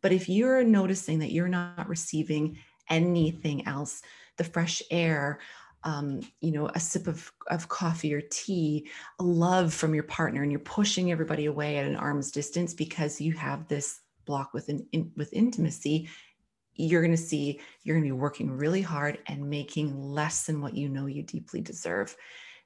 but 0.00 0.12
if 0.12 0.28
you're 0.28 0.64
noticing 0.64 1.18
that 1.20 1.32
you're 1.32 1.48
not 1.48 1.88
receiving 1.88 2.58
anything 2.88 3.66
else, 3.66 4.02
the 4.36 4.44
fresh 4.44 4.82
air, 4.90 5.40
um, 5.84 6.20
you 6.40 6.52
know, 6.52 6.68
a 6.74 6.80
sip 6.80 7.06
of, 7.06 7.30
of 7.48 7.68
coffee 7.68 8.12
or 8.14 8.22
tea, 8.30 8.88
a 9.18 9.22
love 9.22 9.72
from 9.72 9.94
your 9.94 10.04
partner, 10.04 10.42
and 10.42 10.50
you're 10.50 10.60
pushing 10.60 11.12
everybody 11.12 11.46
away 11.46 11.76
at 11.78 11.86
an 11.86 11.96
arm's 11.96 12.30
distance 12.30 12.74
because 12.74 13.20
you 13.20 13.32
have 13.34 13.68
this 13.68 14.00
block 14.24 14.52
with 14.52 14.68
in, 14.68 15.12
with 15.16 15.32
intimacy, 15.32 16.08
you're 16.74 17.02
going 17.02 17.16
to 17.16 17.16
see 17.16 17.60
you're 17.82 17.96
going 17.96 18.08
to 18.08 18.14
be 18.14 18.20
working 18.20 18.50
really 18.50 18.82
hard 18.82 19.18
and 19.26 19.48
making 19.48 20.00
less 20.00 20.46
than 20.46 20.60
what 20.60 20.74
you 20.74 20.88
know 20.88 21.06
you 21.06 21.22
deeply 21.22 21.60
deserve. 21.60 22.16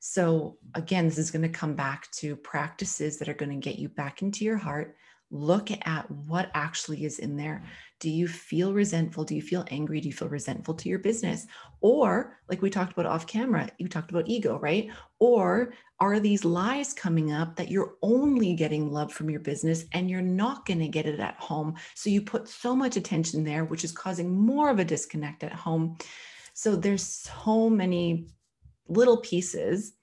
So 0.00 0.58
again, 0.74 1.06
this 1.06 1.18
is 1.18 1.30
going 1.30 1.42
to 1.42 1.48
come 1.48 1.74
back 1.74 2.10
to 2.12 2.34
practices 2.36 3.18
that 3.18 3.28
are 3.28 3.34
going 3.34 3.52
to 3.52 3.70
get 3.70 3.78
you 3.78 3.88
back 3.88 4.20
into 4.20 4.44
your 4.44 4.56
heart, 4.56 4.96
look 5.32 5.70
at 5.86 6.10
what 6.10 6.50
actually 6.52 7.04
is 7.04 7.18
in 7.18 7.36
there. 7.36 7.64
Do 8.00 8.10
you 8.10 8.28
feel 8.28 8.74
resentful? 8.74 9.24
Do 9.24 9.34
you 9.34 9.40
feel 9.40 9.64
angry? 9.70 10.00
Do 10.00 10.08
you 10.08 10.12
feel 10.12 10.28
resentful 10.28 10.74
to 10.74 10.88
your 10.88 10.98
business? 10.98 11.46
Or, 11.80 12.36
like 12.48 12.60
we 12.60 12.68
talked 12.68 12.92
about 12.92 13.06
off 13.06 13.26
camera, 13.26 13.70
you 13.78 13.88
talked 13.88 14.10
about 14.10 14.28
ego, 14.28 14.58
right? 14.58 14.90
Or 15.20 15.72
are 16.00 16.20
these 16.20 16.44
lies 16.44 16.92
coming 16.92 17.32
up 17.32 17.56
that 17.56 17.70
you're 17.70 17.94
only 18.02 18.54
getting 18.54 18.92
love 18.92 19.12
from 19.12 19.30
your 19.30 19.40
business 19.40 19.86
and 19.92 20.10
you're 20.10 20.20
not 20.20 20.66
going 20.66 20.80
to 20.80 20.88
get 20.88 21.06
it 21.06 21.18
at 21.18 21.36
home? 21.36 21.76
So 21.94 22.10
you 22.10 22.20
put 22.20 22.46
so 22.46 22.76
much 22.76 22.96
attention 22.96 23.42
there, 23.42 23.64
which 23.64 23.84
is 23.84 23.92
causing 23.92 24.36
more 24.36 24.68
of 24.68 24.80
a 24.80 24.84
disconnect 24.84 25.44
at 25.44 25.52
home. 25.52 25.96
So 26.54 26.76
there's 26.76 27.06
so 27.06 27.70
many 27.70 28.28
little 28.86 29.16
pieces. 29.18 29.94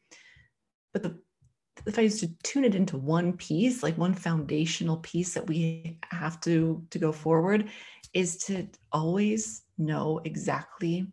But 0.92 1.04
the 1.04 1.20
if 1.86 1.98
I 1.98 2.04
used 2.04 2.20
to 2.22 2.30
tune 2.44 2.66
it 2.66 2.76
into 2.76 2.98
one 2.98 3.34
piece, 3.34 3.84
like 3.84 3.98
one 3.98 4.14
foundational 4.14 4.98
piece 4.98 5.34
that 5.34 5.48
we 5.48 6.00
have 6.12 6.40
to 6.42 6.86
to 6.90 7.00
go 7.00 7.12
forward, 7.12 7.70
is 8.14 8.38
to 8.46 8.68
always 8.92 9.64
know 9.78 10.20
exactly 10.26 11.08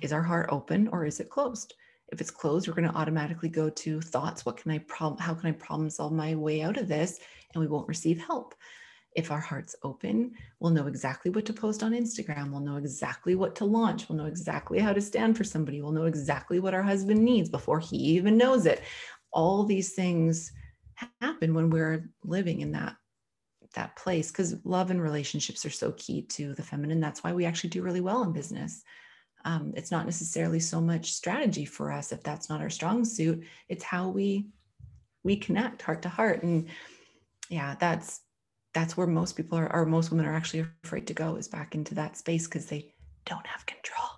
is 0.00 0.12
our 0.12 0.22
heart 0.22 0.48
open 0.50 0.88
or 0.88 1.04
is 1.04 1.20
it 1.20 1.30
closed? 1.30 1.74
If 2.12 2.20
it's 2.20 2.30
closed, 2.30 2.66
we're 2.66 2.74
going 2.74 2.88
to 2.88 2.96
automatically 2.96 3.48
go 3.48 3.70
to 3.70 4.00
thoughts. 4.00 4.44
What 4.44 4.56
can 4.56 4.72
I 4.72 4.78
problem? 4.78 5.20
How 5.20 5.34
can 5.34 5.48
I 5.48 5.52
problem 5.52 5.90
solve 5.90 6.12
my 6.12 6.34
way 6.34 6.62
out 6.62 6.76
of 6.76 6.88
this? 6.88 7.20
And 7.54 7.60
we 7.60 7.68
won't 7.68 7.88
receive 7.88 8.18
help. 8.18 8.54
If 9.16 9.30
our 9.30 9.40
heart's 9.40 9.74
open, 9.82 10.32
we'll 10.60 10.70
know 10.70 10.86
exactly 10.86 11.30
what 11.30 11.44
to 11.46 11.52
post 11.52 11.82
on 11.82 11.92
Instagram. 11.92 12.50
We'll 12.50 12.60
know 12.60 12.76
exactly 12.76 13.34
what 13.34 13.56
to 13.56 13.64
launch. 13.64 14.08
We'll 14.08 14.18
know 14.18 14.26
exactly 14.26 14.78
how 14.78 14.92
to 14.92 15.00
stand 15.00 15.36
for 15.36 15.44
somebody. 15.44 15.82
We'll 15.82 15.92
know 15.92 16.04
exactly 16.04 16.60
what 16.60 16.74
our 16.74 16.82
husband 16.82 17.24
needs 17.24 17.48
before 17.48 17.80
he 17.80 17.96
even 17.96 18.36
knows 18.36 18.66
it. 18.66 18.82
All 19.32 19.64
these 19.64 19.92
things 19.92 20.52
happen 21.20 21.54
when 21.54 21.70
we're 21.70 22.10
living 22.24 22.60
in 22.60 22.72
that 22.72 22.96
that 23.74 23.94
place 23.94 24.30
because 24.30 24.56
love 24.64 24.90
and 24.90 25.00
relationships 25.00 25.64
are 25.64 25.70
so 25.70 25.92
key 25.92 26.22
to 26.22 26.54
the 26.54 26.62
feminine. 26.62 27.00
That's 27.00 27.22
why 27.22 27.32
we 27.32 27.44
actually 27.44 27.70
do 27.70 27.82
really 27.82 28.00
well 28.00 28.22
in 28.22 28.32
business. 28.32 28.82
Um, 29.44 29.72
it's 29.76 29.90
not 29.90 30.06
necessarily 30.06 30.60
so 30.60 30.80
much 30.80 31.12
strategy 31.12 31.64
for 31.64 31.92
us 31.92 32.12
if 32.12 32.22
that's 32.22 32.48
not 32.48 32.60
our 32.60 32.70
strong 32.70 33.04
suit. 33.04 33.44
It's 33.68 33.84
how 33.84 34.08
we 34.08 34.48
we 35.22 35.36
connect 35.36 35.82
heart 35.82 36.02
to 36.02 36.08
heart, 36.08 36.42
and 36.42 36.68
yeah, 37.48 37.76
that's 37.78 38.20
that's 38.74 38.96
where 38.96 39.06
most 39.06 39.36
people 39.36 39.58
are, 39.58 39.72
or 39.74 39.86
most 39.86 40.10
women 40.10 40.26
are 40.26 40.34
actually 40.34 40.66
afraid 40.84 41.06
to 41.06 41.14
go 41.14 41.36
is 41.36 41.48
back 41.48 41.74
into 41.74 41.94
that 41.94 42.16
space 42.16 42.46
because 42.46 42.66
they 42.66 42.94
don't 43.24 43.46
have 43.46 43.66
control. 43.66 44.08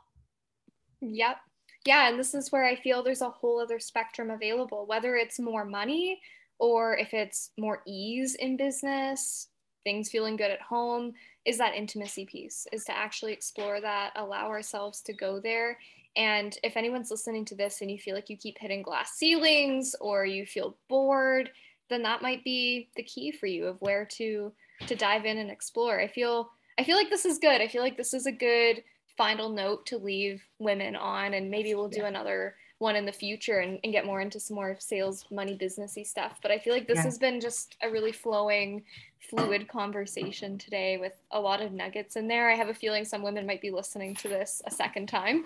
Yep. 1.01 1.37
Yeah. 1.85 2.09
And 2.09 2.19
this 2.19 2.35
is 2.35 2.53
where 2.53 2.65
I 2.65 2.77
feel 2.77 3.03
there's 3.03 3.23
a 3.23 3.31
whole 3.31 3.61
other 3.61 3.79
spectrum 3.79 4.31
available, 4.31 4.87
whether 4.87 5.17
it's 5.17 5.39
more 5.39 5.65
money 5.65 6.21
or 6.59 6.97
if 6.97 7.13
it's 7.13 7.51
more 7.59 7.83
ease 7.87 8.37
in 8.37 8.57
business, 8.57 9.49
things 9.83 10.11
feeling 10.11 10.37
good 10.37 10.51
at 10.51 10.61
home, 10.61 11.13
is 11.45 11.59
that 11.59 11.75
intimacy 11.75 12.25
piece, 12.25 12.69
is 12.73 12.85
to 12.85 12.97
actually 12.97 13.33
explore 13.33 13.81
that, 13.81 14.13
allow 14.15 14.47
ourselves 14.47 15.01
to 15.03 15.13
go 15.13 15.41
there. 15.41 15.77
And 16.15 16.57
if 16.63 16.77
anyone's 16.77 17.11
listening 17.11 17.45
to 17.47 17.57
this 17.57 17.81
and 17.81 17.91
you 17.91 17.99
feel 17.99 18.15
like 18.15 18.31
you 18.31 18.37
keep 18.37 18.59
hitting 18.59 18.83
glass 18.83 19.15
ceilings 19.15 19.97
or 20.01 20.25
you 20.25 20.47
feel 20.47 20.77
bored, 20.89 21.51
then 21.89 22.03
that 22.03 22.23
might 22.23 22.45
be 22.45 22.91
the 22.97 23.03
key 23.03 23.33
for 23.33 23.47
you 23.47 23.67
of 23.67 23.81
where 23.81 24.05
to 24.05 24.53
to 24.87 24.95
dive 24.97 25.25
in 25.25 25.39
and 25.39 25.51
explore. 25.51 26.01
I 26.01 26.09
feel 26.09 26.51
I 26.79 26.85
feel 26.85 26.97
like 26.97 27.11
this 27.11 27.25
is 27.25 27.39
good. 27.39 27.61
I 27.61 27.69
feel 27.69 27.83
like 27.83 27.97
this 27.97 28.15
is 28.15 28.27
a 28.27 28.33
good 28.33 28.83
final 29.17 29.49
note 29.49 29.87
to 29.87 29.99
leave 29.99 30.43
women 30.59 30.97
on 30.97 31.35
and 31.35 31.51
maybe 31.51 31.75
we'll 31.75 31.89
do 31.89 32.01
yeah. 32.01 32.09
another 32.09 32.55
one 32.79 32.97
in 32.97 33.07
the 33.07 33.13
future 33.13 33.61
and, 33.61 33.79
and, 33.85 33.93
get 33.93 34.05
more 34.05 34.21
into 34.21 34.41
some 34.41 34.57
more 34.57 34.77
sales 34.81 35.25
money 35.31 35.57
businessy 35.57 36.05
stuff 36.05 36.39
but 36.43 36.51
i 36.51 36.59
feel 36.59 36.73
like 36.73 36.89
this 36.89 36.97
yeah. 36.97 37.05
has 37.05 37.19
been 37.19 37.41
just 37.41 37.77
a 37.83 37.91
really 37.91 38.13
flowing 38.13 38.83
fluid 39.31 39.69
conversation 39.69 40.59
today 40.59 40.97
with 40.97 41.13
a 41.31 41.41
lot 41.41 41.63
of 41.63 41.73
nuggets 41.73 42.17
in 42.17 42.27
there 42.27 42.51
i 42.51 42.55
have 42.55 42.69
a 42.69 42.75
feeling 42.75 43.05
some 43.05 43.23
women 43.23 43.47
might 43.47 43.61
be 43.61 43.71
listening 43.71 44.15
to 44.15 44.29
this 44.29 44.61
a 44.67 44.71
second 44.71 45.09
time 45.09 45.45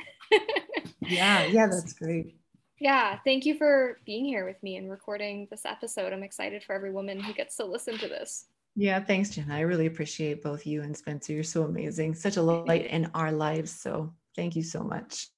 yeah 1.01 1.45
yeah 1.45 1.67
that's 1.67 1.93
great 1.93 2.35
yeah, 2.79 3.19
thank 3.25 3.47
you 3.47 3.57
for 3.57 3.99
being 4.05 4.25
here 4.25 4.45
with 4.45 4.63
me 4.63 4.77
and 4.77 4.91
recording 4.91 5.49
this 5.51 5.65
episode. 5.65 6.13
I'm 6.13 6.23
excited 6.23 6.63
for 6.63 6.75
every 6.75 6.93
woman 6.93 7.19
who 7.19 7.33
gets 7.33 7.57
to 7.57 7.65
listen 7.65 7.97
to 7.99 8.09
this. 8.09 8.47
Yeah, 8.79 9.01
thanks, 9.01 9.31
Jenna. 9.31 9.55
I 9.55 9.61
really 9.61 9.87
appreciate 9.87 10.43
both 10.43 10.67
you 10.67 10.83
and 10.83 10.95
Spencer. 10.95 11.33
You're 11.33 11.45
so 11.45 11.63
amazing, 11.63 12.15
such 12.15 12.37
a 12.37 12.43
light 12.43 12.87
in 12.87 13.11
our 13.15 13.33
lives. 13.33 13.71
So 13.71 14.13
thank 14.37 14.55
you 14.55 14.63
so 14.63 14.83
much. 14.85 15.29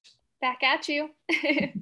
Back 0.41 0.61
at 0.61 0.89
you. 0.89 1.09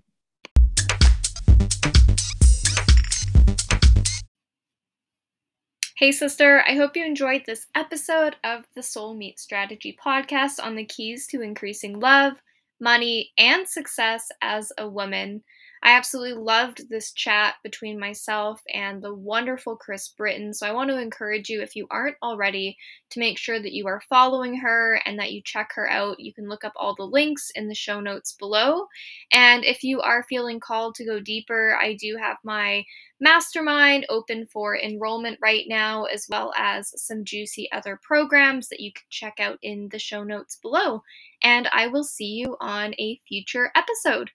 Hey, 5.99 6.11
sister, 6.11 6.63
I 6.67 6.75
hope 6.75 6.95
you 6.95 7.03
enjoyed 7.03 7.41
this 7.47 7.65
episode 7.73 8.35
of 8.43 8.67
the 8.75 8.83
Soul 8.83 9.15
Meet 9.15 9.39
Strategy 9.39 9.97
podcast 9.99 10.63
on 10.63 10.75
the 10.75 10.85
keys 10.85 11.25
to 11.29 11.41
increasing 11.41 11.99
love, 11.99 12.33
money, 12.79 13.31
and 13.39 13.67
success 13.67 14.29
as 14.43 14.71
a 14.77 14.87
woman. 14.87 15.43
I 15.83 15.91
absolutely 15.91 16.41
loved 16.41 16.89
this 16.89 17.11
chat 17.11 17.55
between 17.63 17.99
myself 17.99 18.61
and 18.73 19.01
the 19.01 19.13
wonderful 19.13 19.75
Chris 19.75 20.07
Britton. 20.09 20.53
So 20.53 20.67
I 20.67 20.71
want 20.71 20.89
to 20.89 20.99
encourage 20.99 21.49
you, 21.49 21.61
if 21.61 21.75
you 21.75 21.87
aren't 21.91 22.17
already, 22.23 22.77
to 23.11 23.19
make 23.19 23.37
sure 23.37 23.59
that 23.59 23.73
you 23.73 23.87
are 23.87 24.01
following 24.09 24.57
her 24.57 25.01
and 25.05 25.17
that 25.19 25.31
you 25.31 25.41
check 25.43 25.71
her 25.75 25.89
out. 25.89 26.19
You 26.19 26.33
can 26.33 26.49
look 26.49 26.63
up 26.63 26.73
all 26.75 26.95
the 26.95 27.03
links 27.03 27.51
in 27.55 27.67
the 27.67 27.75
show 27.75 27.99
notes 27.99 28.33
below. 28.33 28.87
And 29.31 29.63
if 29.63 29.83
you 29.83 30.01
are 30.01 30.25
feeling 30.27 30.59
called 30.59 30.95
to 30.95 31.05
go 31.05 31.19
deeper, 31.19 31.77
I 31.79 31.93
do 31.93 32.17
have 32.19 32.37
my 32.43 32.83
mastermind 33.19 34.05
open 34.09 34.45
for 34.47 34.77
enrollment 34.77 35.39
right 35.41 35.65
now, 35.67 36.05
as 36.05 36.27
well 36.29 36.53
as 36.57 36.93
some 37.01 37.23
juicy 37.23 37.71
other 37.71 37.99
programs 38.01 38.69
that 38.69 38.79
you 38.79 38.91
can 38.91 39.05
check 39.09 39.39
out 39.39 39.57
in 39.61 39.89
the 39.89 39.99
show 39.99 40.23
notes 40.23 40.57
below. 40.57 41.03
And 41.41 41.67
I 41.71 41.87
will 41.87 42.03
see 42.03 42.25
you 42.25 42.57
on 42.59 42.93
a 42.99 43.19
future 43.27 43.71
episode. 43.75 44.31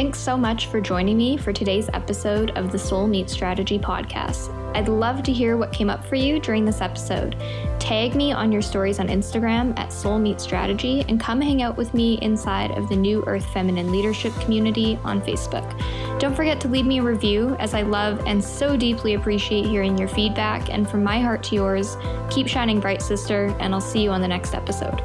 Thanks 0.00 0.18
so 0.18 0.34
much 0.34 0.68
for 0.68 0.80
joining 0.80 1.18
me 1.18 1.36
for 1.36 1.52
today's 1.52 1.90
episode 1.92 2.52
of 2.52 2.72
the 2.72 2.78
Soul 2.78 3.06
Meet 3.06 3.28
Strategy 3.28 3.78
podcast. 3.78 4.48
I'd 4.74 4.88
love 4.88 5.22
to 5.24 5.30
hear 5.30 5.58
what 5.58 5.74
came 5.74 5.90
up 5.90 6.06
for 6.06 6.14
you 6.14 6.40
during 6.40 6.64
this 6.64 6.80
episode. 6.80 7.38
Tag 7.78 8.14
me 8.14 8.32
on 8.32 8.50
your 8.50 8.62
stories 8.62 8.98
on 8.98 9.08
Instagram 9.08 9.78
at 9.78 9.92
Soul 9.92 10.18
Meet 10.18 10.40
Strategy 10.40 11.04
and 11.06 11.20
come 11.20 11.38
hang 11.38 11.60
out 11.60 11.76
with 11.76 11.92
me 11.92 12.18
inside 12.22 12.70
of 12.78 12.88
the 12.88 12.96
New 12.96 13.22
Earth 13.26 13.44
Feminine 13.52 13.92
Leadership 13.92 14.32
community 14.40 14.98
on 15.04 15.20
Facebook. 15.20 15.68
Don't 16.18 16.34
forget 16.34 16.62
to 16.62 16.68
leave 16.68 16.86
me 16.86 17.00
a 17.00 17.02
review 17.02 17.54
as 17.58 17.74
I 17.74 17.82
love 17.82 18.22
and 18.26 18.42
so 18.42 18.78
deeply 18.78 19.12
appreciate 19.12 19.66
hearing 19.66 19.98
your 19.98 20.08
feedback. 20.08 20.70
And 20.70 20.88
from 20.88 21.04
my 21.04 21.20
heart 21.20 21.42
to 21.42 21.54
yours, 21.54 21.98
keep 22.30 22.48
shining 22.48 22.80
bright, 22.80 23.02
sister, 23.02 23.54
and 23.60 23.74
I'll 23.74 23.82
see 23.82 24.02
you 24.02 24.12
on 24.12 24.22
the 24.22 24.28
next 24.28 24.54
episode. 24.54 25.02